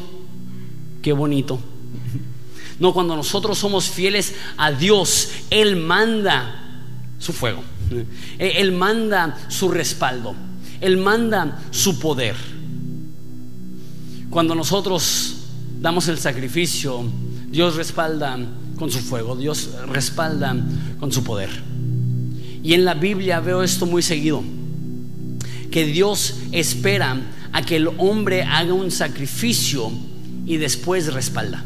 qué 1.02 1.14
bonito. 1.14 1.60
No, 2.80 2.94
cuando 2.94 3.16
nosotros 3.16 3.58
somos 3.58 3.86
fieles 3.86 4.36
a 4.56 4.72
Dios, 4.72 5.30
Él 5.50 5.78
manda 5.78 6.84
su 7.18 7.34
fuego, 7.34 7.64
Él 8.38 8.72
manda 8.72 9.36
su 9.50 9.70
respaldo, 9.70 10.36
Él 10.80 10.98
manda 10.98 11.60
su 11.72 11.98
poder. 11.98 12.36
Cuando 14.30 14.54
nosotros 14.54 15.38
damos 15.80 16.08
el 16.08 16.20
sacrificio, 16.20 17.04
Dios 17.58 17.76
respalda 17.76 18.38
con 18.78 18.92
su 18.92 19.00
fuego, 19.00 19.36
Dios 19.36 19.72
respalda 19.88 20.56
con 21.00 21.12
su 21.12 21.24
poder. 21.24 21.50
Y 22.62 22.76
en 22.76 22.86
la 22.86 22.94
Biblia 22.94 23.40
veo 23.40 23.64
esto 23.64 23.88
muy 23.88 24.04
seguido, 24.04 24.44
que 25.72 25.84
Dios 25.86 26.36
espera 26.52 27.20
a 27.52 27.64
que 27.64 27.78
el 27.78 27.90
hombre 27.98 28.44
haga 28.44 28.74
un 28.74 28.92
sacrificio 28.92 29.92
y 30.46 30.58
después 30.58 31.12
respalda. 31.12 31.66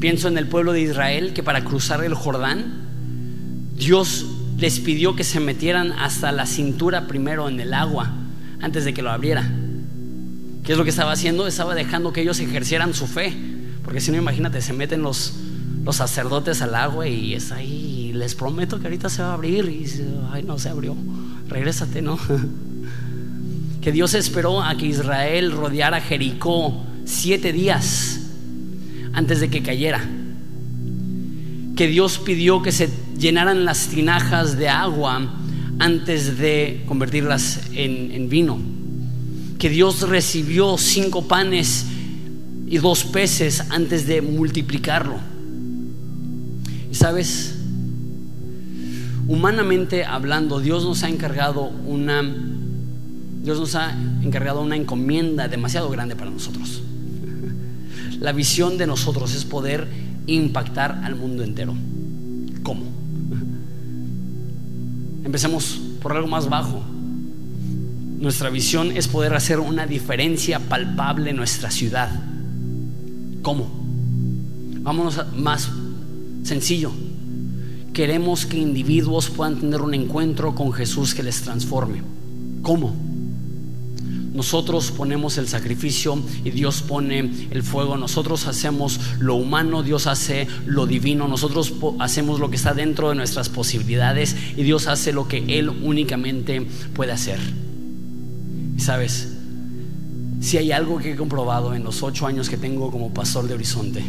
Pienso 0.00 0.28
en 0.28 0.38
el 0.38 0.48
pueblo 0.48 0.72
de 0.72 0.80
Israel 0.80 1.34
que 1.34 1.42
para 1.42 1.64
cruzar 1.64 2.02
el 2.02 2.14
Jordán, 2.14 2.72
Dios 3.76 4.24
les 4.56 4.80
pidió 4.80 5.14
que 5.16 5.24
se 5.24 5.38
metieran 5.38 5.92
hasta 5.92 6.32
la 6.32 6.46
cintura 6.46 7.06
primero 7.06 7.50
en 7.50 7.60
el 7.60 7.74
agua 7.74 8.10
antes 8.58 8.86
de 8.86 8.94
que 8.94 9.02
lo 9.02 9.10
abriera. 9.10 9.46
¿Qué 10.64 10.72
es 10.72 10.78
lo 10.78 10.84
que 10.84 10.88
estaba 10.88 11.12
haciendo? 11.12 11.46
Estaba 11.46 11.74
dejando 11.74 12.14
que 12.14 12.22
ellos 12.22 12.40
ejercieran 12.40 12.94
su 12.94 13.06
fe 13.06 13.54
porque 13.84 14.00
si 14.00 14.10
no, 14.10 14.18
imagínate, 14.18 14.60
se 14.60 14.72
meten 14.72 15.02
los, 15.02 15.34
los 15.84 15.96
sacerdotes 15.96 16.62
al 16.62 16.74
agua 16.74 17.06
y 17.06 17.34
es 17.34 17.52
ahí, 17.52 18.12
les 18.14 18.34
prometo 18.34 18.78
que 18.78 18.86
ahorita 18.86 19.08
se 19.08 19.22
va 19.22 19.30
a 19.30 19.34
abrir 19.34 19.66
y 19.66 19.86
ay, 20.32 20.42
no 20.42 20.58
se 20.58 20.68
abrió, 20.68 20.96
regrésate, 21.48 22.02
¿no? 22.02 22.18
que 23.80 23.92
Dios 23.92 24.14
esperó 24.14 24.62
a 24.62 24.76
que 24.76 24.86
Israel 24.86 25.52
rodeara 25.52 26.00
Jericó 26.00 26.82
siete 27.04 27.52
días 27.52 28.20
antes 29.12 29.40
de 29.40 29.50
que 29.50 29.62
cayera. 29.62 30.02
Que 31.76 31.86
Dios 31.86 32.18
pidió 32.18 32.62
que 32.62 32.72
se 32.72 32.88
llenaran 33.18 33.64
las 33.64 33.88
tinajas 33.88 34.56
de 34.56 34.68
agua 34.68 35.34
antes 35.78 36.38
de 36.38 36.84
convertirlas 36.86 37.60
en, 37.74 38.12
en 38.12 38.28
vino 38.28 38.58
que 39.64 39.70
Dios 39.70 40.02
recibió 40.02 40.76
cinco 40.76 41.26
panes 41.26 41.86
y 42.66 42.78
dos 42.78 43.04
peces 43.04 43.64
antes 43.70 44.06
de 44.06 44.22
multiplicarlo. 44.22 45.16
Y 46.90 46.94
sabes, 46.94 47.54
humanamente 49.26 50.04
hablando, 50.04 50.60
Dios 50.60 50.84
nos 50.84 51.02
ha 51.02 51.08
encargado 51.08 51.64
una 51.86 52.22
Dios 53.44 53.60
nos 53.60 53.74
ha 53.74 53.94
encargado 54.22 54.62
una 54.62 54.74
encomienda 54.74 55.48
demasiado 55.48 55.90
grande 55.90 56.16
para 56.16 56.30
nosotros. 56.30 56.82
La 58.18 58.32
visión 58.32 58.78
de 58.78 58.86
nosotros 58.86 59.34
es 59.34 59.44
poder 59.44 59.86
impactar 60.26 61.02
al 61.04 61.14
mundo 61.14 61.44
entero. 61.44 61.74
¿Cómo? 62.62 62.84
Empecemos 65.24 65.78
por 66.00 66.12
algo 66.12 66.26
más 66.26 66.48
bajo. 66.48 66.82
Nuestra 68.18 68.48
visión 68.48 68.96
es 68.96 69.08
poder 69.08 69.34
hacer 69.34 69.60
una 69.60 69.86
diferencia 69.86 70.58
palpable 70.58 71.28
en 71.28 71.36
nuestra 71.36 71.70
ciudad. 71.70 72.08
¿Cómo? 73.44 73.68
Vámonos 74.80 75.20
más 75.36 75.68
sencillo. 76.44 76.90
Queremos 77.92 78.46
que 78.46 78.56
individuos 78.56 79.28
puedan 79.28 79.60
tener 79.60 79.82
un 79.82 79.92
encuentro 79.92 80.54
con 80.54 80.72
Jesús 80.72 81.14
que 81.14 81.22
les 81.22 81.42
transforme. 81.42 82.00
¿Cómo? 82.62 82.96
Nosotros 84.32 84.90
ponemos 84.92 85.36
el 85.36 85.46
sacrificio 85.46 86.18
y 86.42 86.52
Dios 86.52 86.80
pone 86.80 87.48
el 87.50 87.62
fuego. 87.62 87.98
Nosotros 87.98 88.46
hacemos 88.46 88.98
lo 89.18 89.34
humano, 89.34 89.82
Dios 89.82 90.06
hace 90.06 90.48
lo 90.64 90.86
divino. 90.86 91.28
Nosotros 91.28 91.74
hacemos 91.98 92.40
lo 92.40 92.48
que 92.48 92.56
está 92.56 92.72
dentro 92.72 93.10
de 93.10 93.14
nuestras 93.14 93.50
posibilidades 93.50 94.34
y 94.56 94.62
Dios 94.62 94.86
hace 94.86 95.12
lo 95.12 95.28
que 95.28 95.58
Él 95.58 95.68
únicamente 95.68 96.66
puede 96.94 97.12
hacer. 97.12 97.38
Sabes, 98.78 99.34
si 100.44 100.58
hay 100.58 100.72
algo 100.72 100.98
que 100.98 101.12
he 101.12 101.16
comprobado 101.16 101.72
en 101.72 101.82
los 101.84 102.02
ocho 102.02 102.26
años 102.26 102.50
que 102.50 102.58
tengo 102.58 102.90
como 102.90 103.14
pastor 103.14 103.48
de 103.48 103.54
Horizonte, 103.54 104.04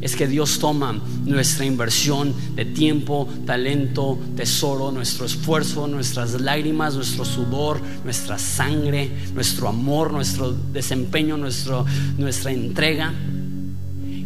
es 0.00 0.16
que 0.16 0.26
Dios 0.26 0.58
toma 0.58 0.98
nuestra 1.26 1.66
inversión 1.66 2.34
de 2.56 2.64
tiempo, 2.64 3.28
talento, 3.44 4.18
tesoro, 4.34 4.90
nuestro 4.90 5.26
esfuerzo, 5.26 5.86
nuestras 5.86 6.40
lágrimas, 6.40 6.94
nuestro 6.94 7.26
sudor, 7.26 7.82
nuestra 8.02 8.38
sangre, 8.38 9.10
nuestro 9.34 9.68
amor, 9.68 10.10
nuestro 10.10 10.52
desempeño, 10.52 11.36
nuestro, 11.36 11.84
nuestra 12.16 12.52
entrega. 12.52 13.12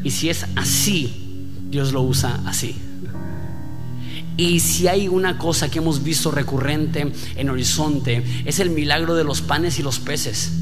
Y 0.05 0.11
si 0.12 0.30
es 0.30 0.47
así, 0.55 1.49
Dios 1.70 1.90
lo 1.90 2.03
usa 2.03 2.40
así. 2.47 2.76
Y 4.36 4.61
si 4.61 4.86
hay 4.86 5.09
una 5.09 5.38
cosa 5.38 5.68
que 5.68 5.78
hemos 5.78 6.05
visto 6.05 6.30
recurrente 6.30 7.12
en 7.34 7.51
Horizonte, 7.51 8.22
es 8.45 8.61
el 8.61 8.70
milagro 8.70 9.16
de 9.16 9.24
los 9.24 9.42
panes 9.42 9.80
y 9.80 9.82
los 9.82 9.99
peces. 9.99 10.53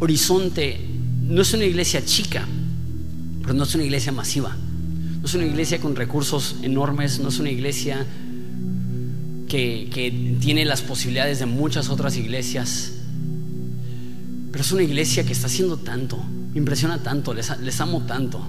Horizonte 0.00 0.80
no 1.22 1.42
es 1.42 1.52
una 1.52 1.64
iglesia 1.64 2.04
chica, 2.04 2.46
pero 3.42 3.54
no 3.54 3.64
es 3.64 3.74
una 3.74 3.84
iglesia 3.84 4.12
masiva. 4.12 4.56
No 5.20 5.26
es 5.26 5.34
una 5.34 5.44
iglesia 5.44 5.78
con 5.78 5.94
recursos 5.94 6.56
enormes, 6.62 7.20
no 7.20 7.28
es 7.28 7.38
una 7.38 7.50
iglesia 7.50 8.06
que, 9.46 10.36
tiene 10.40 10.64
las 10.64 10.80
posibilidades 10.80 11.38
de 11.38 11.46
muchas 11.46 11.90
otras 11.90 12.16
iglesias. 12.16 12.92
Pero 14.50 14.64
es 14.64 14.72
una 14.72 14.82
iglesia 14.82 15.24
que 15.24 15.32
está 15.32 15.46
haciendo 15.46 15.76
tanto, 15.76 16.16
me 16.52 16.58
impresiona 16.58 17.02
tanto, 17.02 17.34
les, 17.34 17.80
amo 17.80 18.02
tanto. 18.06 18.42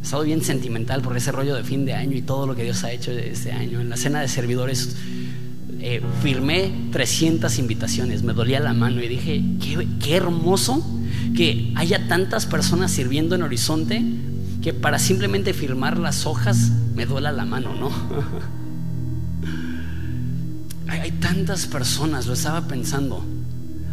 He 0.00 0.04
estado 0.04 0.22
bien 0.22 0.44
sentimental 0.44 1.02
por 1.02 1.16
ese 1.16 1.32
rollo 1.32 1.56
de 1.56 1.64
fin 1.64 1.84
de 1.84 1.94
año 1.94 2.16
y 2.16 2.22
todo 2.22 2.46
lo 2.46 2.54
que 2.54 2.62
Dios 2.62 2.84
ha 2.84 2.92
hecho 2.92 3.10
este 3.10 3.50
año. 3.50 3.80
En 3.80 3.90
la 3.90 3.96
cena 3.96 4.20
de 4.20 4.28
servidores 4.28 4.94
eh, 5.80 6.02
firmé 6.22 6.72
300 6.92 7.58
invitaciones, 7.58 8.22
me 8.22 8.32
dolía 8.32 8.60
la 8.60 8.72
mano 8.72 9.02
y 9.02 9.08
dije, 9.08 9.42
qué, 9.60 9.86
qué 10.00 10.16
hermoso 10.16 10.84
que 11.36 11.72
haya 11.76 12.08
tantas 12.08 12.46
personas 12.46 12.90
sirviendo 12.90 13.34
en 13.34 13.42
Horizonte 13.42 14.02
que 14.62 14.72
para 14.72 14.98
simplemente 14.98 15.54
firmar 15.54 15.98
las 15.98 16.26
hojas 16.26 16.72
me 16.94 17.06
duela 17.06 17.30
la 17.30 17.44
mano, 17.44 17.74
¿no? 17.74 17.90
hay, 20.88 21.12
tantas 21.12 21.66
personas, 21.66 22.26
lo 22.26 22.32
estaba 22.32 22.66
pensando, 22.66 23.24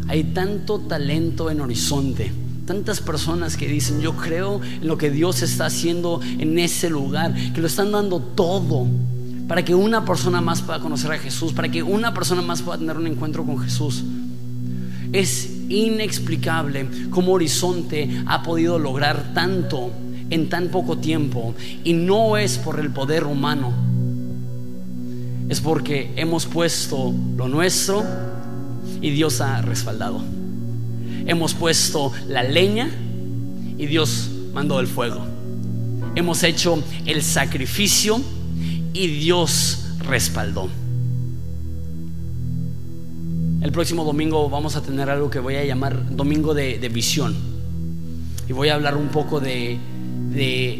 hay 0.08 0.24
tanto 0.24 0.80
talento 0.80 1.52
en 1.52 1.62
Horizonte. 1.62 2.32
Tantas 2.66 3.00
personas 3.00 3.58
que 3.58 3.68
dicen, 3.68 4.02
yo 4.02 4.18
creo 4.18 4.60
en 4.64 4.88
lo 4.88 4.98
que 4.98 5.12
Dios 5.12 5.44
está 5.44 5.68
haciendo 5.68 6.20
en 6.40 6.58
ese 6.58 6.90
lugar, 6.90 7.36
que 7.54 7.62
lo 7.62 7.68
están 7.68 7.92
dando 7.92 8.20
todo 8.20 8.88
para 9.48 9.64
que 9.64 9.76
una 9.76 10.06
persona 10.06 10.42
más 10.42 10.62
pueda 10.62 10.80
conocer 10.80 11.12
a 11.12 11.18
Jesús, 11.18 11.54
para 11.54 11.70
que 11.70 11.84
una 11.84 12.14
persona 12.14 12.42
más 12.42 12.62
pueda 12.62 12.78
tener 12.78 12.98
un 12.98 13.08
encuentro 13.08 13.44
con 13.44 13.60
Jesús. 13.60 14.04
Es 15.14 15.50
inexplicable 15.70 16.88
cómo 17.10 17.34
Horizonte 17.34 18.24
ha 18.26 18.42
podido 18.44 18.80
lograr 18.80 19.34
tanto 19.34 19.92
en 20.30 20.50
tan 20.50 20.70
poco 20.70 20.98
tiempo. 20.98 21.54
Y 21.84 21.94
no 21.94 22.38
es 22.38 22.58
por 22.58 22.80
el 22.80 22.90
poder 22.90 23.26
humano, 23.26 23.72
es 25.48 25.62
porque 25.62 26.12
hemos 26.16 26.48
puesto 26.48 27.14
lo 27.38 27.48
nuestro 27.48 28.04
y 29.00 29.12
Dios 29.12 29.42
ha 29.42 29.62
respaldado. 29.62 30.22
Hemos 31.28 31.54
puesto 31.54 32.12
la 32.28 32.44
leña 32.44 32.90
y 33.78 33.86
Dios 33.86 34.30
mandó 34.54 34.80
el 34.80 34.88
fuego. 34.88 35.26
Hemos 36.16 36.44
hecho 36.44 36.82
el 37.06 37.22
sacrificio 37.22 38.22
y 38.96 39.08
Dios 39.08 39.80
respaldó. 40.00 40.70
El 43.62 43.72
próximo 43.74 44.06
domingo 44.06 44.50
vamos 44.50 44.78
a 44.78 44.82
tener 44.82 45.10
algo 45.10 45.30
que 45.30 45.40
voy 45.40 45.56
a 45.56 45.66
llamar 45.66 46.16
Domingo 46.16 46.54
de, 46.54 46.90
Visión. 46.94 47.36
Y 48.48 48.54
voy 48.54 48.70
a 48.70 48.76
hablar 48.76 48.96
un 48.96 49.10
poco 49.10 49.42
de, 49.42 49.78
de 50.32 50.80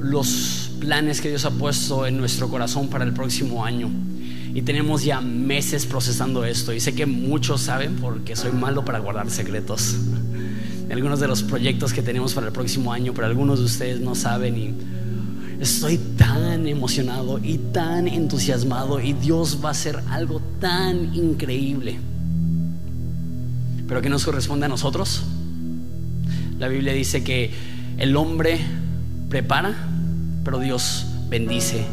los 0.00 0.70
planes 0.80 1.20
que 1.20 1.28
Dios 1.28 1.44
ha 1.44 1.50
puesto 1.50 2.06
en 2.06 2.16
nuestro 2.16 2.48
corazón 2.48 2.88
para 2.88 3.04
el 3.04 3.12
próximo 3.12 3.62
año. 3.62 3.90
Y 4.54 4.62
tenemos 4.62 5.04
ya 5.04 5.20
meses 5.20 5.84
procesando 5.84 6.46
esto. 6.46 6.72
Y 6.72 6.80
sé 6.80 6.94
que 6.94 7.04
muchos 7.04 7.60
saben 7.60 7.96
porque 7.96 8.36
soy 8.36 8.52
malo 8.52 8.86
para 8.86 9.00
guardar 9.00 9.28
secretos. 9.30 9.96
De 10.86 10.94
algunos 10.94 11.20
de 11.20 11.28
los 11.28 11.42
proyectos 11.42 11.92
que 11.92 12.00
tenemos 12.00 12.32
para 12.32 12.46
el 12.46 12.52
próximo 12.54 12.90
año, 12.90 13.12
pero 13.12 13.26
algunos 13.26 13.58
de 13.58 13.66
ustedes 13.66 14.00
no 14.00 14.14
saben. 14.14 14.56
Y 14.56 14.74
estoy 15.60 15.98
tan 16.16 16.66
emocionado 16.66 17.38
y 17.42 17.58
tan 17.58 18.08
entusiasmado. 18.08 19.00
Y 19.00 19.12
Dios 19.12 19.58
va 19.62 19.68
a 19.68 19.72
hacer 19.72 20.00
algo 20.10 20.40
tan 20.60 21.14
increíble. 21.14 21.98
Pero 23.86 24.02
¿qué 24.02 24.08
nos 24.08 24.24
corresponde 24.24 24.66
a 24.66 24.68
nosotros? 24.68 25.22
La 26.58 26.68
Biblia 26.68 26.92
dice 26.92 27.24
que 27.24 27.50
el 27.96 28.16
hombre 28.16 28.60
prepara, 29.28 29.74
pero 30.44 30.58
Dios 30.58 31.06
bendice. 31.28 31.86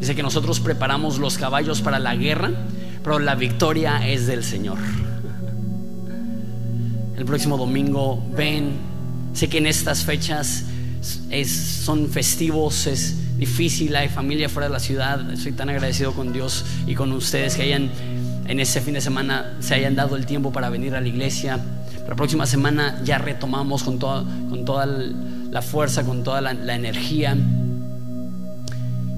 Dice 0.00 0.14
que 0.14 0.22
nosotros 0.22 0.60
preparamos 0.60 1.18
los 1.18 1.38
caballos 1.38 1.82
para 1.82 1.98
la 1.98 2.14
guerra, 2.14 2.50
pero 3.02 3.18
la 3.18 3.34
victoria 3.34 4.08
es 4.08 4.26
del 4.26 4.44
Señor. 4.44 4.78
El 7.16 7.24
próximo 7.24 7.56
domingo 7.56 8.24
ven, 8.36 8.70
sé 9.34 9.48
que 9.48 9.58
en 9.58 9.66
estas 9.66 10.04
fechas 10.04 10.64
son 11.46 12.08
festivos, 12.08 12.86
es 12.86 13.38
difícil, 13.38 13.94
hay 13.96 14.08
familia 14.08 14.48
fuera 14.48 14.68
de 14.68 14.72
la 14.72 14.80
ciudad. 14.80 15.30
Estoy 15.32 15.52
tan 15.52 15.68
agradecido 15.68 16.12
con 16.12 16.32
Dios 16.32 16.64
y 16.86 16.94
con 16.94 17.12
ustedes 17.12 17.56
que 17.56 17.62
hayan 17.62 17.90
en 18.48 18.60
ese 18.60 18.80
fin 18.80 18.94
de 18.94 19.00
semana 19.02 19.56
se 19.60 19.74
hayan 19.74 19.94
dado 19.94 20.16
el 20.16 20.24
tiempo 20.24 20.50
para 20.50 20.70
venir 20.70 20.94
a 20.94 21.00
la 21.00 21.08
iglesia. 21.08 21.60
La 22.08 22.16
próxima 22.16 22.46
semana 22.46 22.98
ya 23.04 23.18
retomamos 23.18 23.82
con 23.84 23.98
toda, 23.98 24.24
con 24.48 24.64
toda 24.64 24.86
la 24.86 25.60
fuerza, 25.60 26.04
con 26.04 26.24
toda 26.24 26.40
la, 26.40 26.74
energía 26.74 27.36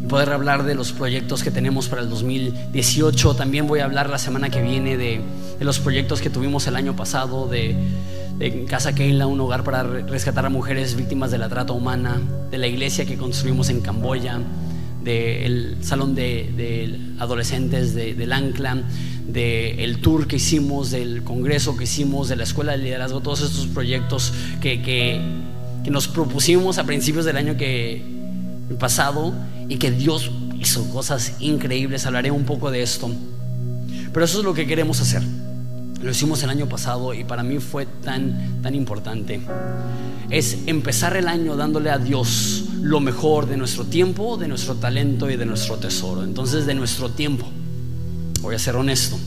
y 0.03 0.07
poder 0.07 0.31
hablar 0.33 0.65
de 0.65 0.75
los 0.75 0.91
proyectos 0.91 1.45
que 1.45 1.53
tenemos 1.53 1.89
para 1.89 2.03
el 2.03 2.11
2018. 2.11 3.37
También 3.37 3.69
voy 3.69 3.79
a 3.79 3.85
hablar 3.85 4.11
la 4.11 4.19
semana 4.19 4.51
que 4.51 4.61
viene 4.61 4.97
de, 4.97 5.21
de 5.59 5.65
los 5.65 5.79
proyectos 5.79 6.21
que 6.21 6.29
tuvimos 6.29 6.67
el 6.67 6.75
año 6.75 6.97
pasado, 6.97 7.47
de 7.47 7.77
de 8.41 8.65
Casa 8.65 8.95
Keila, 8.95 9.27
un 9.27 9.39
hogar 9.39 9.65
para 9.65 9.83
rescatar 9.83 10.47
a 10.47 10.49
mujeres 10.49 10.97
víctimas 10.97 11.31
de 11.31 11.37
la 11.37 11.51
trata 11.51 11.75
humana, 11.75 12.19
de 12.51 12.57
la 12.57 12.67
iglesia 12.67 13.05
que 13.05 13.19
construimos 13.19 13.69
en 13.69 13.83
Camboya, 13.83 14.41
del 15.05 15.77
salón 15.83 16.15
de, 16.15 17.15
adolescentes 17.19 17.95
del 17.95 18.33
Ancla, 18.33 18.83
del 19.27 20.01
tour 20.01 20.27
que 20.27 20.37
hicimos, 20.37 20.91
del 20.91 21.23
congreso 21.23 21.77
que 21.77 21.85
hicimos, 21.85 22.31
de 22.31 22.37
la 22.37 22.45
escuela 22.45 22.73
de 22.73 22.79
liderazgo, 22.79 23.21
todos 23.21 23.43
estos 23.43 23.67
proyectos 23.67 24.33
que, 24.63 24.81
que, 24.81 25.21
que 25.85 25.91
nos 25.91 26.09
propusimos 26.09 26.79
a 26.79 26.85
principios 26.85 27.27
del 27.27 27.37
año 27.37 27.59
que, 27.59 28.03
pasado 28.79 29.35
y 29.69 29.77
que 29.77 29.91
Dios 29.91 30.31
hizo 30.59 30.89
cosas 30.91 31.35
increíbles. 31.41 32.07
Hablaré 32.07 32.31
un 32.31 32.45
poco 32.45 32.71
de 32.71 32.81
esto. 32.83 33.11
Pero 34.15 34.25
eso 34.25 34.39
es 34.39 34.45
lo 34.45 34.55
que 34.55 34.67
queremos 34.67 34.99
hacer. 35.03 35.23
Lo 36.03 36.11
hicimos 36.11 36.43
el 36.43 36.51
año 36.51 36.69
pasado 36.69 37.13
y 37.13 37.25
para 37.25 37.43
mí 37.43 37.59
fue 37.59 37.87
tan, 37.87 38.63
tan 38.63 38.75
importante. 38.75 39.41
Es 40.31 40.59
empezar 40.67 41.17
el 41.17 41.29
año 41.29 41.57
dándole 41.57 41.91
a 41.91 41.99
Dios 41.99 42.65
lo 42.81 43.01
mejor 43.01 43.47
de 43.47 43.57
nuestro 43.57 43.85
tiempo, 43.85 44.37
de 44.37 44.49
nuestro 44.49 44.77
talento 44.77 45.29
y 45.29 45.37
de 45.37 45.45
nuestro 45.45 45.77
tesoro. 45.77 46.25
Entonces, 46.25 46.67
de 46.67 46.75
nuestro 46.75 47.11
tiempo, 47.11 47.47
voy 48.41 48.55
a 48.55 48.59
ser 48.59 48.77
honesto. 48.77 49.19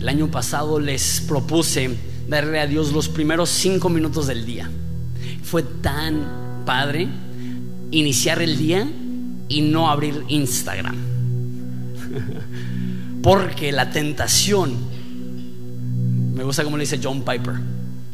el 0.00 0.08
año 0.08 0.30
pasado 0.30 0.78
les 0.78 1.22
propuse 1.26 1.96
darle 2.28 2.60
a 2.60 2.66
Dios 2.66 2.92
los 2.92 3.08
primeros 3.08 3.48
cinco 3.48 3.88
minutos 3.88 4.26
del 4.26 4.44
día. 4.44 4.70
Fue 5.42 5.62
tan 5.62 6.62
padre 6.66 7.08
iniciar 7.90 8.42
el 8.42 8.58
día 8.58 8.86
y 9.48 9.62
no 9.62 9.90
abrir 9.90 10.24
Instagram. 10.28 10.96
Porque 13.22 13.72
la 13.72 13.90
tentación, 13.90 14.76
me 16.44 16.48
gusta 16.48 16.62
como 16.62 16.76
le 16.76 16.82
dice 16.82 17.00
John 17.02 17.22
Piper. 17.22 17.54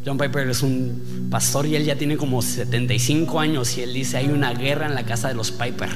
John 0.07 0.17
Piper 0.17 0.49
es 0.49 0.63
un 0.63 1.27
pastor 1.33 1.67
y 1.67 1.75
él 1.75 1.85
ya 1.85 1.97
tiene 1.97 2.17
como 2.17 2.41
75 2.43 3.41
años 3.41 3.77
y 3.77 3.83
él 3.83 3.93
dice, 3.93 4.19
hay 4.19 4.29
una 4.29 4.55
guerra 4.55 4.87
en 4.87 4.95
la 4.95 5.03
casa 5.05 5.27
de 5.27 5.35
los 5.35 5.51
Piper, 5.51 5.89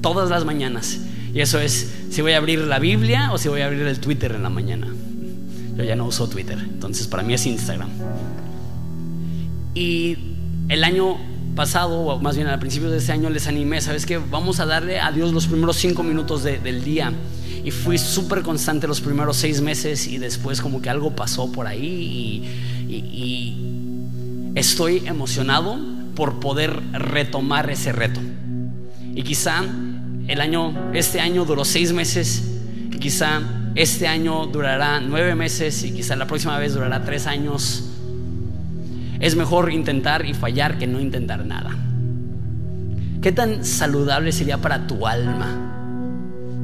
todas 0.00 0.30
las 0.30 0.44
mañanas. 0.44 1.00
Y 1.34 1.40
eso 1.40 1.58
es 1.58 1.92
si 2.08 2.22
voy 2.22 2.34
a 2.34 2.36
abrir 2.36 2.60
la 2.60 2.78
Biblia 2.78 3.32
o 3.32 3.38
si 3.38 3.48
voy 3.48 3.62
a 3.62 3.66
abrir 3.66 3.82
el 3.82 3.98
Twitter 3.98 4.30
en 4.30 4.44
la 4.44 4.48
mañana. 4.48 4.86
Yo 5.76 5.82
ya 5.82 5.96
no 5.96 6.06
uso 6.06 6.28
Twitter, 6.28 6.56
entonces 6.56 7.08
para 7.08 7.24
mí 7.24 7.34
es 7.34 7.46
Instagram. 7.46 7.90
Y 9.74 10.18
el 10.68 10.84
año 10.84 11.16
pasado, 11.56 11.98
o 11.98 12.20
más 12.20 12.36
bien 12.36 12.46
al 12.46 12.60
principio 12.60 12.90
de 12.90 12.98
este 12.98 13.10
año, 13.10 13.28
les 13.28 13.48
animé, 13.48 13.80
¿sabes 13.80 14.06
qué? 14.06 14.18
Vamos 14.18 14.60
a 14.60 14.66
darle 14.66 15.00
a 15.00 15.10
Dios 15.10 15.32
los 15.32 15.48
primeros 15.48 15.78
cinco 15.78 16.04
minutos 16.04 16.44
del 16.44 16.84
día. 16.84 17.12
Y 17.64 17.70
fui 17.70 17.96
súper 17.98 18.42
constante 18.42 18.88
los 18.88 19.00
primeros 19.00 19.36
seis 19.36 19.60
meses 19.60 20.06
y 20.06 20.18
después 20.18 20.60
como 20.60 20.82
que 20.82 20.90
algo 20.90 21.14
pasó 21.14 21.50
por 21.52 21.66
ahí 21.66 22.44
y 22.88 23.56
estoy 24.54 25.02
emocionado 25.06 25.78
por 26.14 26.40
poder 26.40 26.78
retomar 26.92 27.70
ese 27.70 27.92
reto. 27.92 28.20
Y 29.14 29.22
quizá 29.22 29.62
el 30.28 30.40
año, 30.40 30.92
este 30.94 31.20
año 31.20 31.44
duró 31.44 31.64
seis 31.64 31.92
meses, 31.92 32.42
y 32.92 32.98
quizá 32.98 33.42
este 33.74 34.06
año 34.06 34.46
durará 34.46 35.00
nueve 35.00 35.34
meses 35.34 35.82
y 35.84 35.92
quizá 35.92 36.16
la 36.16 36.26
próxima 36.26 36.58
vez 36.58 36.74
durará 36.74 37.04
tres 37.04 37.26
años. 37.26 37.84
Es 39.20 39.36
mejor 39.36 39.72
intentar 39.72 40.26
y 40.26 40.34
fallar 40.34 40.78
que 40.78 40.86
no 40.86 41.00
intentar 41.00 41.44
nada. 41.46 41.76
¿Qué 43.20 43.30
tan 43.30 43.64
saludable 43.64 44.32
sería 44.32 44.58
para 44.58 44.86
tu 44.86 45.06
alma 45.06 45.71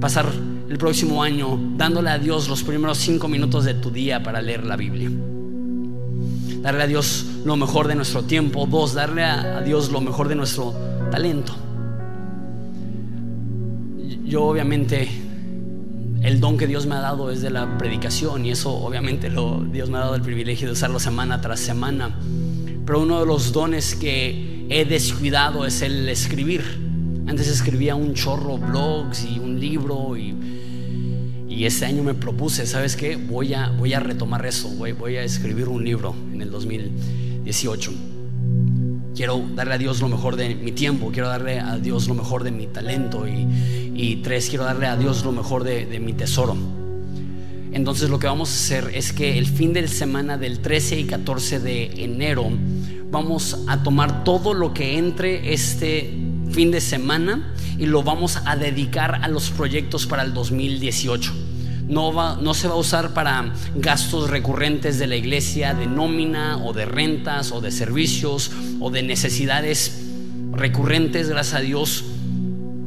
pasar 0.01 0.27
el 0.69 0.79
próximo 0.79 1.23
año 1.23 1.59
dándole 1.77 2.11
a 2.11 2.19
Dios 2.19 2.49
los 2.49 2.63
primeros 2.63 2.99
cinco 2.99 3.29
minutos 3.29 3.65
de 3.65 3.75
tu 3.75 3.91
día 3.91 4.23
para 4.23 4.41
leer 4.41 4.65
la 4.65 4.77
Biblia? 4.77 5.11
Darle 6.63 6.83
a 6.83 6.87
Dios 6.87 7.25
lo 7.45 7.57
mejor 7.57 7.89
de 7.89 7.95
nuestro 7.95 8.23
tiempo. 8.25 8.67
Dos, 8.67 8.95
darle 8.95 9.25
a 9.25 9.61
Dios 9.61 9.91
lo 9.91 10.01
mejor 10.01 10.29
de 10.29 10.35
nuestro 10.35 10.75
talento. 11.11 11.55
Yo 14.25 14.45
obviamente 14.45 15.09
el 16.23 16.41
don 16.41 16.59
que 16.59 16.67
Dios 16.67 16.87
me 16.87 16.97
ha 16.97 17.01
dado 17.01 17.31
es 17.31 17.41
de 17.41 17.51
la 17.51 17.79
predicación 17.79 18.45
y 18.45 18.51
eso 18.51 18.71
obviamente 18.71 19.31
lo, 19.31 19.61
Dios 19.61 19.89
me 19.89 19.99
ha 19.99 20.01
dado 20.01 20.17
el 20.17 20.23
privilegio 20.23 20.67
de 20.67 20.73
usarlo 20.73 20.99
semana 20.99 21.41
tras 21.41 21.61
semana. 21.61 22.19
Pero 22.85 23.03
uno 23.03 23.21
de 23.21 23.27
los 23.27 23.53
dones 23.53 23.95
que 23.95 24.67
he 24.69 24.85
descuidado 24.85 25.65
es 25.65 25.83
el 25.83 26.09
escribir. 26.09 26.88
Antes 27.29 27.49
escribía 27.49 27.95
un 27.95 28.15
chorro 28.15 28.57
blogs 28.57 29.27
y 29.27 29.39
un 29.39 29.61
libro 29.61 30.17
y, 30.17 30.35
y 31.47 31.67
este 31.67 31.85
año 31.85 32.03
me 32.03 32.15
propuse, 32.15 32.67
¿sabes 32.67 32.97
qué? 32.97 33.17
Voy 33.17 33.53
a, 33.53 33.69
voy 33.69 33.93
a 33.93 34.01
retomar 34.01 34.47
eso, 34.47 34.71
voy, 34.71 34.93
voy 34.93 35.17
a 35.17 35.23
escribir 35.23 35.69
un 35.69 35.85
libro 35.85 36.15
en 36.33 36.41
el 36.41 36.51
2018. 36.51 37.93
Quiero 39.15 39.45
darle 39.55 39.75
a 39.75 39.79
Dios 39.79 40.01
lo 40.01 40.09
mejor 40.09 40.37
de 40.37 40.55
mi 40.55 40.73
tiempo, 40.73 41.11
quiero 41.13 41.29
darle 41.29 41.61
a 41.61 41.77
Dios 41.77 42.09
lo 42.09 42.15
mejor 42.15 42.45
de 42.45 42.51
mi 42.51 42.67
talento 42.67 43.27
y, 43.29 44.21
tres, 44.23 44.49
quiero 44.49 44.65
darle 44.65 44.87
a 44.87 44.97
Dios 44.97 45.23
lo 45.23 45.33
mejor 45.33 45.65
de, 45.65 45.85
de 45.85 46.01
mi 46.01 46.15
tesoro. 46.15 46.57
Entonces 47.73 48.09
lo 48.09 48.19
que 48.19 48.27
vamos 48.27 48.49
a 48.49 48.55
hacer 48.55 48.91
es 48.95 49.13
que 49.13 49.37
el 49.37 49.47
fin 49.47 49.75
de 49.75 49.87
semana 49.87 50.39
del 50.39 50.61
13 50.61 51.01
y 51.01 51.05
14 51.05 51.61
de 51.61 52.05
enero 52.05 52.49
vamos 53.11 53.65
a 53.67 53.83
tomar 53.83 54.25
todo 54.25 54.55
lo 54.55 54.73
que 54.73 54.97
entre 54.97 55.53
este 55.53 56.28
fin 56.51 56.71
de 56.71 56.81
semana 56.81 57.53
y 57.79 57.87
lo 57.87 58.03
vamos 58.03 58.39
a 58.45 58.57
dedicar 58.57 59.21
a 59.23 59.29
los 59.29 59.51
proyectos 59.51 60.07
para 60.07 60.23
el 60.23 60.35
2018 60.35 61.49
no, 61.89 62.55
se 62.55 62.69
va 62.69 62.75
a 62.75 62.77
usar 62.77 63.15
para 63.15 63.53
gastos 63.75 64.31
recurrentes 64.31 64.99
de 64.99 65.07
la 65.07 65.17
iglesia, 65.17 65.75
de 65.75 65.87
nómina 65.87 66.59
o 66.59 66.73
de 66.73 66.85
rentas 66.85 67.51
o 67.51 67.61
de 67.61 67.71
servicios 67.71 68.51
o 68.81 68.91
de 68.91 69.03
necesidades 69.03 70.05
recurrentes, 70.53 71.31
gracias 71.31 71.55
a 71.55 71.61
Dios. 71.61 72.05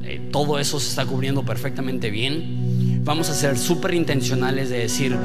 Eh, 0.03 0.29
todo 0.31 0.59
eso 0.59 0.79
se 0.79 0.89
está 0.89 1.05
cubriendo 1.05 1.43
perfectamente 1.43 2.11
bien. 2.11 3.01
Vamos 3.03 3.29
a 3.29 3.33
ser 3.33 3.57
súper 3.57 3.95
intencionales 3.95 4.69
de 4.69 4.77
decir, 4.77 5.17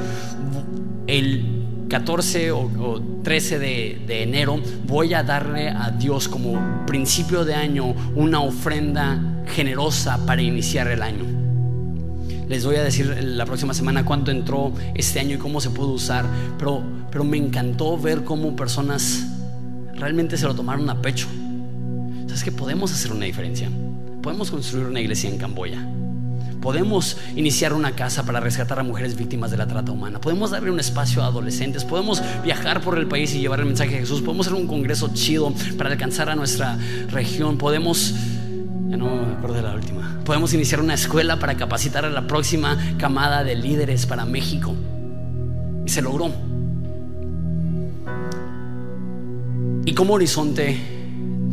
el 1.07 1.56
14 1.89 2.51
o, 2.51 3.01
13 3.23 3.59
de, 3.59 4.23
enero 4.23 4.61
voy 4.87 5.15
a 5.15 5.23
darle 5.23 5.69
a 5.69 5.91
Dios 5.91 6.29
como 6.29 6.85
principio 6.87 7.45
de 7.45 7.55
año 7.55 7.95
una 8.15 8.41
ofrenda 8.41 9.45
generosa 9.55 10.19
para 10.27 10.43
iniciar 10.43 10.89
el 10.89 11.03
año. 11.03 11.25
Les 12.49 12.65
voy 12.65 12.77
a 12.77 12.83
decir 12.83 13.17
la 13.23 13.45
próxima 13.45 13.75
semana 13.75 14.05
cuánto 14.05 14.31
entró 14.31 14.73
este 14.95 15.21
año 15.21 15.37
y 15.37 15.39
cómo 15.39 15.61
se 15.61 15.71
pudo 15.71 15.91
usar, 15.91 16.25
pero, 16.59 16.83
pero 17.11 17.25
me 17.25 17.37
encantó 17.37 17.99
ver 17.99 18.25
cómo 18.25 18.55
personas 18.55 19.27
realmente 19.95 20.37
se 20.37 20.47
lo 20.47 20.55
tomaron 20.55 20.89
a 20.91 21.01
pecho. 21.01 21.27
¿Sabes 22.27 22.45
que 22.45 22.53
podemos 22.53 22.93
hacer 22.93 23.13
una 23.13 23.25
diferencia? 23.25 23.69
Podemos 24.23 24.51
construir 24.51 24.87
una 24.87 25.01
iglesia 25.01 25.31
en 25.31 25.39
Camboya. 25.39 25.85
Podemos 26.61 27.17
iniciar 27.35 27.73
una 27.73 27.93
casa 27.93 28.25
para 28.25 28.41
rescatar 28.41 28.79
a 28.79 28.83
mujeres 28.83 29.17
víctimas 29.17 29.51
de 29.51 29.57
la 29.57 29.67
trata 29.67 29.93
humana. 29.93 30.21
Podemos 30.21 30.51
darle 30.51 30.71
un 30.71 30.81
espacio 30.81 31.23
a 31.23 31.27
adolescentes. 31.27 31.85
Podemos 31.85 32.23
viajar 32.43 32.81
por 32.81 32.99
el 32.99 33.07
país 33.07 33.35
y 33.35 33.41
llevar 33.41 33.61
el 33.61 33.67
mensaje 33.67 33.93
de 33.93 34.01
Jesús. 34.01 34.23
Podemos 34.23 34.47
hacer 34.47 34.59
un 34.59 34.67
congreso 34.67 35.11
chido 35.15 35.53
para 35.79 35.91
alcanzar 35.91 36.29
a 36.29 36.35
nuestra 36.35 36.79
región. 37.11 37.59
Podemos 37.59 38.15
ya 38.89 38.97
no 38.97 39.27
me 39.27 39.33
acuerdo 39.35 39.57
de 39.57 39.63
la 39.63 39.75
última. 39.75 40.21
Podemos 40.25 40.55
iniciar 40.55 40.81
una 40.81 40.95
escuela 40.95 41.39
para 41.39 41.57
capacitar 41.57 42.05
a 42.05 42.11
la 42.11 42.27
próxima 42.27 42.79
camada 42.99 43.43
de 43.45 43.57
líderes 43.57 44.07
para 44.07 44.25
México. 44.25 44.75
Y 45.85 45.91
se 45.91 46.03
logró. 46.03 46.33
Y 49.85 49.95
como 49.95 50.15
horizonte 50.15 50.96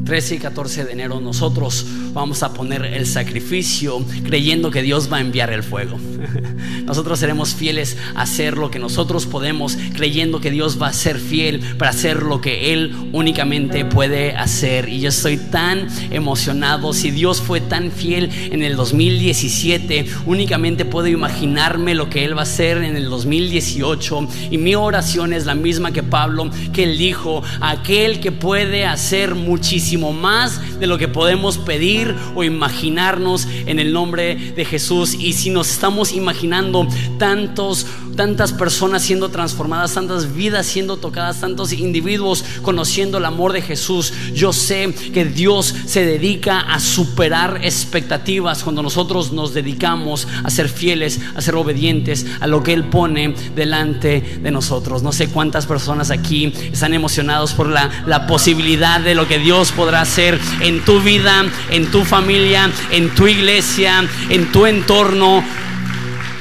13 0.06 0.36
y 0.36 0.39
14 0.39 0.84
de 0.84 0.91
enero 0.91 1.22
nosotros 1.22 1.86
vamos 2.12 2.43
a 2.43 2.54
poner 2.54 2.84
el 2.84 3.08
sacrificio 3.08 4.04
creyendo 4.26 4.70
que 4.70 4.82
Dios 4.82 5.12
va 5.12 5.18
a 5.18 5.22
enviar 5.22 5.54
el 5.54 5.64
fuego. 5.64 5.97
Nosotros 6.86 7.20
seremos 7.20 7.56
fieles 7.56 7.97
a 8.14 8.24
hacer 8.24 8.58
lo 8.58 8.70
que 8.70 8.80
nosotros 8.80 9.26
podemos 9.26 9.78
creyendo 9.93 10.41
que 10.41 10.51
Dios 10.51 10.82
va 10.82 10.88
a 10.88 10.93
ser 10.93 11.18
fiel 11.18 11.62
para 11.78 11.91
hacer 11.91 12.24
lo 12.24 12.41
que 12.41 12.74
Él 12.74 12.93
únicamente 13.14 13.86
puede 13.86 14.36
hacer. 14.36 14.89
Y 14.89 14.99
yo 14.99 15.10
estoy 15.10 15.38
tan 15.38 15.88
emocionado. 16.12 16.93
Si 16.93 17.10
Dios 17.10 17.41
fue 17.41 17.62
tan 17.62 17.91
fiel 17.91 18.30
en 18.51 18.64
el 18.64 18.76
2017, 18.76 20.06
únicamente 20.26 20.84
puedo 20.84 21.08
imaginarme 21.08 21.95
lo 21.95 22.10
que 22.10 22.26
Él 22.26 22.36
va 22.36 22.41
a 22.41 22.43
hacer 22.43 22.78
en 22.78 22.97
el 22.97 23.10
2018. 23.10 24.28
Y 24.51 24.58
mi 24.58 24.76
oración 24.76 25.32
es 25.32 25.45
la 25.45 25.56
misma 25.56 25.93
que 25.93 26.04
Pablo, 26.04 26.49
que 26.74 26.84
Él 26.84 26.97
dijo, 26.97 27.43
aquel 27.62 28.20
que 28.20 28.34
puede 28.34 28.86
hacer 28.86 29.36
muchísimo 29.36 29.93
más 29.98 30.80
de 30.80 30.88
lo 30.88 30.98
que 30.98 31.08
podemos 31.08 31.58
pedir 31.58 32.16
o 32.36 32.44
imaginarnos 32.44 33.48
en 33.66 33.80
el 33.80 33.94
nombre 33.94 34.36
de 34.36 34.66
Jesús. 34.66 35.14
Y 35.14 35.34
si 35.34 35.50
nos 35.50 35.70
estamos 35.70 36.14
imaginando 36.14 36.88
tantos, 37.18 37.86
tantas 38.16 38.54
personas 38.54 39.04
siendo 39.04 39.30
transformadas, 39.30 39.94
tantas 39.94 40.36
vidas 40.36 40.66
siendo 40.66 40.98
tocadas, 40.98 41.39
tantos 41.39 41.74
individuos 41.74 42.44
conociendo 42.62 43.18
el 43.18 43.26
amor 43.26 43.54
de 43.54 43.62
Jesús, 43.62 44.14
yo 44.34 44.54
sé 44.54 44.94
que 45.14 45.26
Dios 45.26 45.74
se 45.86 46.06
dedica 46.06 46.60
a 46.60 46.80
superar 46.80 47.62
expectativas 47.64 48.64
cuando 48.64 48.82
nosotros 48.82 49.32
nos 49.32 49.54
dedicamos 49.54 50.28
a 50.44 50.50
ser 50.50 50.70
fieles, 50.70 51.20
a 51.36 51.41
ser 51.41 51.56
obedientes 51.56 52.26
a 52.39 52.48
lo 52.48 52.64
que 52.64 52.74
Él 52.74 52.86
pone 52.86 53.36
delante 53.56 54.39
de 54.41 54.52
nosotros. 54.52 55.04
No 55.04 55.12
sé 55.12 55.30
cuántas 55.30 55.66
personas 55.66 56.12
aquí 56.12 56.54
están 56.72 56.94
emocionados 56.94 57.54
por 57.54 57.68
la, 57.68 58.04
la 58.06 58.28
posibilidad 58.28 59.00
de 59.00 59.16
lo 59.16 59.28
que 59.28 59.39
Dios 59.39 59.72
puede 59.72 59.83
podrá 59.84 60.00
hacer 60.00 60.40
en 60.62 60.80
tu 60.86 61.02
vida, 61.02 61.44
en 61.70 61.92
tu 61.92 62.06
familia, 62.06 62.72
en 62.90 63.14
tu 63.14 63.28
iglesia, 63.28 64.08
en 64.30 64.50
tu 64.50 64.66
entorno. 64.66 65.44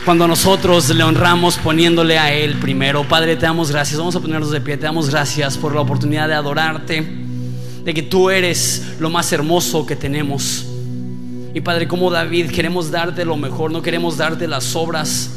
Cuando 0.05 0.29
nosotros 0.29 0.89
le 0.91 1.03
honramos 1.03 1.57
poniéndole 1.57 2.21
a 2.21 2.33
Él 2.33 2.55
primero. 2.59 3.03
Padre, 3.03 3.35
te 3.35 3.43
damos 3.43 3.73
gracias. 3.73 3.99
Vamos 3.99 4.15
a 4.15 4.21
ponernos 4.21 4.53
de 4.53 4.61
pie. 4.61 4.77
Te 4.77 4.85
damos 4.85 5.11
gracias 5.11 5.59
por 5.59 5.75
la 5.75 5.81
oportunidad 5.81 6.29
de 6.29 6.35
adorarte. 6.35 7.05
De 7.85 7.93
que 7.93 8.03
tú 8.03 8.31
eres 8.31 8.95
lo 9.01 9.11
más 9.11 9.33
hermoso 9.33 9.85
que 9.87 9.97
tenemos. 9.97 10.65
Y 11.53 11.61
Padre, 11.63 11.89
como 11.89 12.13
David, 12.13 12.49
queremos 12.53 12.93
darte 12.93 13.25
lo 13.25 13.37
mejor. 13.37 13.73
No 13.73 13.83
queremos 13.83 14.19
darte 14.19 14.47
las 14.47 14.77
obras. 14.77 15.31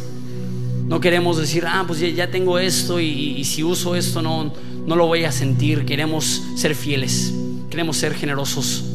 No 0.85 0.99
queremos 0.99 1.39
decir, 1.39 1.65
ah, 1.67 1.85
pues 1.87 2.01
ya, 2.15 2.29
tengo 2.29 2.59
esto 2.59 2.99
y, 2.99 3.07
y, 3.07 3.43
si 3.45 3.63
uso 3.63 3.95
esto 3.95 4.21
no, 4.21 4.53
no 4.85 4.95
lo 4.95 5.07
voy 5.07 5.23
a 5.23 5.31
sentir. 5.31 5.85
Queremos 5.85 6.43
ser 6.55 6.75
fieles. 6.75 7.33
Queremos 7.75 7.97
ser 7.97 8.13
generosos. 8.13 8.85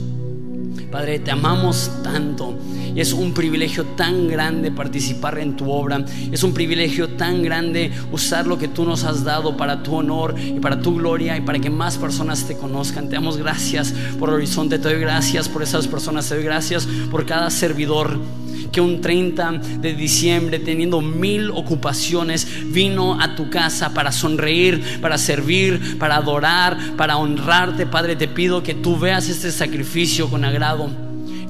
Padre, 0.90 1.18
te 1.18 1.30
amamos 1.30 1.90
tanto 2.02 2.58
y 2.96 2.98
es 2.98 3.12
un 3.12 3.34
privilegio 3.34 3.84
tan 3.84 4.26
grande 4.26 4.70
participar 4.70 5.38
en 5.38 5.54
tu 5.54 5.70
obra. 5.70 6.02
Es 6.32 6.42
un 6.44 6.54
privilegio 6.54 7.10
tan 7.10 7.42
grande 7.42 7.92
usar 8.10 8.46
lo 8.46 8.56
que 8.56 8.68
tú 8.68 8.86
nos 8.86 9.04
has 9.04 9.22
dado 9.22 9.54
para 9.54 9.82
tu 9.82 9.96
honor 9.96 10.34
y 10.38 10.60
para 10.60 10.80
tu 10.80 10.94
gloria 10.94 11.36
y 11.36 11.42
para 11.42 11.58
que 11.58 11.68
más 11.68 11.98
personas 11.98 12.46
te 12.46 12.56
conozcan. 12.56 13.10
Te 13.10 13.16
damos 13.16 13.36
gracias 13.36 13.92
por 14.18 14.30
Horizonte, 14.30 14.78
te 14.78 14.88
doy 14.88 14.98
gracias 14.98 15.46
por 15.46 15.62
esas 15.62 15.86
personas, 15.86 16.26
te 16.26 16.36
doy 16.36 16.44
gracias 16.44 16.88
por 17.10 17.26
cada 17.26 17.50
servidor 17.50 18.18
que 18.72 18.80
un 18.80 19.00
30 19.00 19.52
de 19.80 19.94
diciembre, 19.94 20.58
teniendo 20.58 21.00
mil 21.00 21.50
ocupaciones, 21.50 22.46
vino 22.72 23.20
a 23.20 23.34
tu 23.34 23.50
casa 23.50 23.92
para 23.94 24.12
sonreír, 24.12 25.00
para 25.00 25.18
servir, 25.18 25.98
para 25.98 26.16
adorar, 26.16 26.76
para 26.96 27.16
honrarte. 27.16 27.86
Padre, 27.86 28.16
te 28.16 28.28
pido 28.28 28.62
que 28.62 28.74
tú 28.74 28.98
veas 28.98 29.28
este 29.28 29.50
sacrificio 29.50 30.28
con 30.28 30.44
agrado. 30.44 30.90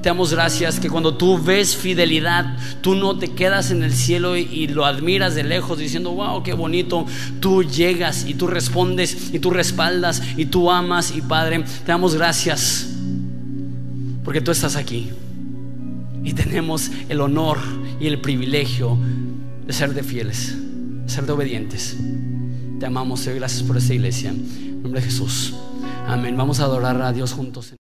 Te 0.01 0.09
damos 0.09 0.33
gracias 0.33 0.79
que 0.79 0.89
cuando 0.89 1.13
tú 1.13 1.37
ves 1.37 1.75
fidelidad, 1.75 2.57
tú 2.81 2.95
no 2.95 3.19
te 3.19 3.33
quedas 3.33 3.69
en 3.69 3.83
el 3.83 3.93
cielo 3.93 4.35
y, 4.35 4.67
lo 4.67 4.85
admiras 4.85 5.35
de 5.35 5.43
lejos 5.43 5.77
diciendo, 5.77 6.11
wow, 6.11 6.41
qué 6.41 6.53
bonito. 6.53 7.05
Tú 7.39 7.63
llegas 7.63 8.25
y 8.25 8.33
tú 8.33 8.47
respondes 8.47 9.31
y 9.31 9.37
tú 9.37 9.51
respaldas 9.51 10.23
y 10.37 10.45
tú 10.45 10.71
amas. 10.71 11.15
Y 11.15 11.21
Padre, 11.21 11.63
te 11.85 11.91
damos 11.91 12.15
gracias 12.15 12.87
porque 14.23 14.41
tú 14.41 14.49
estás 14.49 14.75
aquí. 14.75 15.11
Y 16.23 16.33
tenemos 16.33 16.91
el 17.09 17.21
honor 17.21 17.57
y 17.99 18.07
el 18.07 18.21
privilegio 18.21 18.97
de 19.65 19.73
ser 19.73 19.93
de 19.93 20.03
fieles, 20.03 20.55
de 21.03 21.09
ser 21.09 21.25
de 21.25 21.31
obedientes. 21.31 21.97
Te 22.79 22.85
amamos, 22.85 23.25
y 23.27 23.31
gracias 23.31 23.63
por 23.63 23.77
esta 23.77 23.93
iglesia. 23.93 24.29
En 24.29 24.81
nombre 24.81 25.01
de 25.01 25.07
Jesús. 25.07 25.53
Amén. 26.07 26.35
Vamos 26.37 26.59
a 26.59 26.63
adorar 26.63 27.01
a 27.01 27.11
Dios 27.11 27.33
juntos. 27.33 27.73